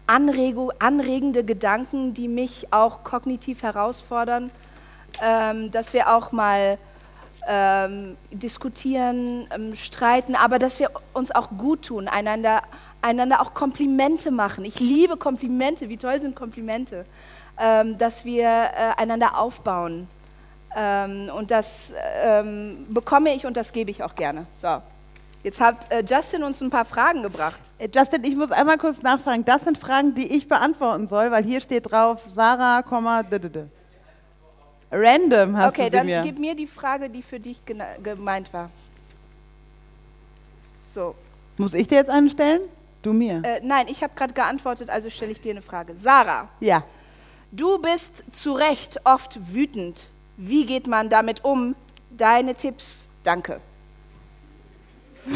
Anregu 0.06 0.70
anregende 0.80 1.44
Gedanken, 1.44 2.14
die 2.14 2.26
mich 2.26 2.72
auch 2.72 3.04
kognitiv 3.04 3.62
herausfordern, 3.62 4.50
ähm, 5.22 5.70
dass 5.70 5.92
wir 5.92 6.12
auch 6.12 6.32
mal 6.32 6.78
ähm, 7.46 8.16
diskutieren, 8.32 9.46
ähm, 9.54 9.74
streiten, 9.76 10.34
aber 10.34 10.58
dass 10.58 10.80
wir 10.80 10.90
uns 11.12 11.30
auch 11.30 11.50
gut 11.56 11.82
tun, 11.86 12.08
einander, 12.08 12.62
einander 13.02 13.40
auch 13.40 13.54
Komplimente 13.54 14.30
machen. 14.30 14.64
Ich 14.64 14.80
liebe 14.80 15.16
Komplimente, 15.16 15.88
wie 15.88 15.96
toll 15.96 16.20
sind 16.20 16.34
Komplimente, 16.34 17.06
ähm, 17.58 17.96
dass 17.96 18.24
wir 18.24 18.46
äh, 18.48 19.00
einander 19.00 19.38
aufbauen. 19.38 20.08
Ähm, 20.76 21.30
und 21.36 21.50
das 21.50 21.92
ähm, 22.22 22.84
bekomme 22.88 23.34
ich 23.34 23.44
und 23.44 23.56
das 23.56 23.72
gebe 23.72 23.90
ich 23.90 24.02
auch 24.02 24.14
gerne. 24.14 24.46
So, 24.58 24.80
jetzt 25.42 25.60
hat 25.60 25.90
äh, 25.90 26.04
Justin 26.08 26.44
uns 26.44 26.60
ein 26.60 26.70
paar 26.70 26.84
Fragen 26.84 27.22
gebracht. 27.22 27.60
Äh, 27.78 27.88
Justin, 27.92 28.22
ich 28.24 28.36
muss 28.36 28.52
einmal 28.52 28.78
kurz 28.78 29.02
nachfragen. 29.02 29.44
Das 29.44 29.62
sind 29.62 29.78
Fragen, 29.78 30.14
die 30.14 30.36
ich 30.36 30.46
beantworten 30.46 31.08
soll, 31.08 31.30
weil 31.30 31.42
hier 31.42 31.60
steht 31.60 31.90
drauf 31.90 32.22
Sarah, 32.32 32.82
Komma, 32.82 33.22
d 33.22 33.36
-d 33.36 33.48
-d. 33.48 33.66
Random 34.92 35.56
hast 35.56 35.70
okay, 35.70 35.84
du 35.84 35.90
sie 35.90 35.96
dann 35.96 36.06
mir. 36.06 36.20
gib 36.22 36.38
mir 36.38 36.54
die 36.54 36.66
Frage, 36.66 37.08
die 37.08 37.22
für 37.22 37.38
dich 37.38 37.60
gemeint 38.02 38.52
war. 38.52 38.70
So, 40.86 41.14
Muss 41.56 41.74
ich 41.74 41.86
dir 41.86 41.96
jetzt 41.96 42.10
einen 42.10 42.30
stellen? 42.30 42.62
Du 43.02 43.12
mir. 43.12 43.42
äh, 43.44 43.60
nein, 43.62 43.86
ich 43.88 44.02
habe 44.02 44.12
gerade 44.14 44.34
geantwortet, 44.34 44.90
also 44.90 45.08
stelle 45.08 45.32
ich 45.32 45.40
dir 45.40 45.52
eine 45.52 45.62
Frage. 45.62 45.96
Sarah, 45.96 46.48
ja. 46.60 46.82
du 47.50 47.78
bist 47.78 48.24
zu 48.30 48.52
Recht 48.52 49.00
oft 49.04 49.38
wütend. 49.52 50.10
Wie 50.42 50.64
geht 50.64 50.86
man 50.86 51.10
damit 51.10 51.44
um? 51.44 51.74
Deine 52.16 52.54
Tipps, 52.54 53.08
danke. 53.22 53.60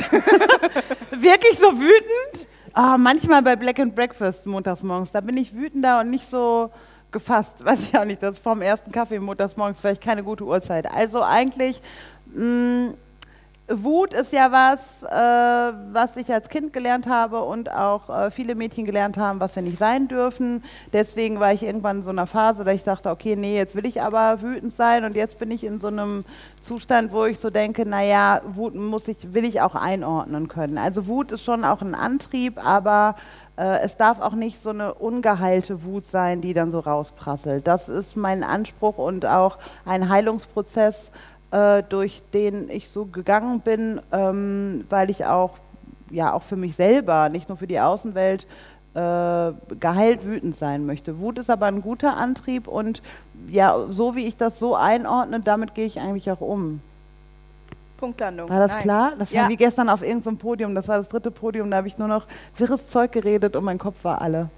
Wirklich 1.10 1.58
so 1.58 1.78
wütend? 1.78 2.48
Ah, 2.72 2.96
manchmal 2.96 3.42
bei 3.42 3.54
Black 3.54 3.78
and 3.80 3.94
Breakfast 3.94 4.46
montags 4.46 4.82
morgens, 4.82 5.12
da 5.12 5.20
bin 5.20 5.36
ich 5.36 5.54
wütender 5.54 6.00
und 6.00 6.08
nicht 6.08 6.26
so 6.30 6.70
gefasst. 7.10 7.62
Weiß 7.62 7.82
ich 7.82 7.98
auch 7.98 8.06
nicht, 8.06 8.22
das 8.22 8.36
ist 8.36 8.42
vom 8.42 8.62
ersten 8.62 8.90
Kaffee 8.92 9.18
montags 9.18 9.58
morgens 9.58 9.78
vielleicht 9.78 10.00
keine 10.02 10.24
gute 10.24 10.44
Uhrzeit. 10.44 10.90
Also 10.90 11.22
eigentlich, 11.22 11.82
mh, 12.34 12.94
Wut 13.66 14.12
ist 14.12 14.34
ja 14.34 14.52
was, 14.52 15.02
äh, 15.04 15.72
was 15.92 16.18
ich 16.18 16.30
als 16.30 16.50
Kind 16.50 16.74
gelernt 16.74 17.06
habe 17.06 17.40
und 17.40 17.70
auch 17.72 18.10
äh, 18.10 18.30
viele 18.30 18.54
Mädchen 18.54 18.84
gelernt 18.84 19.16
haben, 19.16 19.40
was 19.40 19.56
wir 19.56 19.62
nicht 19.62 19.78
sein 19.78 20.06
dürfen. 20.06 20.62
Deswegen 20.92 21.40
war 21.40 21.52
ich 21.54 21.62
irgendwann 21.62 21.98
in 21.98 22.02
so 22.02 22.10
einer 22.10 22.26
Phase, 22.26 22.64
da 22.64 22.72
ich 22.72 22.82
sagte, 22.82 23.08
okay, 23.08 23.36
nee, 23.36 23.56
jetzt 23.56 23.74
will 23.74 23.86
ich 23.86 24.02
aber 24.02 24.42
wütend 24.42 24.72
sein 24.72 25.04
und 25.04 25.16
jetzt 25.16 25.38
bin 25.38 25.50
ich 25.50 25.64
in 25.64 25.80
so 25.80 25.86
einem 25.86 26.26
Zustand, 26.60 27.10
wo 27.12 27.24
ich 27.24 27.38
so 27.38 27.48
denke, 27.48 27.88
naja, 27.88 28.42
Wut 28.54 28.74
muss 28.74 29.08
ich, 29.08 29.32
will 29.32 29.46
ich 29.46 29.62
auch 29.62 29.74
einordnen 29.74 30.48
können. 30.48 30.76
Also 30.76 31.06
Wut 31.06 31.32
ist 31.32 31.42
schon 31.42 31.64
auch 31.64 31.80
ein 31.80 31.94
Antrieb, 31.94 32.62
aber 32.62 33.16
äh, 33.56 33.78
es 33.80 33.96
darf 33.96 34.20
auch 34.20 34.34
nicht 34.34 34.60
so 34.60 34.70
eine 34.70 34.92
ungeheilte 34.92 35.84
Wut 35.84 36.04
sein, 36.04 36.40
die 36.40 36.54
dann 36.54 36.70
so 36.70 36.80
rausprasselt. 36.80 37.66
Das 37.66 37.88
ist 37.88 38.16
mein 38.16 38.44
Anspruch 38.44 38.98
und 38.98 39.24
auch 39.24 39.58
ein 39.86 40.08
Heilungsprozess, 40.08 41.12
äh, 41.54 41.84
durch 41.88 42.22
den 42.32 42.68
ich 42.68 42.88
so 42.88 43.06
gegangen 43.06 43.60
bin, 43.60 44.00
ähm, 44.10 44.84
weil 44.90 45.08
ich 45.08 45.24
auch, 45.24 45.58
ja, 46.10 46.32
auch 46.32 46.42
für 46.42 46.56
mich 46.56 46.74
selber, 46.74 47.28
nicht 47.28 47.48
nur 47.48 47.56
für 47.56 47.68
die 47.68 47.78
Außenwelt, 47.78 48.46
äh, 48.94 49.52
geheilt 49.78 50.24
wütend 50.24 50.56
sein 50.56 50.84
möchte. 50.84 51.20
Wut 51.20 51.38
ist 51.38 51.50
aber 51.50 51.66
ein 51.66 51.80
guter 51.80 52.16
Antrieb 52.16 52.66
und 52.66 53.02
ja, 53.48 53.76
so 53.88 54.16
wie 54.16 54.26
ich 54.26 54.36
das 54.36 54.58
so 54.58 54.74
einordne, 54.74 55.40
damit 55.40 55.74
gehe 55.74 55.86
ich 55.86 56.00
eigentlich 56.00 56.28
auch 56.30 56.40
um. 56.40 56.80
Punktlandung. 57.98 58.48
War 58.48 58.58
das 58.58 58.72
Nice. 58.72 58.82
klar? 58.82 59.12
Das 59.16 59.30
ja. 59.30 59.42
war 59.42 59.48
wie 59.48 59.56
gestern 59.56 59.88
auf 59.88 60.02
irgendeinem 60.02 60.38
Podium, 60.38 60.74
das 60.74 60.88
war 60.88 60.96
das 60.96 61.08
dritte 61.08 61.30
Podium, 61.30 61.70
da 61.70 61.76
habe 61.76 61.88
ich 61.88 61.98
nur 61.98 62.08
noch 62.08 62.26
wirres 62.56 62.88
Zeug 62.88 63.12
geredet 63.12 63.54
und 63.54 63.64
mein 63.64 63.78
Kopf 63.78 64.02
war 64.02 64.20
alle. 64.20 64.50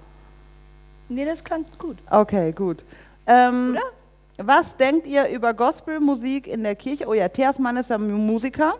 Nee, 1.09 1.25
das 1.25 1.43
klang 1.43 1.63
gut. 1.77 1.97
Okay, 2.09 2.51
gut. 2.53 2.83
Ähm, 3.27 3.71
Oder? 3.71 3.96
Was 4.37 4.75
denkt 4.77 5.07
ihr 5.07 5.27
über 5.29 5.53
Gospelmusik 5.53 6.47
in 6.47 6.63
der 6.63 6.75
Kirche? 6.75 7.07
Oh 7.07 7.13
ja, 7.13 7.27
Theas 7.27 7.57
Mann 7.59 7.77
ist 7.77 7.89
ja 7.89 7.97
Musiker. 7.97 8.75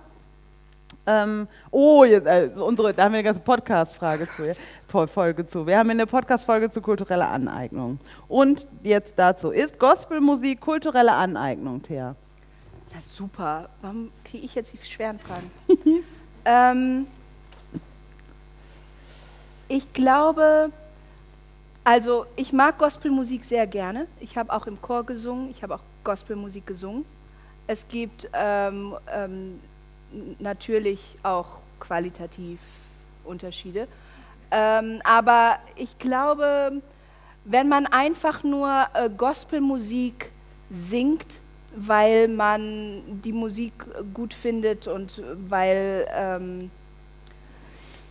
Ähm, 1.06 1.48
oh, 1.72 2.04
jetzt, 2.04 2.28
äh, 2.28 2.50
unsere, 2.56 2.94
da 2.94 3.06
haben 3.06 3.14
wir 3.14 3.20
eine 3.20 3.24
ganze 3.24 3.40
Podcast-Frage 3.40 4.28
zu, 4.30 5.08
Folge 5.08 5.48
zu. 5.48 5.66
Wir 5.66 5.80
haben 5.80 5.90
eine 5.90 6.06
Podcast-Folge 6.06 6.70
zu 6.70 6.82
kultureller 6.82 7.30
Aneignung. 7.30 8.00
Und 8.28 8.68
jetzt 8.84 9.14
dazu, 9.16 9.52
ist 9.52 9.80
Gospelmusik 9.80 10.60
kulturelle 10.60 11.14
Aneignung, 11.14 11.82
Thea? 11.82 12.16
Na 12.94 13.02
super. 13.02 13.70
Warum 13.82 14.12
kriege 14.26 14.46
ich 14.46 14.56
jetzt 14.56 14.74
die 14.74 14.86
schweren 14.86 15.20
Fragen? 15.20 15.50
ähm, 16.46 17.08
ich 19.70 19.94
glaube, 19.94 20.72
also 21.88 22.26
ich 22.36 22.52
mag 22.52 22.78
Gospelmusik 22.78 23.46
sehr 23.46 23.66
gerne. 23.66 24.08
Ich 24.20 24.38
habe 24.38 24.52
auch 24.52 24.68
im 24.68 24.82
Chor 24.82 25.06
gesungen, 25.06 25.50
ich 25.50 25.64
habe 25.64 25.74
auch 25.76 25.84
Gospelmusik 26.04 26.68
gesungen. 26.68 27.06
Es 27.66 27.88
gibt 27.88 28.30
ähm, 28.34 28.98
ähm, 29.10 29.62
natürlich 30.38 31.16
auch 31.24 31.60
qualitativ 31.80 32.60
Unterschiede. 33.24 33.88
Ähm, 34.52 35.02
aber 35.06 35.60
ich 35.78 35.98
glaube, 35.98 36.82
wenn 37.46 37.70
man 37.70 37.86
einfach 37.86 38.44
nur 38.44 38.88
äh, 38.94 39.10
Gospelmusik 39.10 40.34
singt, 40.70 41.40
weil 41.74 42.28
man 42.28 43.02
die 43.24 43.32
Musik 43.32 43.72
gut 44.14 44.34
findet 44.34 44.88
und 44.90 45.24
weil, 45.48 46.06
ähm, 46.14 46.70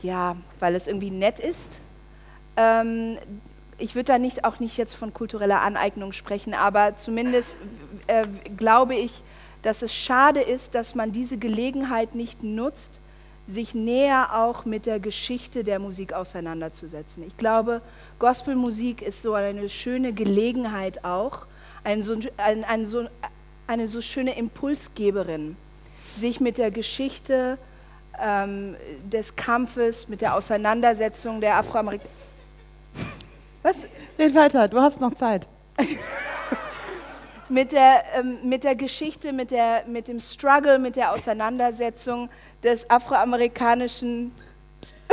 ja, 0.00 0.34
weil 0.60 0.74
es 0.76 0.86
irgendwie 0.86 1.10
nett 1.10 1.38
ist, 1.38 1.82
ähm, 2.56 3.18
ich 3.78 3.94
würde 3.94 4.12
da 4.12 4.18
nicht, 4.18 4.44
auch 4.44 4.58
nicht 4.58 4.76
jetzt 4.76 4.94
von 4.94 5.12
kultureller 5.12 5.60
Aneignung 5.60 6.12
sprechen, 6.12 6.54
aber 6.54 6.96
zumindest 6.96 7.56
äh, 8.06 8.24
glaube 8.56 8.94
ich, 8.94 9.22
dass 9.62 9.82
es 9.82 9.94
schade 9.94 10.40
ist, 10.40 10.74
dass 10.74 10.94
man 10.94 11.12
diese 11.12 11.36
Gelegenheit 11.36 12.14
nicht 12.14 12.42
nutzt, 12.42 13.00
sich 13.46 13.74
näher 13.74 14.34
auch 14.34 14.64
mit 14.64 14.86
der 14.86 14.98
Geschichte 14.98 15.62
der 15.62 15.78
Musik 15.78 16.12
auseinanderzusetzen. 16.12 17.22
Ich 17.26 17.36
glaube, 17.36 17.80
Gospelmusik 18.18 19.02
ist 19.02 19.22
so 19.22 19.34
eine 19.34 19.68
schöne 19.68 20.12
Gelegenheit 20.12 21.04
auch, 21.04 21.46
ein 21.84 22.02
so, 22.02 22.16
ein, 22.38 22.64
ein 22.64 22.86
so, 22.86 23.06
eine 23.66 23.86
so 23.86 24.00
schöne 24.00 24.36
Impulsgeberin, 24.36 25.56
sich 26.18 26.40
mit 26.40 26.58
der 26.58 26.70
Geschichte 26.70 27.58
ähm, 28.20 28.74
des 29.04 29.36
Kampfes, 29.36 30.08
mit 30.08 30.22
der 30.22 30.34
Auseinandersetzung 30.34 31.40
der 31.40 31.56
Afroamerikaner. 31.56 32.10
Was? 33.66 33.82
Red 34.16 34.34
weiter, 34.36 34.68
du 34.68 34.80
hast 34.80 35.00
noch 35.00 35.12
Zeit. 35.14 35.48
mit 37.48 37.72
der, 37.72 38.04
ähm, 38.14 38.38
mit 38.44 38.62
der 38.62 38.76
Geschichte, 38.76 39.32
mit, 39.32 39.50
der, 39.50 39.82
mit 39.88 40.06
dem 40.06 40.20
Struggle, 40.20 40.78
mit 40.78 40.94
der 40.94 41.12
Auseinandersetzung 41.12 42.30
des 42.62 42.88
afroamerikanischen, 42.88 44.30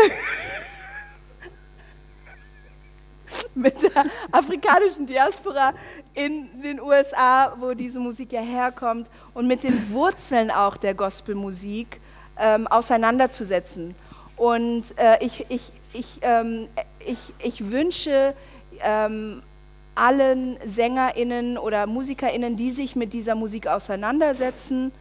mit 3.56 3.82
der 3.82 4.06
afrikanischen 4.32 5.08
Diaspora 5.08 5.74
in 6.14 6.62
den 6.62 6.80
USA, 6.80 7.56
wo 7.60 7.74
diese 7.74 8.00
Musik 8.00 8.34
ja 8.34 8.42
herkommt, 8.42 9.10
und 9.34 9.48
mit 9.48 9.64
den 9.64 9.92
Wurzeln 9.92 10.52
auch 10.52 10.78
der 10.78 10.94
Gospelmusik 10.94 12.00
ähm, 12.38 12.68
auseinanderzusetzen. 12.68 13.96
Und 14.38 14.96
äh, 15.00 15.18
ich, 15.26 15.44
ich, 15.50 15.72
ich, 15.94 16.20
ähm, 16.22 16.70
ich, 17.06 17.18
ich 17.40 17.72
wünsche, 17.72 18.34
ähm, 18.82 19.44
allen 19.96 20.58
SängerInnen 20.66 21.58
oder 21.58 21.86
MusikerInnen, 21.86 22.56
die 22.56 22.72
sich 22.72 22.96
mit 22.96 23.14
dieser 23.14 23.36
Musik 23.36 23.68
auseinandersetzen, 23.68 24.92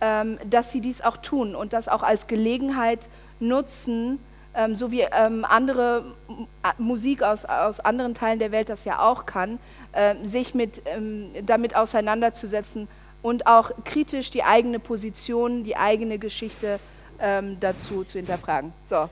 ähm, 0.00 0.38
dass 0.48 0.70
sie 0.70 0.80
dies 0.80 1.00
auch 1.00 1.16
tun 1.16 1.54
und 1.54 1.72
das 1.72 1.88
auch 1.88 2.02
als 2.02 2.26
Gelegenheit 2.26 3.08
nutzen, 3.40 4.18
ähm, 4.54 4.74
so 4.74 4.90
wie 4.90 5.00
ähm, 5.00 5.44
andere 5.44 6.04
Musik 6.78 7.22
aus, 7.22 7.44
aus 7.44 7.80
anderen 7.80 8.14
Teilen 8.14 8.38
der 8.38 8.52
Welt 8.52 8.68
das 8.68 8.84
ja 8.84 9.00
auch 9.00 9.26
kann, 9.26 9.58
äh, 9.92 10.14
sich 10.22 10.54
mit, 10.54 10.82
ähm, 10.86 11.30
damit 11.44 11.74
auseinanderzusetzen 11.74 12.88
und 13.22 13.46
auch 13.46 13.70
kritisch 13.84 14.30
die 14.30 14.44
eigene 14.44 14.78
Position, 14.78 15.64
die 15.64 15.76
eigene 15.76 16.18
Geschichte 16.18 16.78
ähm, 17.18 17.58
dazu 17.60 18.04
zu 18.04 18.18
hinterfragen. 18.18 18.72
So, 18.84 19.08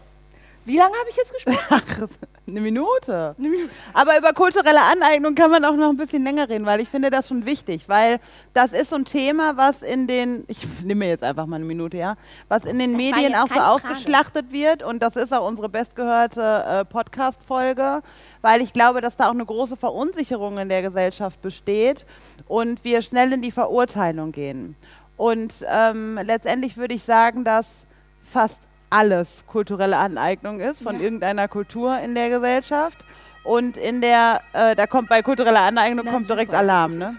wie 0.64 0.76
lange 0.76 0.94
habe 0.98 1.10
ich 1.10 1.16
jetzt 1.16 1.32
gesprochen? 1.32 2.08
Eine 2.46 2.60
Minute. 2.60 3.34
eine 3.38 3.48
Minute. 3.48 3.70
Aber 3.94 4.18
über 4.18 4.34
kulturelle 4.34 4.82
Aneignung 4.82 5.34
kann 5.34 5.50
man 5.50 5.64
auch 5.64 5.76
noch 5.76 5.88
ein 5.88 5.96
bisschen 5.96 6.24
länger 6.24 6.46
reden, 6.48 6.66
weil 6.66 6.80
ich 6.80 6.90
finde 6.90 7.08
das 7.08 7.28
schon 7.28 7.46
wichtig, 7.46 7.88
weil 7.88 8.20
das 8.52 8.74
ist 8.74 8.90
so 8.90 8.96
ein 8.96 9.06
Thema, 9.06 9.56
was 9.56 9.80
in 9.80 10.06
den, 10.06 10.44
ich 10.48 10.58
nehme 10.82 11.00
mir 11.00 11.08
jetzt 11.08 11.24
einfach 11.24 11.46
mal 11.46 11.56
eine 11.56 11.64
Minute, 11.64 11.96
ja, 11.96 12.16
was 12.48 12.66
in 12.66 12.78
den 12.78 12.96
Medien 12.96 13.34
auch 13.34 13.48
so 13.48 13.58
ausgeschlachtet 13.58 14.52
wird 14.52 14.82
und 14.82 15.02
das 15.02 15.16
ist 15.16 15.32
auch 15.32 15.46
unsere 15.48 15.70
bestgehörte 15.70 16.64
äh, 16.66 16.84
Podcast-Folge, 16.84 18.02
weil 18.42 18.60
ich 18.60 18.74
glaube, 18.74 19.00
dass 19.00 19.16
da 19.16 19.28
auch 19.28 19.34
eine 19.34 19.46
große 19.46 19.78
Verunsicherung 19.78 20.58
in 20.58 20.68
der 20.68 20.82
Gesellschaft 20.82 21.40
besteht 21.40 22.04
und 22.46 22.84
wir 22.84 23.00
schnell 23.00 23.32
in 23.32 23.40
die 23.40 23.52
Verurteilung 23.52 24.32
gehen. 24.32 24.76
Und 25.16 25.64
ähm, 25.66 26.18
letztendlich 26.22 26.76
würde 26.76 26.94
ich 26.94 27.04
sagen, 27.04 27.44
dass 27.44 27.86
fast 28.22 28.68
alles 28.94 29.44
kulturelle 29.48 29.96
Aneignung 29.96 30.60
ist 30.60 30.82
von 30.82 30.96
ja. 30.96 31.02
irgendeiner 31.02 31.48
Kultur 31.48 31.98
in 31.98 32.14
der 32.14 32.30
Gesellschaft. 32.30 33.04
Und 33.42 33.76
in 33.76 34.00
der, 34.00 34.40
äh, 34.52 34.76
da 34.76 34.86
kommt 34.86 35.08
bei 35.08 35.20
kultureller 35.20 35.60
Aneignung 35.60 36.06
kommt 36.06 36.28
direkt 36.28 36.52
super, 36.52 36.60
Alarm. 36.60 36.96
Ne? 36.96 37.16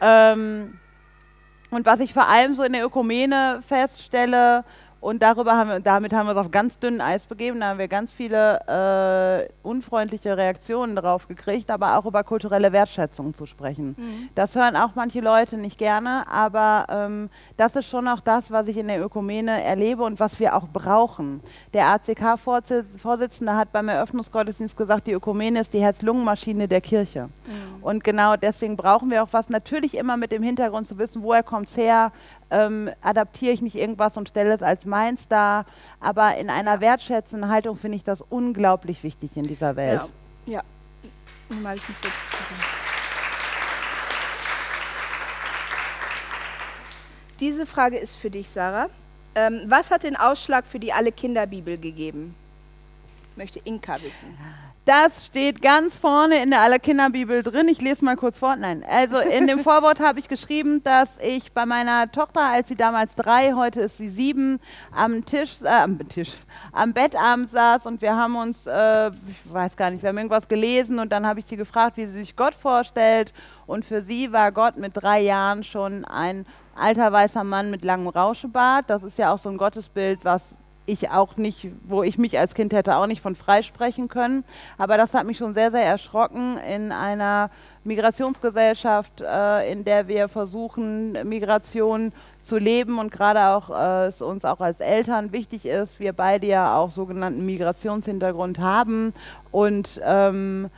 Ähm, 0.00 0.78
und 1.70 1.84
was 1.84 2.00
ich 2.00 2.14
vor 2.14 2.28
allem 2.28 2.54
so 2.54 2.62
in 2.62 2.72
der 2.72 2.84
Ökumene 2.84 3.60
feststelle, 3.66 4.64
und 5.00 5.22
darüber 5.22 5.56
haben 5.56 5.70
wir, 5.70 5.80
damit 5.80 6.12
haben 6.12 6.26
wir 6.26 6.32
uns 6.32 6.46
auf 6.46 6.50
ganz 6.50 6.78
dünnen 6.78 7.00
Eis 7.00 7.24
begeben. 7.24 7.60
Da 7.60 7.68
haben 7.68 7.78
wir 7.78 7.88
ganz 7.88 8.12
viele 8.12 9.48
äh, 9.48 9.48
unfreundliche 9.66 10.36
Reaktionen 10.36 10.94
drauf 10.94 11.26
gekriegt, 11.26 11.70
aber 11.70 11.96
auch 11.96 12.04
über 12.04 12.22
kulturelle 12.22 12.70
Wertschätzung 12.72 13.32
zu 13.32 13.46
sprechen. 13.46 13.94
Mhm. 13.96 14.28
Das 14.34 14.54
hören 14.54 14.76
auch 14.76 14.90
manche 14.94 15.20
Leute 15.20 15.56
nicht 15.56 15.78
gerne, 15.78 16.24
aber 16.30 16.86
ähm, 16.90 17.30
das 17.56 17.76
ist 17.76 17.88
schon 17.88 18.08
auch 18.08 18.20
das, 18.20 18.50
was 18.50 18.66
ich 18.66 18.76
in 18.76 18.88
der 18.88 19.02
Ökumene 19.02 19.64
erlebe 19.64 20.02
und 20.02 20.20
was 20.20 20.38
wir 20.38 20.54
auch 20.54 20.68
brauchen. 20.68 21.40
Der 21.72 21.86
ACK-Vorsitzende 21.86 23.56
hat 23.56 23.72
beim 23.72 23.88
Eröffnungsgottesdienst 23.88 24.76
gesagt, 24.76 25.06
die 25.06 25.12
Ökumene 25.12 25.60
ist 25.60 25.72
die 25.72 25.80
Herz-Lungen-Maschine 25.80 26.68
der 26.68 26.82
Kirche. 26.82 27.30
Mhm. 27.46 27.82
Und 27.82 28.04
genau 28.04 28.36
deswegen 28.36 28.76
brauchen 28.76 29.10
wir 29.10 29.22
auch 29.22 29.28
was, 29.30 29.48
natürlich 29.48 29.96
immer 29.96 30.18
mit 30.18 30.30
dem 30.30 30.42
Hintergrund 30.42 30.86
zu 30.86 30.98
wissen, 30.98 31.22
woher 31.22 31.42
kommt 31.42 31.68
es 31.68 31.76
her, 31.78 32.12
ähm, 32.50 32.90
adaptiere 33.02 33.52
ich 33.52 33.62
nicht 33.62 33.76
irgendwas 33.76 34.16
und 34.16 34.28
stelle 34.28 34.52
es 34.52 34.62
als 34.62 34.84
meins 34.84 35.28
dar. 35.28 35.66
Aber 36.00 36.36
in 36.36 36.50
einer 36.50 36.80
wertschätzenden 36.80 37.50
Haltung 37.50 37.76
finde 37.76 37.96
ich 37.96 38.04
das 38.04 38.22
unglaublich 38.22 39.02
wichtig 39.02 39.36
in 39.36 39.46
dieser 39.46 39.76
Welt. 39.76 40.02
Ja, 40.46 40.52
ja. 40.52 40.62
Mal 41.62 41.76
ich 41.76 41.88
mich 41.88 41.98
jetzt 42.02 42.16
Diese 47.40 47.64
Frage 47.64 47.96
ist 47.96 48.16
für 48.16 48.30
dich, 48.30 48.50
Sarah. 48.50 48.90
Ähm, 49.34 49.62
was 49.66 49.90
hat 49.90 50.02
den 50.02 50.16
Ausschlag 50.16 50.66
für 50.66 50.78
die 50.78 50.92
Alle-Kinder-Bibel 50.92 51.78
gegeben? 51.78 52.34
Möchte 53.34 53.60
Inka 53.64 53.94
wissen. 54.02 54.36
Das 54.90 55.26
steht 55.26 55.62
ganz 55.62 55.96
vorne 55.96 56.42
in 56.42 56.50
der 56.50 56.62
Allerkinderbibel 56.62 57.44
drin. 57.44 57.68
Ich 57.68 57.80
lese 57.80 58.04
mal 58.04 58.16
kurz 58.16 58.40
vor. 58.40 58.56
Nein, 58.56 58.84
also 58.90 59.18
in 59.18 59.46
dem 59.46 59.60
Vorwort 59.62 60.00
habe 60.00 60.18
ich 60.18 60.26
geschrieben, 60.26 60.82
dass 60.82 61.16
ich 61.18 61.52
bei 61.52 61.64
meiner 61.64 62.10
Tochter, 62.10 62.40
als 62.40 62.66
sie 62.66 62.74
damals 62.74 63.14
drei, 63.14 63.52
heute 63.52 63.82
ist 63.82 63.98
sie 63.98 64.08
sieben, 64.08 64.58
am 64.90 65.24
Tisch, 65.24 65.62
äh, 65.62 65.68
am 65.68 66.08
Tisch, 66.08 66.32
am 66.72 66.92
Bettabend 66.92 67.50
saß 67.50 67.86
und 67.86 68.02
wir 68.02 68.16
haben 68.16 68.34
uns, 68.34 68.66
äh, 68.66 69.10
ich 69.30 69.52
weiß 69.52 69.76
gar 69.76 69.90
nicht, 69.90 70.02
wir 70.02 70.08
haben 70.08 70.18
irgendwas 70.18 70.48
gelesen 70.48 70.98
und 70.98 71.12
dann 71.12 71.24
habe 71.24 71.38
ich 71.38 71.46
sie 71.46 71.56
gefragt, 71.56 71.96
wie 71.96 72.08
sie 72.08 72.18
sich 72.18 72.34
Gott 72.34 72.56
vorstellt. 72.56 73.32
Und 73.68 73.86
für 73.86 74.02
sie 74.02 74.32
war 74.32 74.50
Gott 74.50 74.76
mit 74.76 74.94
drei 74.96 75.20
Jahren 75.20 75.62
schon 75.62 76.04
ein 76.04 76.46
alter 76.74 77.12
weißer 77.12 77.44
Mann 77.44 77.70
mit 77.70 77.84
langem 77.84 78.08
Rauschebart. 78.08 78.90
Das 78.90 79.04
ist 79.04 79.18
ja 79.18 79.32
auch 79.32 79.38
so 79.38 79.50
ein 79.50 79.56
Gottesbild, 79.56 80.24
was 80.24 80.56
ich 80.86 81.10
auch 81.10 81.36
nicht, 81.36 81.68
wo 81.84 82.02
ich 82.02 82.18
mich 82.18 82.38
als 82.38 82.54
Kind 82.54 82.72
hätte 82.72 82.96
auch 82.96 83.06
nicht 83.06 83.20
von 83.20 83.34
freisprechen 83.34 84.08
können. 84.08 84.44
Aber 84.78 84.96
das 84.96 85.14
hat 85.14 85.26
mich 85.26 85.38
schon 85.38 85.54
sehr, 85.54 85.70
sehr 85.70 85.84
erschrocken 85.84 86.58
in 86.58 86.92
einer 86.92 87.50
Migrationsgesellschaft, 87.84 89.20
äh, 89.20 89.70
in 89.72 89.84
der 89.84 90.08
wir 90.08 90.28
versuchen, 90.28 91.12
Migration 91.28 92.12
zu 92.42 92.58
leben 92.58 92.98
und 92.98 93.10
gerade 93.10 93.46
auch 93.46 93.70
äh, 93.70 94.06
es 94.06 94.20
uns 94.20 94.44
auch 94.44 94.60
als 94.60 94.80
Eltern 94.80 95.32
wichtig 95.32 95.66
ist, 95.66 96.00
wir 96.00 96.12
beide 96.12 96.46
ja 96.46 96.76
auch 96.76 96.90
sogenannten 96.90 97.44
Migrationshintergrund 97.46 98.58
haben 98.58 99.14
und 99.50 100.00
ähm, 100.04 100.70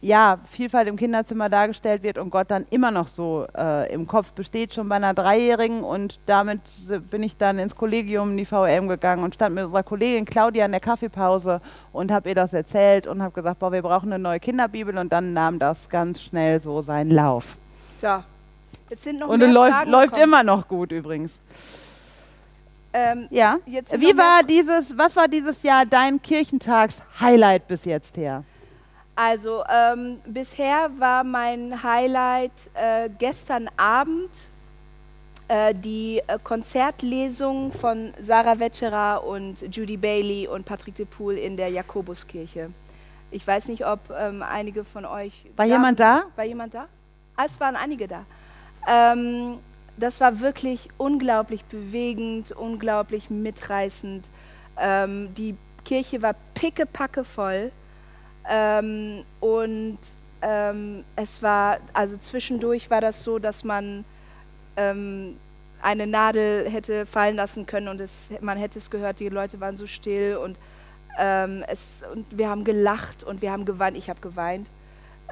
ja, 0.00 0.38
Vielfalt 0.44 0.86
im 0.86 0.96
Kinderzimmer 0.96 1.48
dargestellt 1.48 2.02
wird 2.02 2.18
und 2.18 2.30
Gott 2.30 2.50
dann 2.50 2.66
immer 2.70 2.90
noch 2.90 3.08
so 3.08 3.46
äh, 3.56 3.92
im 3.92 4.06
Kopf 4.06 4.32
besteht, 4.32 4.72
schon 4.74 4.88
bei 4.88 4.96
einer 4.96 5.12
Dreijährigen. 5.12 5.82
Und 5.82 6.20
damit 6.26 6.60
bin 7.10 7.22
ich 7.22 7.36
dann 7.36 7.58
ins 7.58 7.74
Kollegium 7.74 8.30
in 8.30 8.36
die 8.36 8.44
VM 8.44 8.88
gegangen 8.88 9.24
und 9.24 9.34
stand 9.34 9.54
mit 9.54 9.64
unserer 9.64 9.82
Kollegin 9.82 10.24
Claudia 10.24 10.64
in 10.66 10.70
der 10.70 10.80
Kaffeepause 10.80 11.60
und 11.92 12.12
habe 12.12 12.28
ihr 12.28 12.34
das 12.36 12.52
erzählt 12.52 13.06
und 13.06 13.22
habe 13.22 13.32
gesagt, 13.32 13.58
boah, 13.58 13.72
wir 13.72 13.82
brauchen 13.82 14.12
eine 14.12 14.22
neue 14.22 14.38
Kinderbibel. 14.38 14.96
Und 14.96 15.12
dann 15.12 15.32
nahm 15.32 15.58
das 15.58 15.88
ganz 15.88 16.22
schnell 16.22 16.60
so 16.60 16.80
seinen 16.80 17.10
Lauf. 17.10 17.56
Ja, 18.00 18.24
Jetzt 18.90 19.02
sind 19.02 19.18
noch 19.18 19.28
Und 19.28 19.40
mehr 19.40 19.48
läuft, 19.48 19.74
Fragen 19.76 19.90
läuft 19.90 20.16
immer 20.16 20.42
noch 20.42 20.66
gut 20.66 20.92
übrigens. 20.92 21.38
Ähm, 22.92 23.26
Ja. 23.30 23.58
Wie 23.66 24.16
war 24.16 24.42
dieses, 24.42 24.96
was 24.96 25.14
war 25.14 25.28
dieses 25.28 25.62
Jahr 25.62 25.84
dein 25.84 26.22
Kirchentags-Highlight 26.22 27.68
bis 27.68 27.84
jetzt 27.84 28.16
her? 28.16 28.44
Also 29.20 29.64
ähm, 29.68 30.20
bisher 30.28 30.90
war 30.96 31.24
mein 31.24 31.82
Highlight 31.82 32.52
äh, 32.74 33.10
gestern 33.18 33.68
Abend 33.76 34.30
äh, 35.48 35.74
die 35.74 36.22
äh, 36.28 36.38
Konzertlesung 36.40 37.72
von 37.72 38.12
Sarah 38.20 38.60
Wetscherer 38.60 39.24
und 39.24 39.74
Judy 39.74 39.96
Bailey 39.96 40.46
und 40.46 40.64
Patrick 40.64 40.94
de 40.94 41.04
Poel 41.04 41.36
in 41.36 41.56
der 41.56 41.68
Jakobuskirche. 41.68 42.70
Ich 43.32 43.44
weiß 43.44 43.66
nicht, 43.66 43.84
ob 43.84 43.98
ähm, 44.16 44.44
einige 44.44 44.84
von 44.84 45.04
euch. 45.04 45.46
War 45.56 45.66
jemand 45.66 45.98
da? 45.98 46.22
War 46.36 46.44
jemand 46.44 46.74
da? 46.74 46.86
Ah, 47.34 47.42
es 47.44 47.58
waren 47.58 47.74
einige 47.74 48.06
da. 48.06 48.24
Ähm, 48.86 49.58
das 49.96 50.20
war 50.20 50.38
wirklich 50.38 50.90
unglaublich 50.96 51.64
bewegend, 51.64 52.52
unglaublich 52.52 53.30
mitreißend. 53.30 54.30
Ähm, 54.76 55.34
die 55.34 55.56
Kirche 55.84 56.22
war 56.22 56.36
pickepacke 56.54 57.24
voll. 57.24 57.72
Ähm, 58.48 59.24
und 59.40 59.98
ähm, 60.42 61.04
es 61.16 61.42
war, 61.42 61.78
also 61.92 62.16
zwischendurch 62.16 62.90
war 62.90 63.00
das 63.00 63.22
so, 63.22 63.38
dass 63.38 63.64
man 63.64 64.04
ähm, 64.76 65.36
eine 65.82 66.06
Nadel 66.06 66.68
hätte 66.70 67.06
fallen 67.06 67.36
lassen 67.36 67.66
können 67.66 67.88
und 67.88 68.00
es, 68.00 68.30
man 68.40 68.58
hätte 68.58 68.78
es 68.78 68.90
gehört, 68.90 69.20
die 69.20 69.28
Leute 69.28 69.60
waren 69.60 69.76
so 69.76 69.86
still 69.86 70.36
und, 70.36 70.58
ähm, 71.18 71.64
es, 71.68 72.02
und 72.12 72.26
wir 72.36 72.48
haben 72.48 72.64
gelacht 72.64 73.24
und 73.24 73.42
wir 73.42 73.52
haben 73.52 73.64
geweint. 73.64 73.96
Ich 73.96 74.08
habe 74.08 74.20
geweint. 74.20 74.70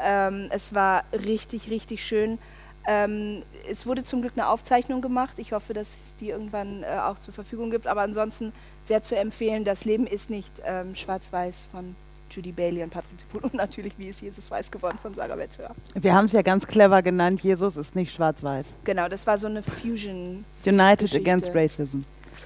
Ähm, 0.00 0.48
es 0.50 0.74
war 0.74 1.04
richtig, 1.12 1.70
richtig 1.70 2.04
schön. 2.04 2.38
Ähm, 2.86 3.42
es 3.68 3.86
wurde 3.86 4.04
zum 4.04 4.20
Glück 4.20 4.34
eine 4.36 4.48
Aufzeichnung 4.48 5.00
gemacht. 5.00 5.38
Ich 5.38 5.52
hoffe, 5.52 5.72
dass 5.72 5.98
es 6.02 6.16
die 6.16 6.30
irgendwann 6.30 6.82
äh, 6.82 6.98
auch 6.98 7.18
zur 7.18 7.34
Verfügung 7.34 7.70
gibt. 7.70 7.86
Aber 7.86 8.02
ansonsten 8.02 8.52
sehr 8.82 9.02
zu 9.02 9.16
empfehlen, 9.16 9.64
Das 9.64 9.84
Leben 9.84 10.06
ist 10.06 10.30
nicht 10.30 10.62
ähm, 10.64 10.94
schwarz-weiß 10.94 11.66
von 11.72 11.96
Judy 12.30 12.52
Bailey 12.52 12.82
und 12.82 12.90
Patrick 12.90 13.16
de 13.18 13.26
Poel 13.26 13.44
und 13.44 13.54
natürlich 13.54 13.92
Wie 13.98 14.08
ist 14.08 14.20
Jesus 14.20 14.50
weiß 14.50 14.70
geworden 14.70 14.98
von 15.00 15.14
Sarah 15.14 15.36
Wetterer. 15.36 15.74
Wir 15.94 16.14
haben 16.14 16.26
es 16.26 16.32
ja 16.32 16.42
ganz 16.42 16.66
clever 16.66 17.02
genannt, 17.02 17.42
Jesus 17.42 17.76
ist 17.76 17.94
nicht 17.96 18.12
schwarz-weiß. 18.12 18.76
Genau, 18.84 19.08
das 19.08 19.26
war 19.26 19.38
so 19.38 19.46
eine 19.46 19.62
Fusion. 19.62 20.44
United 20.64 21.00
Geschichte. 21.00 21.20
Against 21.20 21.50
Racism. 21.54 22.00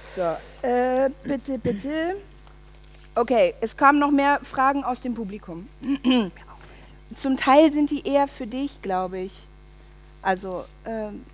So, 0.09 0.21
äh, 0.67 1.09
bitte, 1.23 1.57
bitte. 1.57 2.15
Okay, 3.15 3.53
es 3.59 3.75
kamen 3.75 3.99
noch 3.99 4.11
mehr 4.11 4.39
Fragen 4.43 4.83
aus 4.83 5.01
dem 5.01 5.13
Publikum. 5.15 5.67
Zum 7.15 7.35
Teil 7.35 7.71
sind 7.73 7.91
die 7.91 8.07
eher 8.07 8.27
für 8.27 8.47
dich, 8.47 8.81
glaube 8.81 9.19
ich. 9.19 9.33
Also, 10.21 10.65
ähm, 10.85 11.25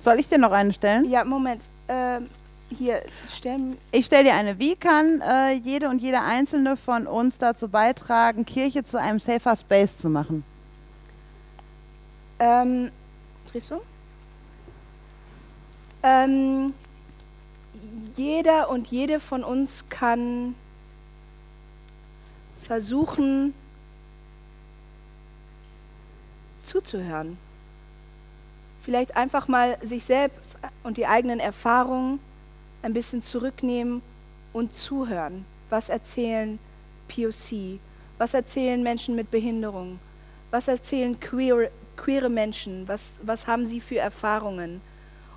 Soll 0.00 0.18
ich 0.18 0.28
dir 0.28 0.38
noch 0.38 0.52
eine 0.52 0.72
stellen? 0.72 1.08
ja, 1.10 1.24
Moment. 1.24 1.68
Ähm, 1.88 2.28
hier, 2.70 3.02
stellen. 3.28 3.76
Ich 3.92 4.06
stelle 4.06 4.24
dir 4.24 4.34
eine. 4.34 4.58
Wie 4.58 4.76
kann 4.76 5.20
äh, 5.20 5.52
jede 5.52 5.88
und 5.88 6.00
jeder 6.00 6.24
einzelne 6.24 6.76
von 6.76 7.06
uns 7.06 7.38
dazu 7.38 7.68
beitragen, 7.68 8.44
Kirche 8.44 8.84
zu 8.84 9.00
einem 9.00 9.20
safer 9.20 9.56
Space 9.56 9.98
zu 9.98 10.08
machen? 10.08 10.44
Ähm, 12.38 12.90
drehst 13.50 13.70
du? 13.70 13.80
Ähm, 16.02 16.74
jeder 18.16 18.68
und 18.68 18.88
jede 18.88 19.20
von 19.20 19.44
uns 19.44 19.84
kann 19.88 20.54
versuchen 22.62 23.54
zuzuhören. 26.62 27.38
Vielleicht 28.82 29.16
einfach 29.16 29.48
mal 29.48 29.78
sich 29.82 30.04
selbst 30.04 30.58
und 30.82 30.96
die 30.96 31.06
eigenen 31.06 31.40
Erfahrungen 31.40 32.20
ein 32.86 32.92
bisschen 32.92 33.20
zurücknehmen 33.20 34.00
und 34.52 34.72
zuhören. 34.72 35.44
Was 35.70 35.88
erzählen 35.88 36.60
POC? 37.08 37.80
Was 38.16 38.32
erzählen 38.32 38.80
Menschen 38.80 39.16
mit 39.16 39.28
Behinderung? 39.32 39.98
Was 40.52 40.68
erzählen 40.68 41.18
queer, 41.18 41.70
queere 41.96 42.28
Menschen? 42.28 42.86
Was, 42.86 43.14
was 43.22 43.48
haben 43.48 43.66
sie 43.66 43.80
für 43.80 43.98
Erfahrungen? 43.98 44.80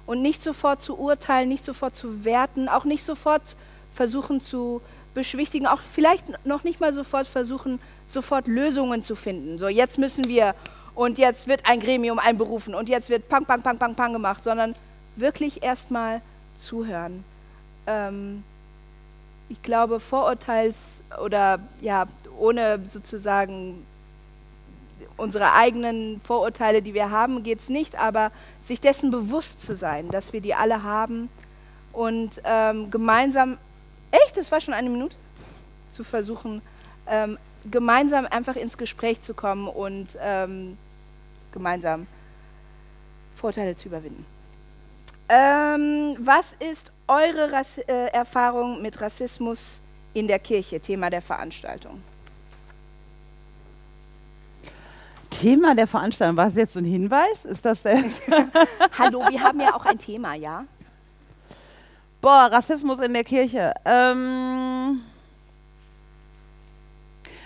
Und 0.06 0.22
nicht 0.22 0.41
sofort 0.41 0.80
zu 0.80 0.97
urteilen, 1.00 1.50
nicht 1.50 1.66
sofort 1.66 1.95
zu 1.95 2.24
werten, 2.24 2.70
auch 2.70 2.86
nicht 2.86 3.04
sofort 3.04 3.56
versuchen 3.93 4.41
zu 4.41 4.82
beschwichtigen, 5.16 5.66
auch 5.66 5.82
vielleicht 5.82 6.45
noch 6.45 6.64
nicht 6.64 6.80
mal 6.80 6.93
sofort 6.93 7.28
versuchen, 7.28 7.80
sofort 8.06 8.47
Lösungen 8.47 9.02
zu 9.02 9.16
finden. 9.16 9.58
So, 9.58 9.68
jetzt 9.68 9.97
müssen 9.97 10.26
wir 10.26 10.54
und 10.93 11.18
jetzt 11.18 11.47
wird 11.47 11.68
ein 11.68 11.80
Gremium 11.80 12.20
einberufen 12.20 12.76
und 12.76 12.89
jetzt 12.89 13.10
wird 13.10 13.28
pang, 13.28 13.45
pang, 13.45 13.64
pang, 13.64 13.80
pang, 13.80 13.95
pang 13.95 14.14
gemacht, 14.14 14.43
sondern 14.43 14.76
wirklich 15.16 15.64
erstmal 15.64 16.22
zuhören. 16.54 17.24
Ähm, 17.89 18.43
ich 19.49 19.61
glaube, 19.63 19.99
Vorurteils 19.99 21.03
oder 21.23 21.59
ja, 21.81 22.05
ohne 22.37 22.85
sozusagen 22.85 23.85
unsere 25.17 25.53
eigenen 25.53 26.21
Vorurteile, 26.21 26.81
die 26.81 26.93
wir 26.93 27.11
haben, 27.11 27.43
geht 27.43 27.59
es 27.59 27.69
nicht, 27.69 27.97
aber 27.97 28.31
sich 28.61 28.79
dessen 28.79 29.11
bewusst 29.11 29.61
zu 29.61 29.75
sein, 29.75 30.07
dass 30.09 30.33
wir 30.33 30.39
die 30.39 30.53
alle 30.53 30.83
haben 30.83 31.29
und 31.91 32.41
ähm, 32.45 32.91
gemeinsam, 32.91 33.57
echt, 34.11 34.37
das 34.37 34.51
war 34.51 34.61
schon 34.61 34.73
eine 34.73 34.89
Minute, 34.89 35.17
zu 35.89 36.03
versuchen, 36.03 36.61
ähm, 37.07 37.37
gemeinsam 37.69 38.27
einfach 38.27 38.55
ins 38.55 38.77
Gespräch 38.77 39.21
zu 39.21 39.33
kommen 39.33 39.67
und 39.67 40.17
ähm, 40.21 40.77
gemeinsam 41.51 42.07
Vorteile 43.35 43.75
zu 43.75 43.87
überwinden. 43.87 44.25
Ähm, 45.30 46.17
was 46.19 46.55
ist 46.59 46.91
eure 47.07 47.51
Rass 47.51 47.77
äh, 47.77 48.07
Erfahrung 48.07 48.82
mit 48.82 48.99
Rassismus 48.99 49.80
in 50.13 50.27
der 50.27 50.39
Kirche? 50.39 50.80
Thema 50.80 51.11
der 51.11 51.21
Veranstaltung. 51.21 52.01
Thema 55.30 55.75
der 55.75 55.86
Veranstaltung. 55.86 56.36
War 56.36 56.47
es 56.47 56.55
jetzt 56.55 56.73
so 56.73 56.80
ein 56.80 56.86
Hinweis? 56.86 57.45
Ist 57.45 57.63
das 57.63 57.84
der? 57.84 58.03
Hallo, 58.97 59.23
wir 59.30 59.41
haben 59.41 59.59
ja 59.59 59.75
auch 59.75 59.86
ein 59.86 59.99
Thema, 59.99 60.34
ja? 60.34 60.65
Boah, 62.21 62.49
Rassismus 62.51 62.99
in 62.99 63.13
der 63.13 63.23
Kirche. 63.23 63.71
Ähm 63.86 65.01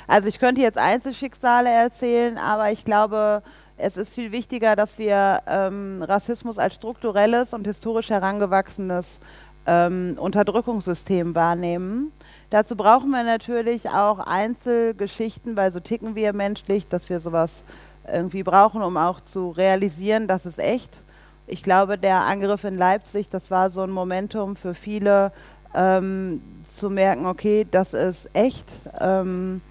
also 0.08 0.30
ich 0.30 0.40
könnte 0.40 0.62
jetzt 0.62 0.78
Einzelschicksale 0.78 1.70
erzählen, 1.70 2.38
aber 2.38 2.72
ich 2.72 2.86
glaube, 2.86 3.44
es 3.78 3.98
ist 3.98 4.14
viel 4.14 4.32
wichtiger, 4.32 4.76
dass 4.76 4.98
wir 4.98 5.42
ähm, 5.48 6.04
Rassismus 6.04 6.58
als 6.58 6.76
strukturelles 6.76 7.54
und 7.54 7.66
historisch 7.66 8.10
herangewachsenes 8.10 9.20
ähm, 9.66 10.16
Unterdrückungssystem 10.20 11.36
wahrnehmen. 11.36 12.12
Dazu 12.50 12.76
brauchen 12.76 13.10
wir 13.10 13.24
natürlich 13.24 13.90
auch 13.90 14.20
Einzelgeschichten, 14.20 15.56
weil 15.56 15.72
so 15.72 15.80
ticken 15.80 16.16
wir 16.16 16.34
menschlich, 16.34 16.88
dass 16.88 17.10
wir 17.10 17.20
sowas 17.20 17.64
irgendwie 18.12 18.44
brauchen, 18.44 18.82
um 18.82 18.98
auch 18.98 19.22
zu 19.22 19.52
realisieren, 19.52 20.28
das 20.28 20.46
ist 20.46 20.60
echt. 20.60 21.02
Ich 21.48 21.64
glaube, 21.64 21.98
der 21.98 22.22
Angriff 22.22 22.64
in 22.64 22.78
Leipzig, 22.78 23.30
das 23.30 23.50
war 23.50 23.70
so 23.70 23.82
ein 23.82 23.90
Momentum 23.90 24.56
für 24.56 24.74
viele, 24.74 25.32
ähm, 25.74 26.42
zu 26.76 26.90
merken, 26.90 27.26
okay, 27.26 27.66
das 27.70 27.94
ist 27.94 28.30
echt. 28.34 28.68
Ähm, 29.00 29.62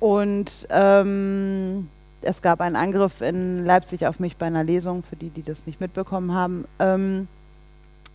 und 0.00 0.66
ähm, 0.70 1.88
es 2.26 2.42
gab 2.42 2.60
einen 2.60 2.76
Angriff 2.76 3.20
in 3.20 3.64
Leipzig 3.64 4.06
auf 4.06 4.20
mich 4.20 4.36
bei 4.36 4.46
einer 4.46 4.64
Lesung, 4.64 5.02
für 5.02 5.16
die, 5.16 5.30
die 5.30 5.42
das 5.42 5.66
nicht 5.66 5.80
mitbekommen 5.80 6.34
haben. 6.34 6.66
Ähm, 6.78 7.28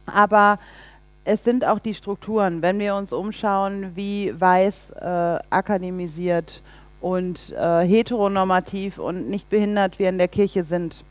aber 0.05 0.59
es 1.23 1.43
sind 1.43 1.65
auch 1.65 1.79
die 1.79 1.93
Strukturen. 1.93 2.61
Wenn 2.61 2.79
wir 2.79 2.95
uns 2.95 3.13
umschauen, 3.13 3.95
wie 3.95 4.33
weiß, 4.39 4.91
äh, 4.91 5.39
akademisiert 5.49 6.61
und 6.99 7.51
äh, 7.51 7.81
heteronormativ 7.81 8.97
und 8.97 9.29
nicht 9.29 9.49
behindert 9.49 9.99
wir 9.99 10.09
in 10.09 10.17
der 10.17 10.27
Kirche 10.27 10.63
sind, 10.63 11.03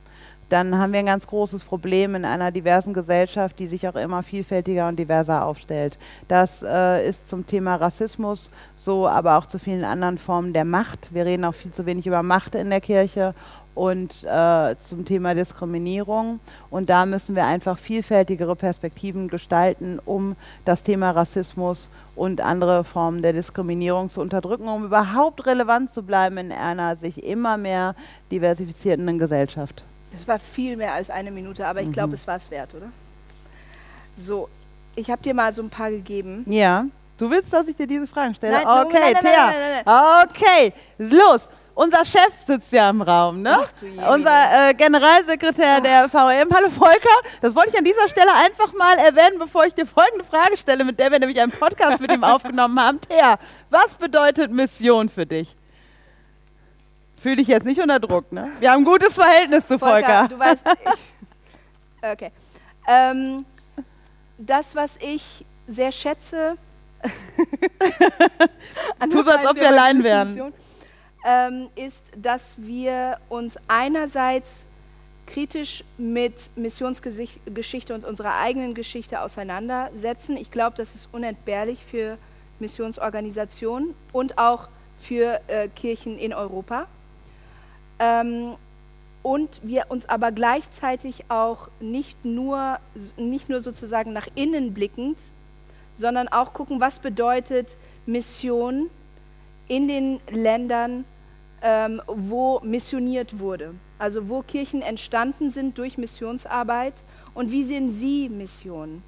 dann 0.51 0.77
haben 0.77 0.93
wir 0.93 0.99
ein 0.99 1.07
ganz 1.07 1.27
großes 1.27 1.63
Problem 1.63 2.15
in 2.15 2.25
einer 2.25 2.51
diversen 2.51 2.93
Gesellschaft, 2.93 3.59
die 3.59 3.67
sich 3.67 3.89
auch 3.89 3.95
immer 3.95 4.23
vielfältiger 4.23 4.89
und 4.89 4.99
diverser 4.99 5.47
aufstellt. 5.47 5.99
Das 6.29 6.63
äh, 6.63 7.09
ist 7.09 7.29
zum 7.29 7.47
Thema 7.47 7.77
Rassismus 7.77 8.51
so, 8.77 9.07
aber 9.07 9.39
auch 9.39 9.47
zu 9.47 9.59
vielen 9.59 9.85
anderen 9.85 10.19
Formen 10.19 10.53
der 10.53 10.65
Macht. 10.65 11.15
Wir 11.15 11.25
reden 11.25 11.45
auch 11.45 11.55
viel 11.55 11.71
zu 11.71 11.87
wenig 11.87 12.07
über 12.07 12.23
Macht 12.23 12.55
in 12.55 12.71
der 12.71 12.81
Kirche 12.81 13.35
und 13.75 14.25
äh, 14.25 14.75
zum 14.77 15.05
Thema 15.05 15.35
Diskriminierung. 15.35 16.41
Und 16.69 16.89
da 16.89 17.07
müssen 17.07 17.37
wir 17.37 17.47
einfach 17.47 17.79
vielfältigere 17.79 18.57
Perspektiven 18.57 19.29
gestalten, 19.29 20.01
um 20.05 20.37
das 20.65 20.83
Thema 20.83 21.13
Rassismus 21.13 21.89
und 22.17 22.41
andere 22.41 22.85
Formen 22.85 23.23
der 23.23 23.33
Diskriminierung 23.33 24.11
zu 24.11 24.21
unterdrücken, 24.21 24.69
um 24.69 24.85
überhaupt 24.85 25.47
relevant 25.47 25.93
zu 25.93 26.03
bleiben 26.03 26.39
in 26.39 26.53
einer 26.53 26.97
sich 26.97 27.25
immer 27.25 27.57
mehr 27.57 27.95
diversifizierenden 28.31 29.19
Gesellschaft. 29.19 29.85
Das 30.13 30.27
war 30.27 30.39
viel 30.39 30.77
mehr 30.77 30.93
als 30.93 31.09
eine 31.11 31.31
Minute, 31.31 31.67
aber 31.67 31.83
ich 31.83 31.93
glaube, 31.93 32.09
Mhm. 32.09 32.15
es 32.15 32.27
war 32.27 32.37
es 32.37 32.51
wert, 32.51 32.75
oder? 32.75 32.89
So, 34.17 34.49
ich 34.97 35.11
habe 35.11 35.23
dir 35.23 35.35
mal 35.35 35.53
so 35.53 35.63
ein 35.63 35.71
paar 35.71 35.91
gegeben. 35.91 36.45
Ja. 36.49 36.85
Du 37.17 37.31
willst, 37.31 37.53
dass 37.53 37.69
ich 37.69 37.77
dir 37.77 37.87
diese 37.87 38.07
Fragen 38.07 38.35
stelle? 38.35 38.55
Nein, 38.55 38.67
okay, 38.87 38.99
nein, 39.01 39.13
nein, 39.13 39.23
Thea. 39.23 39.47
nein, 39.47 39.83
nein, 39.85 40.25
Okay, 40.31 40.73
los. 40.99 41.49
unser 41.75 42.05
Chef 42.05 42.33
sitzt 42.47 42.73
ja 42.73 42.91
im 42.91 43.03
Raum, 43.03 43.43
ne? 43.43 43.59
Ach 43.63 43.73
du 43.73 43.87
Jemine. 43.87 44.11
Unser 44.11 44.69
äh, 44.71 44.75
Generalsekretär 44.75 45.81
der 45.81 46.09
VRM. 46.09 46.49
Hallo 46.53 46.69
Volker. 46.71 47.09
Das 47.41 47.55
wollte 47.55 47.71
ich 47.71 47.79
an 47.79 47.85
dieser 47.85 48.09
Stelle 48.09 48.33
einfach 48.35 48.73
mal 48.75 48.99
erwähnen, 48.99 49.39
bevor 49.39 49.65
ich 49.65 49.75
dir 49.75 49.87
folgende 49.87 50.25
Frage 50.25 50.57
stelle, 50.57 50.83
mit 50.85 50.99
der 50.99 51.11
wir 51.13 51.19
nämlich 51.19 51.41
einen 51.41 51.53
Podcast 51.53 52.01
mit 52.01 52.11
ihm 52.11 52.25
aufgenommen 52.25 52.79
haben. 52.81 53.01
Thea, 53.03 53.39
was 53.71 53.95
bedeutet 53.95 54.51
Mission 54.51 55.09
für 55.09 55.25
dich? 55.27 55.55
Fühl 57.21 57.37
dich 57.37 57.49
jetzt 57.49 57.67
nicht 57.67 57.81
unter 57.81 58.01
Druck, 58.01 58.33
ne? 58.33 58.49
Wir 58.61 58.73
haben 58.73 58.83
ein 58.83 58.85
gutes 58.85 59.15
Verhältnis 59.15 59.67
zu 59.67 59.79
Volker. 59.79 60.29
du 60.29 60.39
weißt. 60.39 60.65
Ich, 62.03 62.11
okay. 62.11 62.33
Ähm, 62.89 63.45
das, 64.39 64.75
was 64.75 64.97
ich 65.03 65.45
sehr 65.69 65.93
schätze. 65.93 66.57
Tu 69.11 69.21
als 69.21 69.47
ob 69.47 69.57
wir 69.57 69.69
allein 69.69 70.03
wären. 70.03 70.55
Ähm, 71.27 71.69
ist, 71.75 72.11
dass 72.17 72.55
wir 72.57 73.19
uns 73.29 73.59
einerseits 73.69 74.65
kritisch 75.27 75.85
mit 75.99 76.49
Missionsgeschichte 76.57 77.95
und 77.95 78.07
unserer 78.07 78.41
eigenen 78.41 78.73
Geschichte 78.73 79.21
auseinandersetzen. 79.21 80.39
Ich 80.39 80.51
glaube, 80.51 80.77
das 80.77 80.95
ist 80.95 81.11
unentbehrlich 81.13 81.85
für 81.85 82.17
Missionsorganisationen 82.61 83.95
und 84.15 84.39
auch 84.39 84.71
für 84.99 85.43
äh, 85.49 85.69
Kirchen 85.69 86.19
in 86.19 86.33
Europa. 86.33 86.87
Ähm, 88.01 88.57
und 89.23 89.61
wir 89.63 89.85
uns 89.91 90.09
aber 90.09 90.33
gleichzeitig 90.33 91.25
auch 91.29 91.69
nicht 91.79 92.25
nur, 92.25 92.79
nicht 93.19 93.51
nur 93.51 93.61
sozusagen 93.61 94.15
nach 94.15 94.29
innen 94.35 94.73
blickend, 94.73 95.19
sondern 95.95 96.29
auch 96.29 96.55
gucken, 96.55 96.81
was 96.81 96.99
bedeutet 96.99 97.77
Mission 98.07 98.89
in 99.69 99.89
den 99.89 100.21
Ländern, 100.31 101.05
ähm, 101.63 102.01
wo 102.07 102.61
missioniert 102.61 103.39
wurde. 103.39 103.75
Also 103.99 104.31
wo 104.31 104.41
Kirchen 104.41 104.81
entstanden 104.81 105.51
sind 105.51 105.77
durch 105.77 105.99
Missionsarbeit 105.99 106.95
und 107.35 107.53
wie 107.53 107.63
sehen 107.63 107.91
Sie 107.91 108.31
Mission? 108.31 109.03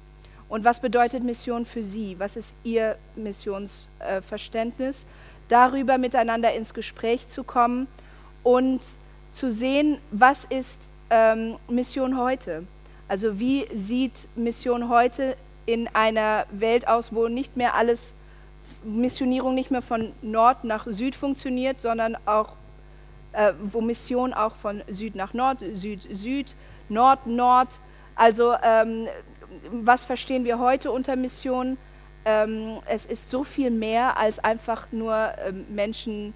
Und 0.47 0.63
was 0.63 0.79
bedeutet 0.79 1.23
Mission 1.23 1.65
für 1.65 1.81
Sie? 1.81 2.19
Was 2.19 2.35
ist 2.35 2.53
Ihr 2.63 2.97
Missionsverständnis? 3.15 5.03
Äh, 5.03 5.05
Darüber 5.49 5.97
miteinander 5.97 6.53
ins 6.53 6.73
Gespräch 6.73 7.27
zu 7.27 7.43
kommen 7.43 7.87
und 8.43 8.81
zu 9.31 9.49
sehen, 9.49 9.97
was 10.11 10.43
ist 10.45 10.89
ähm, 11.09 11.55
Mission 11.67 12.17
heute? 12.17 12.65
Also 13.07 13.39
wie 13.39 13.67
sieht 13.73 14.27
Mission 14.35 14.89
heute 14.89 15.35
in 15.65 15.87
einer 15.93 16.45
Welt 16.51 16.87
aus, 16.87 17.13
wo 17.13 17.27
nicht 17.27 17.57
mehr 17.57 17.75
alles, 17.75 18.13
Missionierung 18.83 19.55
nicht 19.55 19.71
mehr 19.71 19.81
von 19.81 20.13
Nord 20.21 20.63
nach 20.63 20.85
Süd 20.87 21.15
funktioniert, 21.15 21.81
sondern 21.81 22.17
auch, 22.25 22.55
äh, 23.33 23.53
wo 23.61 23.81
Mission 23.81 24.33
auch 24.33 24.55
von 24.55 24.83
Süd 24.87 25.15
nach 25.15 25.33
Nord, 25.33 25.63
Süd, 25.73 26.07
Süd, 26.11 26.55
Nord, 26.89 27.25
Nord. 27.27 27.79
Also 28.15 28.55
ähm, 28.61 29.07
was 29.71 30.03
verstehen 30.03 30.45
wir 30.45 30.59
heute 30.59 30.91
unter 30.91 31.15
Mission? 31.15 31.77
Ähm, 32.25 32.79
es 32.87 33.05
ist 33.05 33.29
so 33.29 33.43
viel 33.43 33.69
mehr 33.69 34.17
als 34.17 34.39
einfach 34.39 34.87
nur 34.91 35.33
ähm, 35.45 35.65
Menschen 35.69 36.33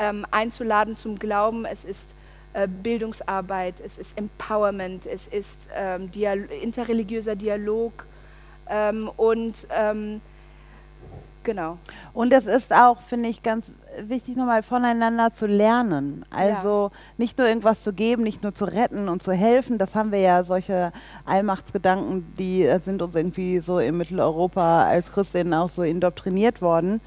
ähm, 0.00 0.26
einzuladen 0.32 0.96
zum 0.96 1.16
Glauben. 1.18 1.64
Es 1.64 1.84
ist 1.84 2.16
äh, 2.52 2.66
Bildungsarbeit, 2.66 3.80
es 3.84 3.98
ist 3.98 4.18
Empowerment, 4.18 5.06
es 5.06 5.28
ist 5.28 5.68
ähm, 5.76 6.10
Dial 6.10 6.46
interreligiöser 6.62 7.36
Dialog 7.36 8.06
ähm, 8.68 9.08
und 9.16 9.68
ähm, 9.70 10.20
genau. 11.44 11.78
Und 12.12 12.32
es 12.32 12.46
ist 12.46 12.72
auch, 12.72 13.02
finde 13.02 13.28
ich, 13.28 13.44
ganz 13.44 13.70
wichtig, 14.06 14.36
nochmal 14.36 14.62
voneinander 14.62 15.32
zu 15.32 15.46
lernen. 15.46 16.24
Also 16.30 16.90
nicht 17.18 17.38
nur 17.38 17.46
irgendwas 17.46 17.82
zu 17.82 17.92
geben, 17.92 18.22
nicht 18.22 18.42
nur 18.42 18.54
zu 18.54 18.64
retten 18.64 19.08
und 19.08 19.22
zu 19.22 19.32
helfen. 19.32 19.78
Das 19.78 19.94
haben 19.94 20.12
wir 20.12 20.20
ja, 20.20 20.42
solche 20.42 20.92
Allmachtsgedanken, 21.24 22.34
die 22.36 22.64
äh, 22.64 22.80
sind 22.80 23.02
uns 23.02 23.14
irgendwie 23.14 23.60
so 23.60 23.78
in 23.78 23.96
Mitteleuropa 23.96 24.84
als 24.84 25.12
Christinnen 25.12 25.54
auch 25.54 25.68
so 25.68 25.82
indoktriniert 25.82 26.62
worden. 26.62 27.00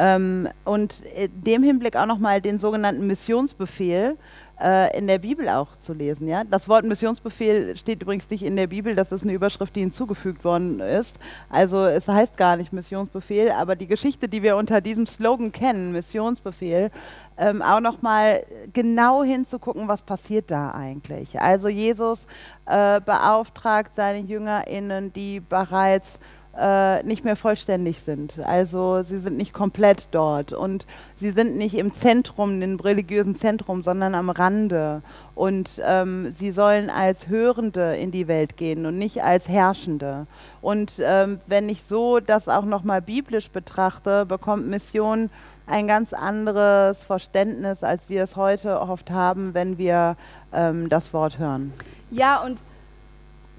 Ähm, 0.00 0.48
und 0.64 1.02
in 1.14 1.42
dem 1.42 1.62
Hinblick 1.62 1.94
auch 1.94 2.06
nochmal 2.06 2.40
den 2.40 2.58
sogenannten 2.58 3.06
Missionsbefehl 3.06 4.16
äh, 4.58 4.96
in 4.96 5.06
der 5.06 5.18
Bibel 5.18 5.46
auch 5.50 5.76
zu 5.78 5.92
lesen. 5.92 6.26
Ja? 6.26 6.42
Das 6.44 6.70
Wort 6.70 6.86
Missionsbefehl 6.86 7.76
steht 7.76 8.00
übrigens 8.00 8.30
nicht 8.30 8.42
in 8.42 8.56
der 8.56 8.66
Bibel, 8.68 8.94
das 8.94 9.12
ist 9.12 9.24
eine 9.24 9.34
Überschrift, 9.34 9.76
die 9.76 9.80
hinzugefügt 9.80 10.42
worden 10.42 10.80
ist. 10.80 11.18
Also 11.50 11.84
es 11.84 12.08
heißt 12.08 12.38
gar 12.38 12.56
nicht 12.56 12.72
Missionsbefehl, 12.72 13.50
aber 13.50 13.76
die 13.76 13.86
Geschichte, 13.86 14.26
die 14.26 14.42
wir 14.42 14.56
unter 14.56 14.80
diesem 14.80 15.06
Slogan 15.06 15.52
kennen, 15.52 15.92
Missionsbefehl, 15.92 16.90
ähm, 17.36 17.60
auch 17.60 17.80
nochmal 17.80 18.42
genau 18.72 19.22
hinzugucken, 19.22 19.86
was 19.86 20.00
passiert 20.00 20.50
da 20.50 20.70
eigentlich. 20.70 21.38
Also 21.38 21.68
Jesus 21.68 22.26
äh, 22.64 23.02
beauftragt 23.02 23.94
seine 23.94 24.20
JüngerInnen, 24.20 25.12
die 25.12 25.40
bereits 25.40 26.18
äh, 26.58 27.02
nicht 27.04 27.24
mehr 27.24 27.36
vollständig 27.36 28.00
sind. 28.00 28.44
Also 28.44 29.02
sie 29.02 29.18
sind 29.18 29.36
nicht 29.36 29.52
komplett 29.52 30.08
dort 30.10 30.52
und 30.52 30.86
sie 31.16 31.30
sind 31.30 31.56
nicht 31.56 31.74
im 31.76 31.92
Zentrum, 31.92 32.60
im 32.60 32.78
religiösen 32.80 33.36
Zentrum, 33.36 33.82
sondern 33.82 34.14
am 34.14 34.30
Rande. 34.30 35.02
Und 35.34 35.80
ähm, 35.84 36.32
sie 36.32 36.50
sollen 36.50 36.90
als 36.90 37.28
Hörende 37.28 37.96
in 37.96 38.10
die 38.10 38.28
Welt 38.28 38.56
gehen 38.56 38.84
und 38.84 38.98
nicht 38.98 39.22
als 39.22 39.48
Herrschende. 39.48 40.26
Und 40.60 40.94
ähm, 41.00 41.40
wenn 41.46 41.68
ich 41.68 41.84
so 41.84 42.20
das 42.20 42.48
auch 42.48 42.64
nochmal 42.64 43.00
biblisch 43.00 43.50
betrachte, 43.50 44.26
bekommt 44.26 44.66
Mission 44.68 45.30
ein 45.66 45.86
ganz 45.86 46.12
anderes 46.12 47.04
Verständnis, 47.04 47.84
als 47.84 48.08
wir 48.08 48.24
es 48.24 48.36
heute 48.36 48.80
oft 48.80 49.10
haben, 49.10 49.54
wenn 49.54 49.78
wir 49.78 50.16
ähm, 50.52 50.88
das 50.88 51.12
Wort 51.12 51.38
hören. 51.38 51.72
Ja, 52.10 52.42
und 52.42 52.60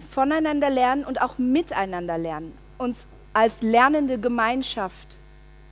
voneinander 0.09 0.69
lernen 0.69 1.05
und 1.05 1.21
auch 1.21 1.37
miteinander 1.37 2.17
lernen. 2.17 2.60
Uns 2.81 3.05
als 3.31 3.61
lernende 3.61 4.17
Gemeinschaft 4.17 5.19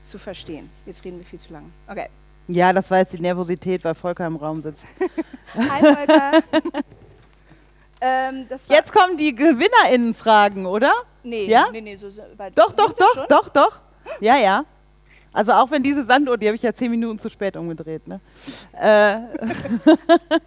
zu 0.04 0.20
verstehen. 0.20 0.70
Jetzt 0.86 1.04
reden 1.04 1.18
wir 1.18 1.26
viel 1.26 1.40
zu 1.40 1.52
lange. 1.52 1.70
Okay. 1.88 2.08
Ja, 2.48 2.72
das 2.72 2.90
war 2.92 3.00
jetzt 3.00 3.14
die 3.14 3.20
Nervosität, 3.20 3.84
weil 3.84 3.96
Volker 3.96 4.28
im 4.28 4.36
Raum 4.36 4.62
sitzt. 4.62 4.86
Hi, 5.56 5.82
Volker. 5.82 6.44
ähm, 8.02 8.46
Jetzt 8.68 8.94
kommen 8.94 9.18
die 9.18 9.34
GewinnerInnen-Fragen, 9.34 10.68
oder? 10.68 10.92
nee, 11.24 11.46
ja? 11.46 11.70
nee, 11.72 11.82
nee, 11.82 11.96
so, 11.96 12.12
so 12.12 12.22
weit. 12.38 12.56
Doch, 12.56 12.74
doch, 12.74 12.94
doch, 12.94 13.14
schon? 13.16 13.26
doch, 13.28 13.50
doch. 13.50 13.82
Ja, 14.20 14.38
ja. 14.38 14.66
Also 15.34 15.54
auch 15.54 15.70
wenn 15.72 15.82
diese 15.82 16.06
Sanduhr, 16.06 16.38
die 16.38 16.48
habe 16.48 16.56
ich 16.56 16.64
ja 16.64 16.74
zehn 16.74 16.92
Minuten 16.92 17.18
zu 17.18 17.30
spät 17.30 17.58
umgedreht. 17.58 18.08
Ne? 18.08 18.20
Äh, 18.74 19.18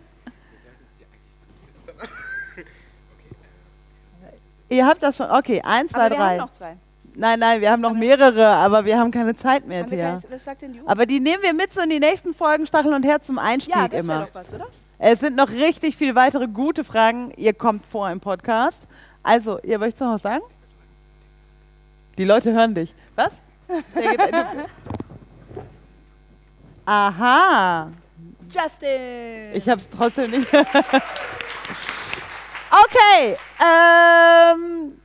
Ihr 4.72 4.86
habt 4.86 5.02
das 5.02 5.16
schon. 5.16 5.30
Okay, 5.30 5.60
eins, 5.62 5.92
zwei, 5.92 6.00
Aber 6.06 6.10
wir 6.10 6.16
drei. 6.16 6.28
haben 6.30 6.36
noch 6.38 6.50
zwei. 6.50 6.76
Nein, 7.14 7.38
nein, 7.40 7.60
wir 7.60 7.70
haben 7.70 7.82
noch 7.82 7.92
mehrere, 7.92 8.46
aber 8.46 8.84
wir 8.86 8.98
haben 8.98 9.10
keine 9.10 9.36
Zeit 9.36 9.66
mehr, 9.66 9.84
Thea. 9.86 10.18
keine, 10.20 10.32
was 10.32 10.44
sagt 10.44 10.62
denn 10.62 10.72
die 10.72 10.80
Uhr? 10.80 10.88
Aber 10.88 11.04
die 11.04 11.20
nehmen 11.20 11.42
wir 11.42 11.52
mit 11.52 11.72
so 11.72 11.82
in 11.82 11.90
die 11.90 12.00
nächsten 12.00 12.32
Folgen 12.32 12.66
Stachel 12.66 12.94
und 12.94 13.04
Herz 13.04 13.26
zum 13.26 13.38
Einstieg 13.38 13.74
ja, 13.74 13.86
das 13.86 14.00
immer. 14.00 14.20
doch 14.26 14.34
was, 14.34 14.54
oder? 14.54 14.66
Es 14.98 15.20
sind 15.20 15.36
noch 15.36 15.50
richtig 15.50 15.96
viele 15.96 16.14
weitere 16.14 16.46
gute 16.46 16.84
Fragen. 16.84 17.32
Ihr 17.36 17.52
kommt 17.52 17.84
vor 17.84 18.08
im 18.08 18.20
Podcast. 18.20 18.86
Also, 19.22 19.58
ihr 19.60 19.78
möchtet 19.78 20.00
noch 20.00 20.14
was 20.14 20.22
sagen? 20.22 20.42
Die 22.16 22.24
Leute 22.24 22.52
hören 22.52 22.74
dich. 22.74 22.94
Was? 23.14 23.40
Aha. 26.86 27.90
Justin! 28.48 29.54
Ich 29.54 29.68
hab's 29.68 29.88
trotzdem 29.88 30.30
nicht. 30.30 30.48
okay. 32.72 33.36
Ähm, 33.60 34.98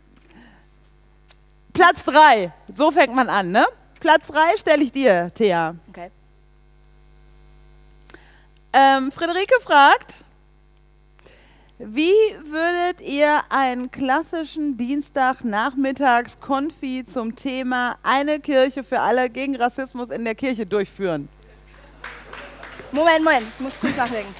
Platz 1.73 2.03
3. 2.05 2.51
So 2.75 2.91
fängt 2.91 3.13
man 3.13 3.29
an, 3.29 3.51
ne? 3.51 3.65
Platz 3.99 4.25
3 4.27 4.57
stelle 4.57 4.83
ich 4.83 4.91
dir, 4.91 5.31
Thea. 5.33 5.75
okay. 5.89 6.11
Ähm, 8.73 9.11
Friederike 9.11 9.59
fragt, 9.61 10.15
wie 11.79 12.13
würdet 12.43 13.01
ihr 13.01 13.43
einen 13.49 13.91
klassischen 13.91 14.77
Dienstagnachmittags-Konfi 14.77 17.05
zum 17.05 17.35
Thema 17.35 17.97
Eine 18.01 18.39
Kirche 18.39 18.83
für 18.83 18.99
alle 18.99 19.29
gegen 19.29 19.55
Rassismus 19.55 20.09
in 20.09 20.25
der 20.25 20.33
Kirche 20.33 20.65
durchführen? 20.65 21.29
Moment, 22.91 23.23
Moment, 23.23 23.45
ich 23.55 23.59
muss 23.59 23.79
kurz 23.79 23.95
nachdenken. 23.95 24.33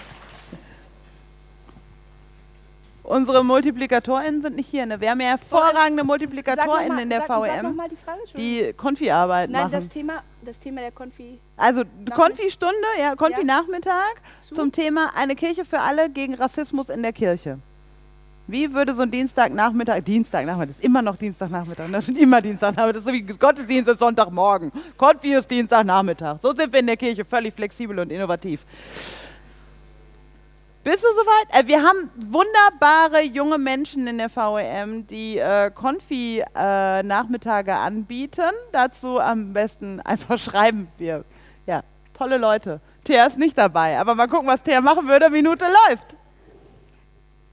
Unsere 3.07 3.41
MultiplikatorInnen 3.41 4.41
sind 4.41 4.57
nicht 4.57 4.69
hier, 4.69 4.85
ne? 4.85 4.99
Wir 4.99 5.11
haben 5.11 5.21
ja 5.21 5.27
hervorragende 5.29 6.01
Sag 6.01 6.07
MultiplikatorInnen 6.07 6.95
mal- 6.95 7.01
in 7.03 7.09
der 7.09 7.21
sag, 7.21 7.27
Sag 7.41 7.59
VM, 7.61 7.75
mal 7.75 7.87
die 7.87 7.95
Frage, 7.95 8.19
die 8.35 8.73
Konfi-Arbeit 8.73 9.49
Nein, 9.49 9.61
machen. 9.61 9.71
das 9.71 9.87
Thema, 9.87 10.23
das 10.43 10.59
Thema 10.59 10.81
der 10.81 10.91
Konfi. 10.91 11.39
Also 11.55 11.83
Konfi-Stunde, 12.13 12.75
ja, 12.99 13.15
Konfi-Nachmittag 13.15 14.15
Zu? 14.41 14.55
zum 14.55 14.73
Thema 14.73 15.11
Eine 15.15 15.35
Kirche 15.35 15.63
für 15.63 15.79
alle 15.79 16.09
gegen 16.09 16.33
Rassismus 16.35 16.89
in 16.89 17.01
der 17.01 17.13
Kirche. 17.13 17.59
Wie 18.45 18.73
würde 18.73 18.93
so 18.93 19.03
ein 19.03 19.11
Dienstagnachmittag, 19.11 20.01
Dienstagnachmittag, 20.03 20.71
ist 20.77 20.83
immer 20.83 21.01
noch 21.01 21.15
Dienstagnachmittag, 21.15 21.85
das 21.89 22.09
ist 22.09 22.17
immer 22.17 22.41
Dienstagnachmittag, 22.41 22.93
das 22.93 23.01
ist 23.03 23.07
so 23.07 23.13
wie 23.13 23.21
Gottesdienst 23.21 23.89
ist 23.89 23.99
Sonntagmorgen, 23.99 24.69
Konfi 24.97 25.33
ist 25.33 25.49
Dienstagnachmittag. 25.49 26.39
So 26.41 26.53
sind 26.53 26.73
wir 26.73 26.81
in 26.81 26.87
der 26.87 26.97
Kirche, 26.97 27.23
völlig 27.23 27.53
flexibel 27.53 27.99
und 27.99 28.11
innovativ. 28.11 28.65
Bist 30.87 31.03
du 31.03 31.07
soweit? 31.09 31.47
Äh, 31.49 31.67
wir 31.67 31.83
haben 31.83 32.09
wunderbare 32.15 33.21
junge 33.21 33.57
Menschen 33.57 34.07
in 34.07 34.19
der 34.19 34.33
VEM, 34.33 35.05
die 35.07 35.37
äh, 35.37 35.69
Konfi-Nachmittage 35.69 37.71
äh, 37.71 37.73
anbieten. 37.73 38.53
Dazu 38.71 39.19
am 39.19 39.51
besten 39.51 39.99
einfach 39.99 40.39
schreiben. 40.39 40.87
Wir, 40.97 41.25
ja, 41.65 41.83
tolle 42.13 42.37
Leute. 42.37 42.79
Thea 43.03 43.25
ist 43.25 43.37
nicht 43.37 43.57
dabei, 43.57 43.99
aber 43.99 44.15
mal 44.15 44.29
gucken, 44.29 44.47
was 44.47 44.63
Thea 44.63 44.79
machen 44.79 45.09
würde. 45.09 45.29
Minute 45.29 45.65
läuft. 45.89 46.15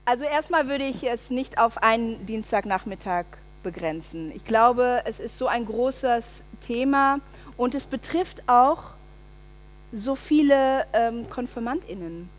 Also 0.05 0.22
erstmal 0.22 0.68
würde 0.68 0.85
ich 0.85 1.03
es 1.03 1.30
nicht 1.30 1.59
auf 1.59 1.82
einen 1.82 2.24
Dienstagnachmittag 2.26 3.24
begrenzen. 3.64 4.30
Ich 4.30 4.45
glaube, 4.45 5.03
es 5.07 5.18
ist 5.18 5.37
so 5.37 5.49
ein 5.49 5.66
großes 5.66 6.45
Thema 6.61 7.18
und 7.57 7.74
es 7.74 7.89
betrifft 7.89 8.45
auch 8.47 8.93
so 9.91 10.14
viele 10.14 10.87
ähm, 10.93 11.28
Konfirmandinnen. 11.28 12.30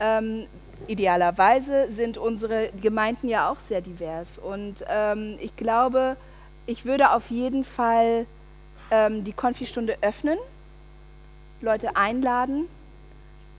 Ähm, 0.00 0.46
idealerweise 0.86 1.90
sind 1.90 2.18
unsere 2.18 2.70
Gemeinden 2.80 3.28
ja 3.28 3.50
auch 3.50 3.60
sehr 3.60 3.80
divers. 3.80 4.38
Und 4.38 4.84
ähm, 4.88 5.38
ich 5.40 5.56
glaube, 5.56 6.16
ich 6.66 6.84
würde 6.84 7.12
auf 7.12 7.30
jeden 7.30 7.64
Fall 7.64 8.26
ähm, 8.90 9.24
die 9.24 9.32
Konfistunde 9.32 9.96
öffnen, 10.02 10.38
Leute 11.60 11.96
einladen, 11.96 12.68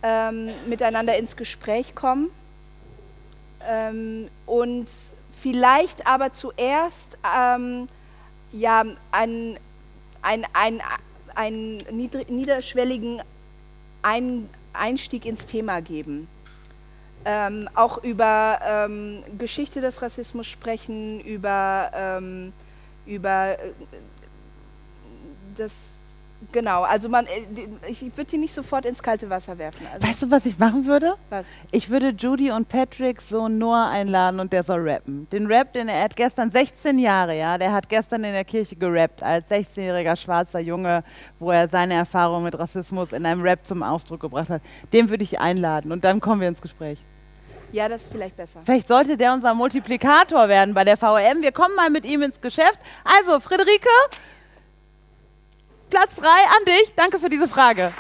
ähm, 0.04 0.50
miteinander 0.68 1.18
ins 1.18 1.36
Gespräch 1.36 1.96
kommen 1.96 2.30
ähm, 3.68 4.30
und 4.46 4.88
vielleicht 5.40 6.06
aber 6.08 6.32
zuerst 6.32 7.18
ähm, 7.36 7.88
ja, 8.52 8.86
einen 9.12 9.58
ein, 10.22 10.46
ein, 10.54 10.82
ein 11.36 11.78
niederschwelligen 12.28 13.22
ein 14.02 14.50
Einstieg 14.78 15.26
ins 15.26 15.46
Thema 15.46 15.82
geben. 15.82 16.28
Ähm, 17.26 17.68
auch 17.74 18.04
über 18.04 18.60
ähm, 18.64 19.24
Geschichte 19.38 19.82
des 19.82 20.02
Rassismus 20.02 20.48
sprechen, 20.48 21.20
über, 21.20 21.92
ähm, 21.94 22.54
über 23.06 23.60
äh, 23.60 23.74
das 25.58 25.97
Genau, 26.52 26.84
also 26.84 27.10
man, 27.10 27.26
äh, 27.26 27.42
ich 27.88 28.02
würde 28.02 28.26
die 28.26 28.38
nicht 28.38 28.54
sofort 28.54 28.86
ins 28.86 29.02
kalte 29.02 29.30
Wasser 29.30 29.58
werfen. 29.58 29.86
Also 29.92 30.08
weißt 30.08 30.22
du, 30.24 30.32
was 30.32 30.46
ich 30.46 30.60
machen 30.60 30.86
würde? 30.86 31.16
Was? 31.30 31.48
Ich 31.72 31.90
würde 31.90 32.10
Judy 32.10 32.52
und 32.52 32.70
Patricks 32.70 33.30
Sohn 33.30 33.58
Noah 33.58 33.90
einladen 33.90 34.40
und 34.40 34.54
der 34.54 34.62
soll 34.62 34.88
rappen. 34.88 35.28
Den 35.32 35.48
Rap, 35.48 35.74
den 35.74 35.90
er 35.90 36.04
hat 36.04 36.16
gestern 36.16 36.52
16 36.52 37.00
Jahre, 37.00 37.38
ja, 37.38 37.58
der 37.58 37.74
hat 37.74 37.90
gestern 37.90 38.24
in 38.24 38.34
der 38.34 38.46
Kirche 38.46 38.76
gerappt 38.76 39.24
als 39.24 39.50
16-jähriger 39.50 40.16
schwarzer 40.16 40.60
Junge, 40.60 41.04
wo 41.40 41.52
er 41.52 41.68
seine 41.68 41.96
Erfahrung 41.96 42.44
mit 42.44 42.58
Rassismus 42.58 43.14
in 43.14 43.26
einem 43.26 43.42
Rap 43.42 43.66
zum 43.66 43.82
Ausdruck 43.82 44.20
gebracht 44.22 44.50
hat. 44.50 44.62
Den 44.94 45.10
würde 45.10 45.24
ich 45.24 45.40
einladen 45.40 45.92
und 45.92 46.04
dann 46.04 46.20
kommen 46.20 46.42
wir 46.42 46.48
ins 46.48 46.62
Gespräch. 46.62 47.04
Ja, 47.72 47.90
das 47.90 48.04
ist 48.04 48.12
vielleicht 48.12 48.38
besser. 48.38 48.62
Vielleicht 48.64 48.88
sollte 48.88 49.18
der 49.18 49.34
unser 49.34 49.54
Multiplikator 49.54 50.48
werden 50.48 50.74
bei 50.74 50.86
der 50.86 50.96
VRM. 50.96 51.42
Wir 51.42 51.52
kommen 51.52 51.76
mal 51.76 51.90
mit 51.90 52.06
ihm 52.06 52.22
ins 52.22 52.40
Geschäft. 52.40 52.80
Also, 53.04 53.40
Friederike, 53.42 53.90
Platz 55.90 56.16
3 56.16 56.28
an 56.28 56.66
dich. 56.66 56.94
Danke 56.96 57.20
für 57.20 57.30
diese 57.30 57.48
Frage. 57.48 57.94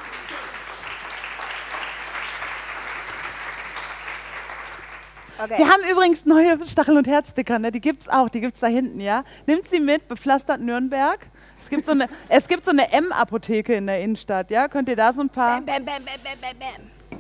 Okay. 5.39 5.59
Wir 5.59 5.67
haben 5.69 5.83
übrigens 5.89 6.25
neue 6.25 6.57
Stachel- 6.65 6.97
und 6.97 7.07
Herzsticker, 7.07 7.59
ne? 7.59 7.71
die 7.71 7.79
gibt 7.79 8.01
es 8.01 8.09
auch, 8.09 8.27
die 8.27 8.41
gibt 8.41 8.55
es 8.55 8.59
da 8.59 8.67
hinten, 8.67 8.99
ja. 8.99 9.23
Nimmt 9.45 9.67
sie 9.69 9.79
mit, 9.79 10.07
bepflastert 10.07 10.61
Nürnberg. 10.61 11.19
Es 11.61 11.69
gibt 11.69 11.85
so 11.85 11.91
eine, 11.91 12.09
so 12.63 12.71
eine 12.71 12.91
M-Apotheke 12.91 13.75
in 13.75 13.85
der 13.85 14.01
Innenstadt, 14.01 14.49
ja. 14.49 14.67
Könnt 14.67 14.89
ihr 14.89 14.95
da 14.95 15.13
so 15.13 15.21
ein 15.21 15.29
paar. 15.29 15.61
Bam, 15.61 15.85
bam, 15.85 15.85
bam, 15.85 16.03
bam, 16.05 16.39
bam, 16.41 16.57
bam. 16.57 17.19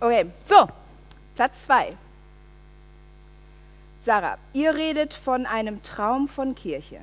Okay, 0.00 0.26
so, 0.44 0.68
Platz 1.36 1.64
2. 1.64 1.90
Sarah, 4.00 4.36
ihr 4.52 4.74
redet 4.74 5.14
von 5.14 5.46
einem 5.46 5.80
Traum 5.82 6.26
von 6.26 6.56
Kirche 6.56 7.00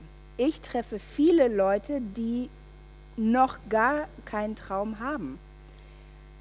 ich 0.47 0.61
treffe 0.61 0.97
viele 0.97 1.47
Leute, 1.47 2.01
die 2.01 2.49
noch 3.15 3.59
gar 3.69 4.07
keinen 4.25 4.55
Traum 4.55 4.99
haben. 4.99 5.37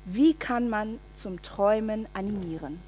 Wie 0.07 0.33
kann 0.33 0.71
man 0.71 0.99
zum 1.13 1.43
Träumen 1.43 2.07
animieren? 2.15 2.81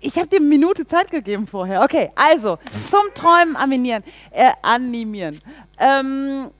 Ich 0.00 0.16
habe 0.16 0.26
dir 0.26 0.36
eine 0.36 0.46
Minute 0.46 0.86
Zeit 0.86 1.10
gegeben 1.10 1.46
vorher. 1.46 1.82
Okay, 1.82 2.10
also 2.14 2.58
zum 2.90 3.14
Träumen 3.14 3.56
animieren. 3.56 4.04
Äh, 4.30 4.50
animieren. 4.60 5.40
Ähm, 5.78 6.50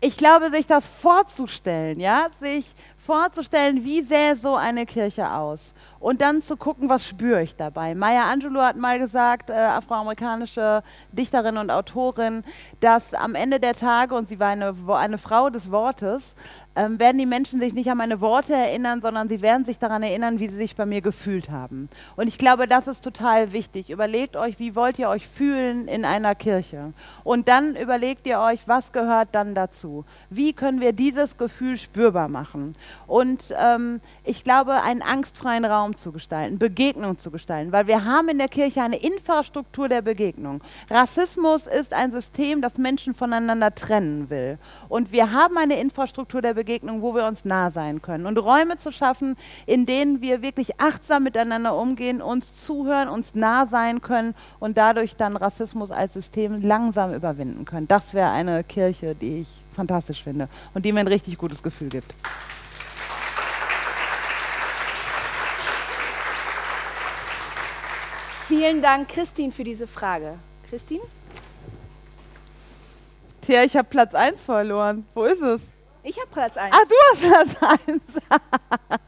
ich 0.00 0.16
glaube, 0.16 0.50
sich 0.50 0.66
das 0.66 0.86
vorzustellen, 0.86 2.00
ja, 2.00 2.28
sich 2.40 2.64
vorzustellen, 3.04 3.84
wie 3.84 4.00
sähe 4.00 4.34
so 4.34 4.56
eine 4.56 4.86
Kirche 4.86 5.30
aus 5.30 5.74
und 6.02 6.20
dann 6.20 6.42
zu 6.42 6.56
gucken, 6.56 6.88
was 6.88 7.06
spüre 7.06 7.42
ich 7.42 7.54
dabei. 7.54 7.94
Maya 7.94 8.24
Angelou 8.24 8.60
hat 8.60 8.76
mal 8.76 8.98
gesagt, 8.98 9.50
äh, 9.50 9.52
afroamerikanische 9.54 10.82
Dichterin 11.12 11.56
und 11.56 11.70
Autorin, 11.70 12.42
dass 12.80 13.14
am 13.14 13.36
Ende 13.36 13.60
der 13.60 13.74
Tage, 13.74 14.16
und 14.16 14.26
sie 14.26 14.40
war 14.40 14.48
eine, 14.48 14.74
eine 14.88 15.16
Frau 15.16 15.48
des 15.48 15.70
Wortes, 15.70 16.34
ähm, 16.74 16.98
werden 16.98 17.18
die 17.18 17.26
Menschen 17.26 17.60
sich 17.60 17.74
nicht 17.74 17.90
an 17.90 17.98
meine 17.98 18.20
Worte 18.20 18.54
erinnern, 18.54 19.00
sondern 19.02 19.28
sie 19.28 19.42
werden 19.42 19.64
sich 19.64 19.78
daran 19.78 20.02
erinnern, 20.02 20.40
wie 20.40 20.48
sie 20.48 20.56
sich 20.56 20.74
bei 20.74 20.86
mir 20.86 21.02
gefühlt 21.02 21.50
haben. 21.50 21.88
Und 22.16 22.28
ich 22.28 22.38
glaube, 22.38 22.66
das 22.66 22.88
ist 22.88 23.04
total 23.04 23.52
wichtig. 23.52 23.90
Überlegt 23.90 24.36
euch, 24.36 24.58
wie 24.58 24.74
wollt 24.74 24.98
ihr 24.98 25.08
euch 25.08 25.26
fühlen 25.26 25.86
in 25.88 26.04
einer 26.04 26.34
Kirche? 26.34 26.92
Und 27.24 27.48
dann 27.48 27.76
überlegt 27.76 28.26
ihr 28.26 28.40
euch, 28.40 28.66
was 28.66 28.92
gehört 28.92 29.28
dann 29.32 29.54
dazu? 29.54 30.04
Wie 30.30 30.52
können 30.52 30.80
wir 30.80 30.92
dieses 30.92 31.36
Gefühl 31.36 31.76
spürbar 31.76 32.28
machen? 32.28 32.74
Und 33.06 33.54
ähm, 33.58 34.00
ich 34.24 34.44
glaube, 34.44 34.82
einen 34.82 35.02
angstfreien 35.02 35.64
Raum 35.64 35.96
zu 35.96 36.12
gestalten, 36.12 36.58
Begegnung 36.58 37.18
zu 37.18 37.30
gestalten, 37.30 37.72
weil 37.72 37.86
wir 37.86 38.04
haben 38.04 38.28
in 38.28 38.38
der 38.38 38.48
Kirche 38.48 38.82
eine 38.82 38.96
Infrastruktur 38.96 39.88
der 39.88 40.02
Begegnung. 40.02 40.62
Rassismus 40.88 41.66
ist 41.66 41.92
ein 41.92 42.12
System, 42.12 42.62
das 42.62 42.78
Menschen 42.78 43.14
voneinander 43.14 43.74
trennen 43.74 44.30
will. 44.30 44.58
Und 44.88 45.12
wir 45.12 45.32
haben 45.32 45.58
eine 45.58 45.78
Infrastruktur 45.78 46.40
der 46.40 46.54
Begegnung, 46.54 46.61
Begegnung, 46.62 47.02
wo 47.02 47.12
wir 47.12 47.26
uns 47.26 47.44
nah 47.44 47.70
sein 47.72 48.00
können. 48.02 48.24
Und 48.24 48.38
Räume 48.38 48.78
zu 48.78 48.92
schaffen, 48.92 49.36
in 49.66 49.84
denen 49.84 50.20
wir 50.20 50.42
wirklich 50.42 50.80
achtsam 50.80 51.24
miteinander 51.24 51.76
umgehen, 51.76 52.22
uns 52.22 52.54
zuhören, 52.64 53.08
uns 53.08 53.34
nah 53.34 53.66
sein 53.66 54.00
können 54.00 54.36
und 54.60 54.76
dadurch 54.76 55.16
dann 55.16 55.36
Rassismus 55.36 55.90
als 55.90 56.12
System 56.12 56.62
langsam 56.62 57.12
überwinden 57.14 57.64
können. 57.64 57.88
Das 57.88 58.14
wäre 58.14 58.30
eine 58.30 58.62
Kirche, 58.62 59.16
die 59.16 59.40
ich 59.40 59.48
fantastisch 59.72 60.22
finde 60.22 60.48
und 60.72 60.84
die 60.84 60.92
mir 60.92 61.00
ein 61.00 61.08
richtig 61.08 61.36
gutes 61.36 61.64
Gefühl 61.64 61.88
gibt. 61.88 62.14
Vielen 68.46 68.82
Dank, 68.82 69.08
Christine, 69.08 69.50
für 69.50 69.64
diese 69.64 69.88
Frage. 69.88 70.34
Christine? 70.70 71.02
Tja, 73.40 73.64
ich 73.64 73.76
habe 73.76 73.88
Platz 73.88 74.14
1 74.14 74.40
verloren. 74.40 75.04
Wo 75.14 75.24
ist 75.24 75.42
es? 75.42 75.72
Ich 76.04 76.18
habe 76.18 76.28
Platz 76.30 76.56
1. 76.56 76.74
Ah, 76.74 76.84
du 76.88 76.94
hast 77.12 77.58
Platz 77.58 77.80
1. 77.86 78.02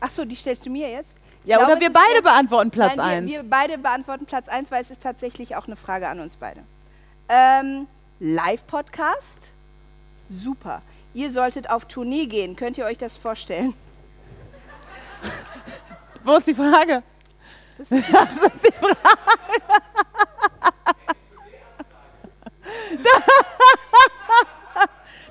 Ach 0.00 0.10
so, 0.10 0.24
die 0.24 0.34
stellst 0.34 0.64
du 0.64 0.70
mir 0.70 0.90
jetzt? 0.90 1.12
Ja, 1.44 1.58
glaube, 1.58 1.72
oder 1.72 1.80
wir 1.80 1.92
beide 1.92 2.22
beantworten 2.22 2.70
Platz 2.70 2.98
1. 2.98 3.26
Wir, 3.26 3.42
wir, 3.42 3.50
beide 3.50 3.78
beantworten 3.78 4.26
Platz 4.26 4.48
1, 4.48 4.70
weil 4.70 4.82
es 4.82 4.90
ist 4.90 5.02
tatsächlich 5.02 5.56
auch 5.56 5.66
eine 5.66 5.76
Frage 5.76 6.08
an 6.08 6.20
uns 6.20 6.36
beide. 6.36 6.62
Ähm, 7.28 7.86
Live-Podcast? 8.18 9.50
Super. 10.28 10.82
Ihr 11.12 11.30
solltet 11.30 11.68
auf 11.70 11.86
Tournee 11.86 12.26
gehen. 12.26 12.56
Könnt 12.56 12.78
ihr 12.78 12.84
euch 12.84 12.98
das 12.98 13.16
vorstellen? 13.16 13.74
Wo 16.24 16.36
ist 16.36 16.46
die 16.46 16.54
Frage? 16.54 17.02
Das 17.78 17.90
ist 17.90 18.06
die, 18.06 18.12
das 18.12 18.54
ist 18.54 18.64
die 18.64 18.72
Frage. 18.72 18.96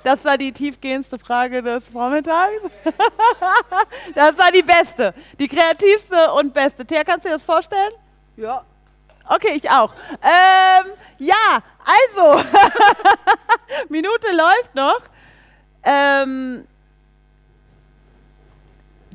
Das 0.03 0.23
war 0.25 0.37
die 0.37 0.51
tiefgehendste 0.51 1.19
Frage 1.19 1.61
des 1.61 1.89
Vormittags. 1.89 2.63
Das 4.15 4.37
war 4.37 4.51
die 4.51 4.63
beste, 4.63 5.13
die 5.39 5.47
kreativste 5.47 6.31
und 6.33 6.53
beste. 6.53 6.85
Thea, 6.85 7.03
kannst 7.03 7.25
du 7.25 7.29
dir 7.29 7.35
das 7.35 7.43
vorstellen? 7.43 7.91
Ja. 8.37 8.63
Okay, 9.27 9.53
ich 9.55 9.69
auch. 9.69 9.93
Ähm, 10.23 10.91
ja, 11.19 11.59
also, 11.85 12.43
Minute 13.89 14.27
läuft 14.31 14.73
noch. 14.73 15.01
Ähm, 15.83 16.67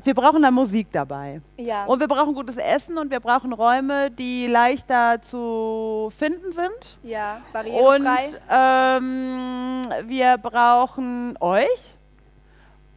wir 0.05 0.13
brauchen 0.13 0.41
da 0.41 0.51
Musik 0.51 0.87
dabei. 0.91 1.41
Ja. 1.57 1.85
Und 1.85 1.99
wir 1.99 2.07
brauchen 2.07 2.33
gutes 2.33 2.57
Essen 2.57 2.97
und 2.97 3.09
wir 3.11 3.19
brauchen 3.19 3.53
Räume, 3.53 4.11
die 4.11 4.47
leichter 4.47 5.21
zu 5.21 6.11
finden 6.15 6.51
sind. 6.51 6.97
Ja, 7.03 7.41
barrierefrei. 7.51 7.95
Und 7.95 8.39
ähm, 8.49 9.81
wir 10.07 10.37
brauchen 10.37 11.35
euch. 11.39 11.95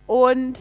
Und 0.07 0.59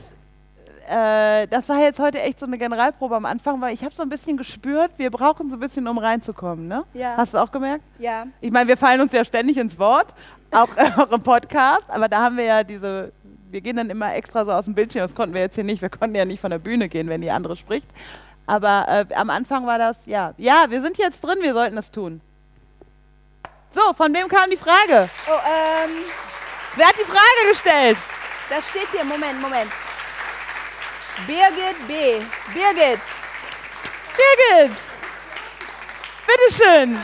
äh, 0.90 1.48
das 1.48 1.68
war 1.70 1.80
jetzt 1.80 2.00
heute 2.00 2.22
echt 2.22 2.40
so 2.40 2.46
eine 2.46 2.58
Generalprobe 2.58 3.16
am 3.16 3.26
Anfang, 3.26 3.60
weil 3.60 3.74
ich 3.74 3.84
habe 3.84 3.94
so 3.96 4.04
ein 4.04 4.10
bisschen 4.10 4.38
gespürt, 4.38 4.92
wir 4.98 5.12
brauchen 5.12 5.50
so 5.50 5.58
ein 5.58 5.60
bisschen, 5.60 5.88
um 5.88 5.98
reinzukommen. 5.98 6.68
Ne? 6.68 6.84
Ja. 6.94 7.16
Hast 7.18 7.34
du 7.34 7.40
auch 7.40 7.52
gemerkt? 7.52 7.84
Ja. 8.00 8.26
Ich 8.40 8.52
meine, 8.52 8.70
wir 8.70 8.78
fallen 8.78 9.02
uns 9.02 9.12
ja 9.12 9.26
ständig 9.26 9.58
ins 9.58 9.78
Wort, 9.78 10.14
auch, 10.52 10.70
auch 10.98 11.12
im 11.12 11.22
Podcast, 11.22 11.86
aber 11.90 12.08
da 12.08 12.22
haben 12.22 12.38
wir 12.38 12.46
ja 12.46 12.64
diese, 12.64 13.12
wir 13.50 13.62
gehen 13.62 13.78
dann 13.78 13.90
immer 13.90 14.16
extra 14.16 14.46
so 14.46 14.52
aus 14.52 14.66
dem 14.66 14.76
Bildschirm, 14.76 15.02
das 15.02 15.16
konnten 15.16 15.34
wir 15.34 15.42
jetzt 15.42 15.56
hier 15.56 15.64
nicht, 15.64 15.82
wir 15.82 15.90
konnten 15.90 16.16
ja 16.16 16.26
nicht 16.26 16.40
von 16.40 16.52
der 16.52 16.60
Bühne 16.60 16.90
gehen, 16.90 17.10
wenn 17.10 17.22
die 17.22 17.32
andere 17.32 17.56
spricht. 17.56 17.88
Aber 18.46 18.86
äh, 19.10 19.14
am 19.14 19.30
Anfang 19.30 19.66
war 19.66 19.78
das, 19.78 19.98
ja, 20.06 20.34
ja, 20.38 20.66
wir 20.70 20.82
sind 20.82 20.98
jetzt 20.98 21.24
drin, 21.24 21.40
wir 21.42 21.54
sollten 21.54 21.78
es 21.78 21.92
tun. 21.92 22.22
So, 23.72 23.94
von 23.94 24.14
wem 24.14 24.28
kam 24.28 24.50
die 24.50 24.58
Frage? 24.58 25.10
Oh, 25.28 25.40
ähm, 25.46 25.92
Wer 26.78 26.88
hat 26.88 26.96
die 27.00 27.06
Frage 27.06 27.50
gestellt? 27.50 27.98
das 28.50 28.70
steht 28.70 28.88
hier. 28.92 29.04
Moment, 29.04 29.42
Moment. 29.42 29.72
Birgit 31.26 31.88
B. 31.88 32.22
Birgit. 32.54 33.00
Birgit! 34.16 34.78
Bitteschön! 36.28 36.98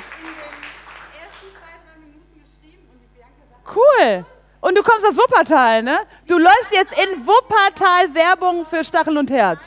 Cool! 3.65 4.25
Und 4.63 4.77
du 4.77 4.81
kommst 4.81 5.05
aus 5.05 5.17
Wuppertal, 5.17 5.83
ne? 5.83 5.99
Du 6.25 6.37
läufst 6.37 6.71
jetzt 6.71 6.93
in 6.97 7.27
Wuppertal 7.27 8.15
Werbung 8.15 8.65
für 8.65 8.81
Stachel 8.85 9.17
und 9.17 9.29
Herz. 9.29 9.59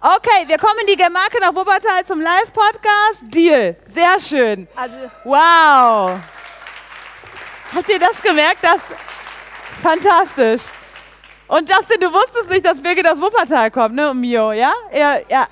Okay, 0.00 0.46
wir 0.46 0.56
kommen 0.58 0.78
in 0.82 0.86
die 0.86 0.96
Gemarke 0.96 1.40
nach 1.40 1.52
Wuppertal 1.52 2.04
zum 2.06 2.20
Live-Podcast. 2.20 3.24
Deal. 3.24 3.74
Sehr 3.92 4.20
schön. 4.20 4.68
Also, 4.76 4.96
Wow. 5.24 6.20
Habt 7.74 7.88
ihr 7.88 7.98
das 7.98 8.22
gemerkt? 8.22 8.58
Das 8.62 8.80
fantastisch. 9.82 10.62
Und 11.48 11.68
Justin, 11.68 12.00
du 12.00 12.12
wusstest 12.12 12.48
nicht, 12.48 12.64
dass 12.64 12.80
Birgit 12.80 13.08
aus 13.08 13.20
Wuppertal 13.20 13.72
kommt, 13.72 13.96
ne? 13.96 14.08
Und 14.10 14.20
Mio, 14.20 14.52
ja? 14.52 14.72
Ja, 14.92 15.16
ja. 15.28 15.48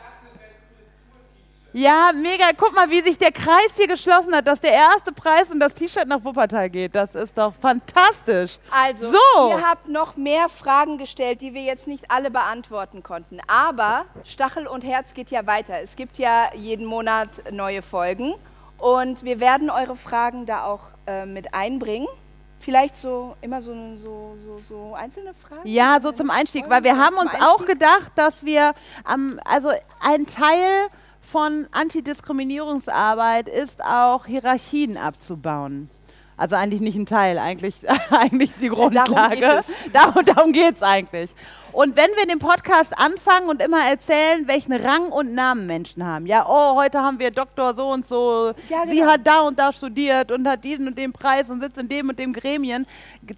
Ja, 1.78 2.10
mega. 2.14 2.46
Guck 2.56 2.74
mal, 2.74 2.88
wie 2.88 3.02
sich 3.02 3.18
der 3.18 3.32
Kreis 3.32 3.74
hier 3.76 3.86
geschlossen 3.86 4.34
hat, 4.34 4.46
dass 4.46 4.58
der 4.60 4.72
erste 4.72 5.12
Preis 5.12 5.50
und 5.50 5.60
das 5.60 5.74
T-Shirt 5.74 6.08
nach 6.08 6.24
Wuppertal 6.24 6.70
geht. 6.70 6.94
Das 6.94 7.14
ist 7.14 7.36
doch 7.36 7.52
fantastisch. 7.52 8.58
also 8.70 9.10
So. 9.10 9.50
ihr 9.50 9.60
habt 9.60 9.86
noch 9.86 10.16
mehr 10.16 10.48
Fragen 10.48 10.96
gestellt, 10.96 11.42
die 11.42 11.52
wir 11.52 11.60
jetzt 11.60 11.86
nicht 11.86 12.10
alle 12.10 12.30
beantworten 12.30 13.02
konnten. 13.02 13.40
Aber 13.46 14.06
Stachel 14.24 14.66
und 14.66 14.84
Herz 14.84 15.12
geht 15.12 15.30
ja 15.30 15.46
weiter. 15.46 15.74
Es 15.82 15.96
gibt 15.96 16.16
ja 16.16 16.48
jeden 16.54 16.86
Monat 16.86 17.28
neue 17.52 17.82
Folgen. 17.82 18.34
Und 18.78 19.22
wir 19.22 19.38
werden 19.38 19.68
eure 19.68 19.96
Fragen 19.96 20.46
da 20.46 20.64
auch 20.64 20.80
äh, 21.06 21.26
mit 21.26 21.52
einbringen. 21.52 22.08
Vielleicht 22.58 22.96
so 22.96 23.36
immer 23.42 23.60
so, 23.60 23.74
so, 23.96 24.34
so, 24.42 24.60
so 24.60 24.94
einzelne 24.94 25.34
Fragen? 25.34 25.60
Ja, 25.64 25.98
so 26.02 26.10
zum 26.10 26.30
Einstieg, 26.30 26.70
weil 26.70 26.84
wir 26.84 26.96
haben 26.96 27.16
uns 27.16 27.34
auch 27.34 27.58
Einstieg? 27.58 27.66
gedacht, 27.68 28.12
dass 28.14 28.46
wir, 28.46 28.72
ähm, 29.12 29.38
also 29.44 29.72
ein 30.00 30.26
Teil 30.26 30.88
von 31.30 31.66
Antidiskriminierungsarbeit 31.72 33.48
ist 33.48 33.82
auch 33.84 34.26
Hierarchien 34.26 34.96
abzubauen. 34.96 35.90
Also 36.36 36.54
eigentlich 36.54 36.80
nicht 36.82 36.96
ein 36.96 37.06
Teil, 37.06 37.38
eigentlich, 37.38 37.76
eigentlich 38.10 38.52
die 38.60 38.68
Grundlage. 38.68 39.36
geht 39.36 39.42
es. 39.42 39.72
Darum, 39.92 40.24
darum 40.24 40.52
geht 40.52 40.76
es 40.76 40.82
eigentlich. 40.82 41.30
Und 41.72 41.94
wenn 41.96 42.10
wir 42.16 42.26
den 42.26 42.38
Podcast 42.38 42.98
anfangen 42.98 43.48
und 43.48 43.62
immer 43.62 43.84
erzählen, 43.86 44.46
welchen 44.46 44.72
Rang 44.72 45.12
und 45.12 45.34
Namen 45.34 45.66
Menschen 45.66 46.04
haben, 46.06 46.26
ja, 46.26 46.46
oh, 46.48 46.74
heute 46.76 47.00
haben 47.02 47.18
wir 47.18 47.30
Doktor 47.30 47.74
so 47.74 47.88
und 47.88 48.06
so, 48.06 48.52
Ja, 48.68 48.86
sie 48.86 48.96
genau. 49.00 49.12
hat 49.12 49.26
da 49.26 49.40
und 49.42 49.58
da 49.58 49.72
studiert 49.72 50.30
und 50.32 50.46
hat 50.48 50.64
diesen 50.64 50.86
und 50.88 50.96
den 50.96 51.12
Preis 51.12 51.50
und 51.50 51.60
sitzt 51.60 51.76
in 51.76 51.88
dem 51.88 52.08
und 52.08 52.18
dem 52.18 52.32
Gremien, 52.32 52.86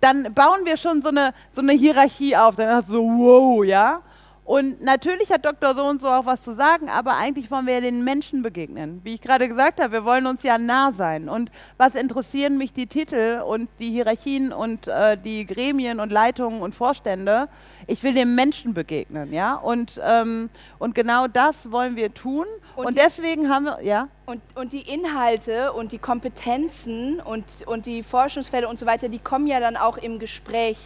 dann 0.01 0.32
bauen 0.34 0.64
wir 0.64 0.76
schon 0.76 1.03
so 1.03 1.09
eine, 1.09 1.34
so 1.53 1.62
eine 1.62 1.72
Hierarchie 1.72 2.36
auf. 2.36 2.57
Dann 2.57 2.68
hast 2.74 2.89
du 2.89 2.93
so, 2.95 3.03
wow, 3.03 3.64
ja. 3.64 4.03
Und 4.49 4.81
natürlich 4.81 5.31
hat 5.31 5.45
Dr. 5.45 5.75
So 5.75 5.85
und 5.85 6.01
so 6.01 6.07
auch 6.09 6.25
was 6.25 6.41
zu 6.41 6.55
sagen, 6.55 6.89
aber 6.89 7.17
eigentlich 7.17 7.51
wollen 7.51 7.67
wir 7.67 7.75
ja 7.75 7.81
den 7.83 8.03
Menschen 8.03 8.41
begegnen. 8.41 9.03
Wie 9.05 9.13
ich 9.13 9.21
gerade 9.21 9.47
gesagt 9.47 9.79
habe, 9.79 9.93
wir 9.93 10.05
wollen 10.07 10.27
uns 10.27 10.43
ja 10.43 10.57
nah 10.57 10.91
sein. 10.91 11.29
Und 11.29 11.53
was 11.77 11.95
interessieren 11.95 12.57
mich 12.57 12.73
die 12.73 12.87
Titel 12.87 13.43
und 13.47 13.69
die 13.79 13.91
Hierarchien 13.91 14.51
und 14.55 14.89
äh, 14.89 15.19
die 15.19 15.45
Gremien 15.45 16.01
und 16.01 16.11
Leitungen 16.11 16.63
und 16.63 16.75
Vorstände? 16.75 17.51
Ich 17.87 18.03
will 18.03 18.15
dem 18.15 18.35
Menschen 18.35 18.73
begegnen, 18.73 19.35
ja. 19.35 19.55
Und, 19.55 20.01
ähm, 20.03 20.49
und 20.79 20.95
genau 20.95 21.27
das 21.29 21.71
wollen 21.71 21.97
wir 21.97 22.15
tun. 22.15 22.47
Und 22.75 22.87
Und, 22.87 22.97
deswegen 22.97 23.51
haben 23.51 23.65
wir, 23.65 23.83
ja. 23.83 24.09
Und, 24.25 24.41
und 24.55 24.73
die 24.73 24.91
Inhalte 24.91 25.75
und 25.75 25.93
die 25.93 25.99
Kompetenzen 25.99 27.21
und, 27.21 27.45
und 27.67 27.85
die 27.85 28.03
Forschungsfälle 28.03 28.67
und 28.67 28.79
so 28.79 28.87
weiter, 28.87 29.11
die 29.11 29.19
kommen 29.19 29.47
ja 29.47 29.61
dann 29.61 29.77
auch 29.77 29.99
im 29.99 30.19
Gespräch, 30.19 30.79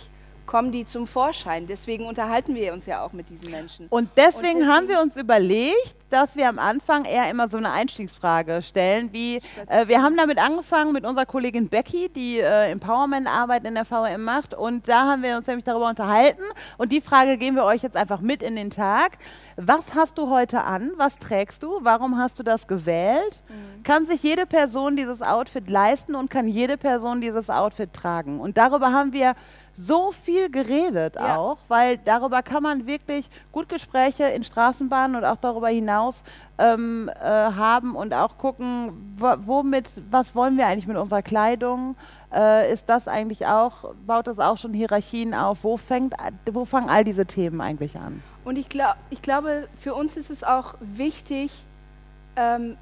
kommen 0.46 0.72
die 0.72 0.84
zum 0.84 1.06
Vorschein. 1.06 1.66
Deswegen 1.66 2.06
unterhalten 2.06 2.54
wir 2.54 2.72
uns 2.72 2.86
ja 2.86 3.04
auch 3.04 3.12
mit 3.12 3.30
diesen 3.30 3.50
Menschen. 3.50 3.86
Und 3.88 4.08
deswegen, 4.16 4.62
Und 4.62 4.68
haben 4.68 4.86
deswegen- 4.86 4.88
wir 4.88 5.00
uns 5.02 5.16
überlegt, 5.16 5.96
dass 6.10 6.36
wir 6.36 6.48
am 6.48 6.58
Anfang 6.58 7.04
eher 7.06 7.30
immer 7.30 7.48
so 7.48 7.56
eine 7.56 7.70
Einstiegsfrage 7.70 8.60
stellen, 8.60 9.12
wie 9.12 9.36
äh, 9.68 9.86
wir 9.88 10.02
haben 10.02 10.16
damit 10.16 10.38
angefangen 10.38 10.92
mit 10.92 11.06
unserer 11.06 11.24
Kollegin 11.24 11.68
Becky, 11.68 12.10
die 12.10 12.38
äh, 12.38 12.70
Empowerment-Arbeit 12.70 13.64
in 13.64 13.74
der 13.74 13.84
VRM 13.86 14.22
macht 14.22 14.52
und 14.52 14.88
da 14.88 15.06
haben 15.06 15.22
wir 15.22 15.36
uns 15.38 15.46
nämlich 15.46 15.64
darüber 15.64 15.88
unterhalten 15.88 16.42
und 16.76 16.92
die 16.92 17.00
Frage 17.00 17.38
geben 17.38 17.56
wir 17.56 17.64
euch 17.64 17.82
jetzt 17.82 17.96
einfach 17.96 18.20
mit 18.20 18.42
in 18.42 18.56
den 18.56 18.70
Tag. 18.70 19.16
Was 19.56 19.94
hast 19.94 20.16
du 20.18 20.28
heute 20.30 20.62
an? 20.62 20.92
Was 20.96 21.18
trägst 21.18 21.62
du? 21.62 21.78
Warum 21.82 22.18
hast 22.18 22.38
du 22.38 22.42
das 22.42 22.66
gewählt? 22.66 23.42
Kann 23.84 24.06
sich 24.06 24.22
jede 24.22 24.46
Person 24.46 24.96
dieses 24.96 25.20
Outfit 25.22 25.68
leisten 25.68 26.14
und 26.14 26.30
kann 26.30 26.48
jede 26.48 26.76
Person 26.78 27.20
dieses 27.20 27.50
Outfit 27.50 27.92
tragen? 27.92 28.40
Und 28.40 28.56
darüber 28.56 28.92
haben 28.92 29.12
wir 29.12 29.34
so 29.74 30.12
viel 30.12 30.50
geredet 30.50 31.14
Ja. 31.16 31.36
auch, 31.38 31.58
weil 31.68 31.98
darüber 31.98 32.42
kann 32.42 32.62
man 32.62 32.86
wirklich 32.86 33.28
gut 33.52 33.68
Gespräche 33.68 34.24
in 34.24 34.44
Straßenbahnen 34.44 35.16
und 35.16 35.24
auch 35.24 35.36
darüber 35.36 35.68
hinaus 35.68 36.22
ähm, 36.58 37.10
äh, 37.20 37.24
haben 37.24 37.96
und 37.96 38.12
auch 38.14 38.36
gucken, 38.38 39.14
wo- 39.16 39.36
womit, 39.46 39.88
was 40.10 40.34
wollen 40.34 40.56
wir 40.58 40.66
eigentlich 40.66 40.86
mit 40.86 40.96
unserer 40.98 41.22
Kleidung? 41.22 41.96
Äh, 42.34 42.72
ist 42.72 42.88
das 42.88 43.08
eigentlich 43.08 43.46
auch, 43.46 43.94
baut 44.06 44.26
das 44.26 44.38
auch 44.38 44.56
schon 44.58 44.72
Hierarchien 44.74 45.34
auf? 45.34 45.64
Wo 45.64 45.76
fängt, 45.76 46.14
wo 46.50 46.64
fangen 46.64 46.88
all 46.88 47.04
diese 47.04 47.26
Themen 47.26 47.60
eigentlich 47.60 47.96
an? 47.98 48.22
Und 48.44 48.56
ich, 48.58 48.68
glaub, 48.68 48.96
ich 49.10 49.22
glaube, 49.22 49.68
für 49.78 49.94
uns 49.94 50.16
ist 50.16 50.30
es 50.30 50.44
auch 50.44 50.74
wichtig, 50.80 51.50
ähm, 52.36 52.76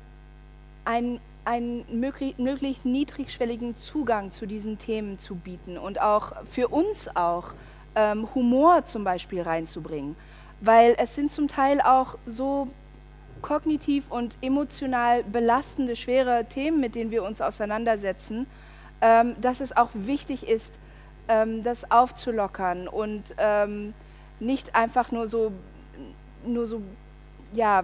einen, 0.85 1.21
einen 1.51 1.85
möglich, 1.91 2.39
möglichst 2.39 2.85
niedrigschwelligen 2.85 3.75
Zugang 3.75 4.31
zu 4.31 4.47
diesen 4.47 4.79
Themen 4.79 5.19
zu 5.19 5.35
bieten 5.35 5.79
und 5.79 6.01
auch 6.01 6.33
für 6.47 6.69
uns 6.69 7.15
auch 7.17 7.55
ähm, 7.97 8.29
Humor 8.37 8.85
zum 8.85 9.03
Beispiel 9.03 9.43
reinzubringen. 9.43 10.15
Weil 10.61 10.95
es 10.97 11.17
sind 11.17 11.33
zum 11.33 11.49
Teil 11.49 11.81
auch 11.81 12.17
so 12.25 12.69
kognitiv 13.43 14.05
und 14.11 14.39
emotional 14.41 15.25
belastende, 15.25 15.97
schwere 15.97 16.45
Themen, 16.45 16.81
mit 16.81 16.95
denen 16.95 17.11
wir 17.11 17.25
uns 17.25 17.41
auseinandersetzen, 17.41 18.47
ähm, 19.01 19.35
dass 19.41 19.61
es 19.61 19.77
auch 19.77 19.89
wichtig 19.95 20.47
ist, 20.47 20.79
ähm, 21.27 21.65
das 21.65 21.91
aufzulockern 21.91 22.87
und 22.87 23.35
ähm, 23.39 23.93
nicht 24.39 24.77
einfach 24.77 25.11
nur 25.11 25.27
so, 25.27 25.51
nur 26.47 26.67
so, 26.67 26.81
ja, 27.55 27.83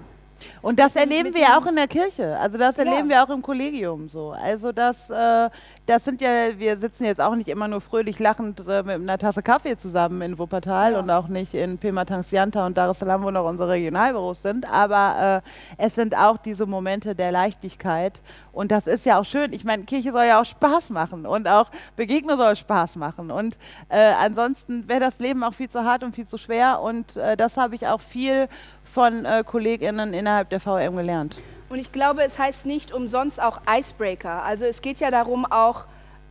Und 0.63 0.79
das 0.79 0.97
erleben 0.97 1.35
wir 1.35 1.43
ja 1.43 1.59
auch 1.59 1.67
in 1.67 1.77
der 1.77 1.89
Kirche. 1.89 2.39
Also 2.39 2.59
das 2.59 2.77
Ja. 2.77 2.85
erleben 2.85 3.09
wir 3.09 3.23
auch 3.23 3.31
im 3.31 3.43
Kollegium 3.43 4.09
so. 4.09 4.31
Also 4.33 4.73
das, 4.73 5.09
äh, 5.11 5.49
das 5.87 6.05
sind 6.05 6.21
ja, 6.21 6.59
wir 6.59 6.77
sitzen 6.77 7.05
jetzt 7.05 7.21
auch 7.21 7.35
nicht 7.35 7.49
immer 7.49 7.69
nur 7.69 7.81
fröhlich 7.81 8.19
lachend 8.19 8.61
äh, 8.69 8.83
mit 8.83 8.97
einer 8.97 9.19
Tasse 9.19 9.43
Kaffee 9.43 9.77
zusammen 9.77 10.21
in 10.23 10.39
Wuppertal 10.39 10.93
Ja. 10.93 10.99
und 10.99 11.11
auch 11.11 11.29
nicht 11.29 11.55
in 11.55 11.79
Pematangsianta 11.79 12.67
und 12.67 12.77
Dar 12.77 12.91
es 12.91 12.99
Salaam, 12.99 13.23
wo 13.23 13.31
noch 13.31 13.45
unsere 13.49 13.71
Regionalbüros 13.71 14.43
sind. 14.43 14.71
Aber 14.71 15.43
äh, 15.79 15.85
es 15.85 15.95
sind 15.95 16.17
auch 16.17 16.37
diese 16.39 16.67
Momente 16.67 17.15
der 17.15 17.33
Leichtigkeit. 17.33 18.21
Und 18.53 18.71
das 18.73 18.87
ist 18.87 19.05
ja 19.07 19.19
auch 19.21 19.25
schön. 19.25 19.53
Ich 19.53 19.65
meine, 19.65 19.85
Kirche 19.85 20.13
soll 20.13 20.25
ja 20.25 20.41
auch 20.41 20.45
Spaß 20.47 20.91
machen 20.91 21.27
und 21.27 21.47
auch 21.47 21.71
Begegnung 21.95 22.37
soll 22.39 22.57
Spaß 22.57 22.97
machen. 22.97 23.31
Und 23.31 23.57
äh, 23.91 23.99
ansonsten 23.99 24.89
wäre 24.89 25.01
das 25.01 25.19
Leben 25.19 25.45
auch 25.45 25.53
viel 25.55 25.69
zu 25.69 25.85
hart 25.85 26.03
und 26.03 26.15
viel 26.15 26.27
zu 26.27 26.39
schwer. 26.39 26.81
Und 26.81 27.17
äh, 27.19 27.37
das 27.37 27.57
habe 27.59 27.75
ich 27.75 27.87
auch 27.87 28.01
viel 28.01 28.49
von 28.97 29.27
äh, 29.27 29.45
KollegInnen 29.45 30.15
innerhalb 30.15 30.49
der 30.49 30.59
VM 30.59 30.97
gelernt. 30.97 31.37
Und 31.69 31.79
ich 31.79 31.93
glaube, 31.93 32.23
es 32.23 32.39
heißt 32.39 32.65
nicht 32.65 32.95
umsonst 32.95 33.43
auch 33.43 33.61
Icebreaker. 33.69 34.43
Also 34.43 34.65
es 34.65 34.81
geht 34.81 35.01
ja 35.01 35.11
darum, 35.11 35.45
auch 35.45 35.85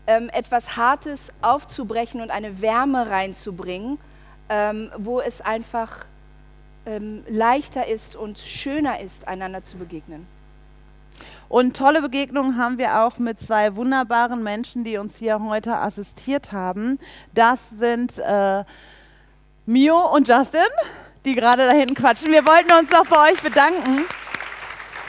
ähm, 0.07 0.32
etwas 0.34 0.76
Hartes 0.76 1.32
aufzubrechen 1.43 2.22
und 2.22 2.32
eine 2.32 2.61
Wärme 2.61 3.07
reinzubringen, 3.07 3.99
ähm, 4.49 4.89
wo 4.97 5.20
es 5.20 5.41
einfach 5.41 6.05
ähm, 6.88 7.24
leichter 7.30 7.86
ist 7.88 8.16
und 8.16 8.39
schöner 8.39 8.99
ist, 8.99 9.28
einander 9.28 9.63
zu 9.63 9.78
begegnen. 9.78 10.26
Und 11.47 11.78
tolle 11.78 12.01
Begegnungen 12.01 12.57
haben 12.57 12.80
wir 12.80 13.03
auch 13.03 13.20
mit 13.20 13.39
zwei 13.39 13.76
wunderbaren 13.76 14.41
Menschen, 14.41 14.84
die 14.84 14.97
uns 14.97 15.18
hier 15.18 15.39
heute 15.39 15.76
assistiert 15.76 16.51
haben. 16.51 16.97
Das 17.36 17.70
sind 17.70 18.18
äh, 18.18 18.63
Mio 19.68 20.11
und 20.16 20.28
Justin, 20.28 20.61
die 21.26 21.34
gerade 21.36 21.65
da 21.65 21.73
hinten 21.73 21.95
quatschen. 21.95 22.32
Wir 22.32 22.45
wollten 22.45 22.71
uns 22.71 22.89
noch 22.91 23.05
bei 23.07 23.32
euch 23.32 23.41
bedanken. 23.41 24.05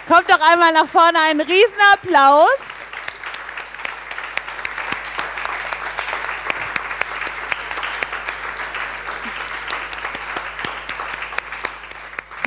Kommt 0.09 0.31
doch 0.31 0.41
einmal 0.41 0.73
nach 0.73 0.87
vorne, 0.87 1.19
einen 1.29 1.41
Riesenapplaus. 1.41 2.77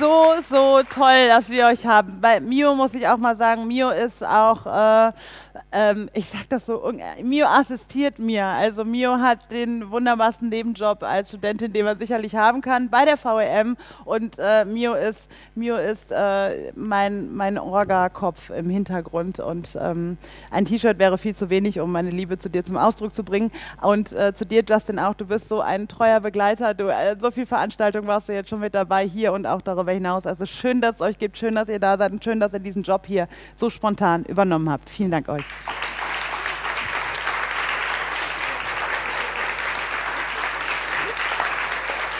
so, 0.00 0.34
so 0.48 0.80
toll, 0.82 1.28
dass 1.28 1.50
wir 1.50 1.66
euch 1.66 1.86
haben. 1.86 2.20
Bei 2.20 2.40
Mio 2.40 2.74
muss 2.74 2.94
ich 2.94 3.06
auch 3.06 3.18
mal 3.18 3.36
sagen, 3.36 3.68
Mio 3.68 3.90
ist 3.90 4.24
auch, 4.24 4.66
äh, 4.66 5.12
ähm, 5.72 6.08
ich 6.12 6.28
sag 6.28 6.48
das 6.48 6.66
so, 6.66 6.92
Mio 7.22 7.46
assistiert 7.46 8.18
mir. 8.18 8.44
Also 8.44 8.84
Mio 8.84 9.18
hat 9.18 9.50
den 9.50 9.90
wunderbarsten 9.90 10.48
Nebenjob 10.48 11.02
als 11.02 11.28
Studentin, 11.28 11.72
den 11.72 11.84
man 11.84 11.98
sicherlich 11.98 12.34
haben 12.34 12.60
kann, 12.60 12.90
bei 12.90 13.04
der 13.04 13.16
VEM. 13.16 13.76
Und 14.04 14.36
äh, 14.38 14.64
Mio 14.64 14.94
ist, 14.94 15.30
Mio 15.54 15.76
ist 15.76 16.10
äh, 16.10 16.72
mein, 16.74 17.34
mein 17.34 17.58
Orga-Kopf 17.58 18.50
im 18.50 18.70
Hintergrund. 18.70 19.40
Und 19.40 19.76
ähm, 19.80 20.18
ein 20.50 20.64
T-Shirt 20.64 20.98
wäre 20.98 21.18
viel 21.18 21.34
zu 21.34 21.50
wenig, 21.50 21.80
um 21.80 21.92
meine 21.92 22.10
Liebe 22.10 22.38
zu 22.38 22.48
dir 22.48 22.64
zum 22.64 22.76
Ausdruck 22.76 23.14
zu 23.14 23.24
bringen. 23.24 23.50
Und 23.82 24.12
äh, 24.12 24.34
zu 24.34 24.44
dir, 24.44 24.64
Justin, 24.68 24.98
auch. 24.98 25.14
Du 25.14 25.26
bist 25.26 25.48
so 25.48 25.60
ein 25.60 25.88
treuer 25.88 26.20
Begleiter. 26.20 26.74
Du, 26.74 26.88
äh, 26.88 27.16
so 27.18 27.30
viel 27.30 27.46
Veranstaltung 27.46 28.06
warst 28.06 28.28
du 28.28 28.32
jetzt 28.32 28.50
schon 28.50 28.60
mit 28.60 28.74
dabei 28.74 29.06
hier 29.06 29.32
und 29.32 29.46
auch 29.46 29.62
darüber 29.62 29.92
hinaus. 29.92 30.26
Also 30.26 30.46
schön, 30.46 30.80
dass 30.80 30.96
es 30.96 31.00
euch 31.00 31.18
gibt, 31.18 31.38
schön, 31.38 31.54
dass 31.54 31.68
ihr 31.68 31.78
da 31.78 31.96
seid 31.96 32.12
und 32.12 32.22
schön, 32.22 32.40
dass 32.40 32.52
ihr 32.52 32.60
diesen 32.60 32.82
Job 32.82 33.06
hier 33.06 33.28
so 33.54 33.70
spontan 33.70 34.24
übernommen 34.24 34.70
habt. 34.70 34.88
Vielen 34.88 35.10
Dank 35.10 35.28
euch. 35.28 35.44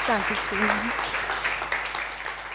Dankeschön. 0.06 1.10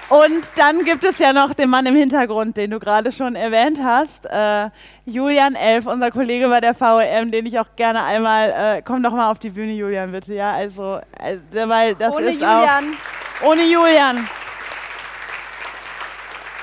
Und 0.10 0.46
dann 0.56 0.84
gibt 0.84 1.04
es 1.04 1.18
ja 1.18 1.34
noch 1.34 1.54
den 1.54 1.70
Mann 1.70 1.86
im 1.88 1.96
Hintergrund, 1.96 2.58
den 2.58 2.70
du 2.72 2.80
gerade 2.80 3.12
schon 3.12 3.36
erwähnt 3.36 3.80
hast. 3.84 4.26
Äh, 4.26 4.70
Julian 5.06 5.56
Elf, 5.56 5.88
unser 5.88 6.12
Kollege 6.12 6.48
bei 6.48 6.62
der 6.62 6.80
VEM, 6.80 7.32
den 7.32 7.46
ich 7.48 7.60
auch 7.60 7.76
gerne 7.76 8.04
einmal, 8.04 8.50
äh, 8.78 8.82
komm 8.84 9.02
doch 9.02 9.12
mal 9.12 9.32
auf 9.32 9.40
die 9.40 9.50
Bühne, 9.50 9.74
Julian, 9.74 10.12
bitte, 10.12 10.36
ja, 10.36 10.52
also, 10.52 11.00
also 11.18 11.42
weil 11.52 11.96
das 11.96 12.14
ohne 12.14 12.26
ist 12.28 12.34
Julian. 12.34 12.96
auch, 13.42 13.48
ohne 13.48 13.64
Julian. 13.64 14.28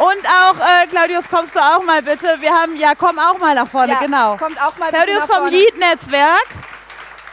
Und 0.02 0.26
auch, 0.26 0.56
äh, 0.56 0.86
Claudius, 0.88 1.28
kommst 1.28 1.54
du 1.54 1.60
auch 1.60 1.82
mal 1.84 2.02
bitte? 2.02 2.26
Wir 2.40 2.50
haben, 2.52 2.74
ja, 2.76 2.94
komm 2.96 3.18
auch 3.20 3.38
mal 3.38 3.54
nach 3.54 3.68
vorne, 3.68 3.92
Ja, 3.92 4.00
genau. 4.00 4.36
kommt 4.36 4.60
auch 4.60 4.76
mal 4.76 4.88
Claudius 4.88 5.20
vom 5.26 5.36
vorne. 5.36 5.50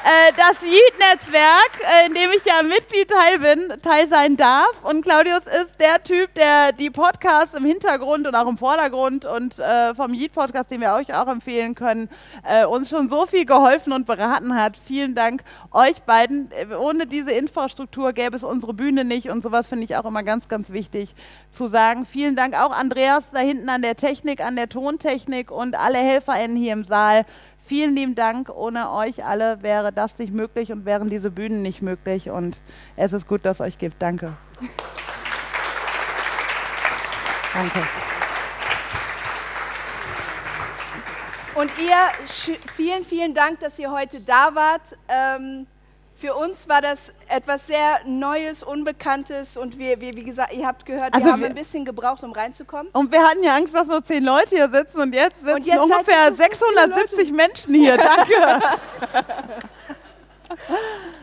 Äh, 0.02 0.32
das 0.38 0.64
Yeet-Netzwerk, 0.64 1.72
äh, 1.82 2.08
in 2.08 2.14
dem 2.14 2.32
ich 2.32 2.45
ja 2.45 2.64
Mitglied 2.64 3.10
teil 3.10 3.39
bin, 3.39 3.82
teil 3.82 4.08
sein 4.08 4.38
darf. 4.38 4.82
Und 4.84 5.04
Claudius 5.04 5.41
ist 5.62 5.78
der 5.78 6.02
Typ, 6.02 6.34
der 6.36 6.72
die 6.72 6.89
Podcasts 6.89 7.54
im 7.54 7.66
Hintergrund 7.66 8.26
und 8.26 8.34
auch 8.34 8.47
im 8.47 8.58
Vordergrund 8.58 9.26
und 9.26 9.60
äh, 9.60 9.93
vom 9.93 10.14
Yeet-Podcast, 10.14 10.72
den 10.72 10.80
wir 10.80 10.93
euch 10.93 11.14
auch 11.14 11.28
empfehlen 11.28 11.76
können, 11.76 12.08
äh, 12.47 12.66
uns 12.66 12.89
schon 12.89 13.10
so 13.10 13.26
viel 13.26 13.45
geholfen 13.45 13.91
und 13.91 14.06
beraten 14.06 14.56
hat. 14.56 14.78
Vielen 14.78 15.16
Dank 15.16 15.43
euch 15.72 16.02
beiden. 16.04 16.50
Äh, 16.52 16.76
Ohne 16.76 17.06
diese 17.06 17.32
Infrastruktur 17.32 18.14
gäbe 18.14 18.38
es 18.38 18.45
unsere 18.45 18.74
Bühne 18.74 19.04
nicht 19.04 19.30
und 19.30 19.43
sowas 19.43 19.68
finde 19.68 19.84
ich 19.84 19.97
auch 19.97 20.06
immer 20.06 20.24
ganz, 20.24 20.47
ganz 20.47 20.70
wichtig 20.70 21.14
zu 21.52 21.68
sagen. 21.68 22.06
Vielen 22.06 22.38
Dank 22.38 22.58
auch 22.58 22.72
Andreas 22.72 23.32
da 23.34 23.39
hinten 23.39 23.68
an 23.68 23.82
der 23.82 23.97
Technik, 23.97 24.39
an 24.39 24.56
der 24.56 24.70
Tontechnik 24.70 25.52
und 25.52 25.78
alle 25.78 25.97
HelferInnen 25.97 26.56
hier 26.56 26.72
im 26.72 26.86
Saal. 26.86 27.26
Vielen 27.70 27.95
lieben 27.95 28.15
Dank. 28.15 28.49
Ohne 28.49 28.89
euch 28.89 29.24
alle 29.24 29.61
wäre 29.61 29.93
das 29.93 30.17
nicht 30.17 30.34
möglich 30.34 30.72
und 30.72 30.86
wären 30.86 31.07
diese 31.07 31.30
Bühnen 31.30 31.61
nicht 31.61 31.84
möglich. 31.84 32.32
Und 32.32 32.61
es 32.95 33.13
ist 33.13 33.28
gut, 33.28 33.45
dass 33.45 33.57
es 33.57 33.61
euch 33.61 33.78
gibt. 33.78 34.01
Danke. 34.01 34.34
Danke. 37.53 37.80
Und 41.53 41.72
ihr, 41.78 42.57
vielen, 42.76 43.03
vielen 43.03 43.36
Dank, 43.36 43.59
dass 43.59 43.78
ihr 43.78 43.91
heute 43.91 44.20
da 44.22 44.55
wart. 44.55 44.97
Ähm, 45.07 45.67
für 46.20 46.36
uns 46.36 46.67
war 46.67 46.82
das 46.82 47.13
etwas 47.30 47.67
sehr 47.67 47.99
Neues, 48.05 48.61
Unbekanntes 48.63 49.55
und 49.55 49.80
wir, 49.80 50.01
wir 50.01 50.13
wie 50.15 50.24
gesagt, 50.24 50.53
ihr 50.53 50.67
habt 50.67 50.86
gehört, 50.86 51.13
Also 51.13 51.26
wir 51.28 51.32
haben 51.34 51.41
wir- 51.41 51.47
ein 51.49 51.55
bisschen 51.55 51.86
gebraucht, 51.86 52.24
um 52.24 52.32
reinzukommen. 52.34 52.88
Und 52.91 53.11
wir 53.11 53.24
hatten 53.24 53.41
ja 53.43 53.55
Angst, 53.55 53.74
dass 53.74 53.88
nur 53.88 54.03
zehn 54.03 54.24
Leute 54.24 54.49
hier 54.55 54.67
sitzen 54.70 54.99
und 54.99 55.13
jetzt 55.13 55.39
sitzen 55.39 55.53
Und 55.55 55.65
jetzt 55.65 55.76
seid 55.78 55.84
ungefähr 55.84 56.26
ihr 56.26 56.32
so 56.32 56.36
viele 56.36 56.49
670 56.49 57.32
Menschen 57.32 57.74
hier. 57.74 57.97
Danke. 57.97 58.34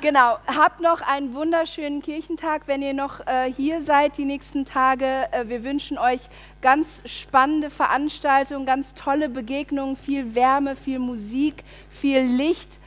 Genau, 0.03 0.37
habt 0.47 0.81
noch 0.81 1.01
einen 1.01 1.35
wunderschönen 1.35 2.01
Kirchentag, 2.01 2.63
wenn 2.67 2.81
ihr 2.81 2.95
noch 2.95 3.27
äh, 3.27 3.53
hier 3.53 3.81
seid 3.83 4.19
die 4.19 4.25
nächsten 4.25 4.65
Tage. 4.65 5.05
Äh, 5.33 5.49
wir 5.49 5.65
wünschen 5.65 5.99
euch 5.99 6.21
ganz 6.63 7.03
spannende 7.07 7.69
Veranstaltungen, 7.71 8.67
ganz 8.67 8.95
tolle 8.95 9.29
Begegnungen, 9.29 9.97
viel 9.97 10.37
Wärme, 10.37 10.77
viel 10.77 11.01
Musik, 11.01 11.65
viel 11.91 12.21
Licht. 12.21 12.79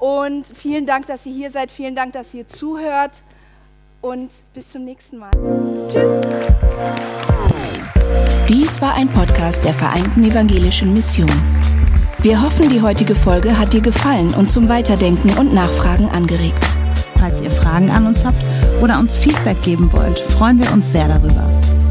Und 0.00 0.46
vielen 0.46 0.86
Dank, 0.86 1.06
dass 1.06 1.26
ihr 1.26 1.34
hier 1.34 1.50
seid, 1.50 1.70
vielen 1.70 1.94
Dank, 1.94 2.14
dass 2.14 2.32
ihr 2.32 2.48
zuhört 2.48 3.22
und 4.00 4.30
bis 4.54 4.70
zum 4.70 4.84
nächsten 4.84 5.18
Mal. 5.18 5.30
Tschüss. 5.92 6.22
Dies 8.48 8.80
war 8.80 8.94
ein 8.94 9.08
Podcast 9.08 9.62
der 9.64 9.74
Vereinten 9.74 10.24
Evangelischen 10.24 10.94
Mission. 10.94 11.30
Wir 12.20 12.42
hoffen, 12.42 12.70
die 12.70 12.80
heutige 12.80 13.14
Folge 13.14 13.58
hat 13.58 13.74
dir 13.74 13.82
gefallen 13.82 14.32
und 14.34 14.50
zum 14.50 14.70
Weiterdenken 14.70 15.36
und 15.38 15.52
Nachfragen 15.52 16.08
angeregt. 16.08 16.64
Falls 17.18 17.42
ihr 17.42 17.50
Fragen 17.50 17.90
an 17.90 18.06
uns 18.06 18.24
habt 18.24 18.42
oder 18.82 18.98
uns 18.98 19.18
Feedback 19.18 19.60
geben 19.60 19.92
wollt, 19.92 20.18
freuen 20.18 20.58
wir 20.58 20.72
uns 20.72 20.92
sehr 20.92 21.08
darüber. 21.08 21.46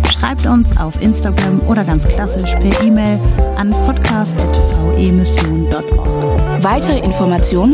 Schreibt 0.09 0.47
uns 0.47 0.75
auf 0.77 0.99
Instagram 1.01 1.61
oder 1.67 1.83
ganz 1.83 2.07
klassisch 2.07 2.55
per 2.55 2.81
E-Mail 2.83 3.19
an 3.55 3.69
podcast.vemission.org. 3.69 6.39
Weitere 6.61 6.99
Informationen 6.99 7.73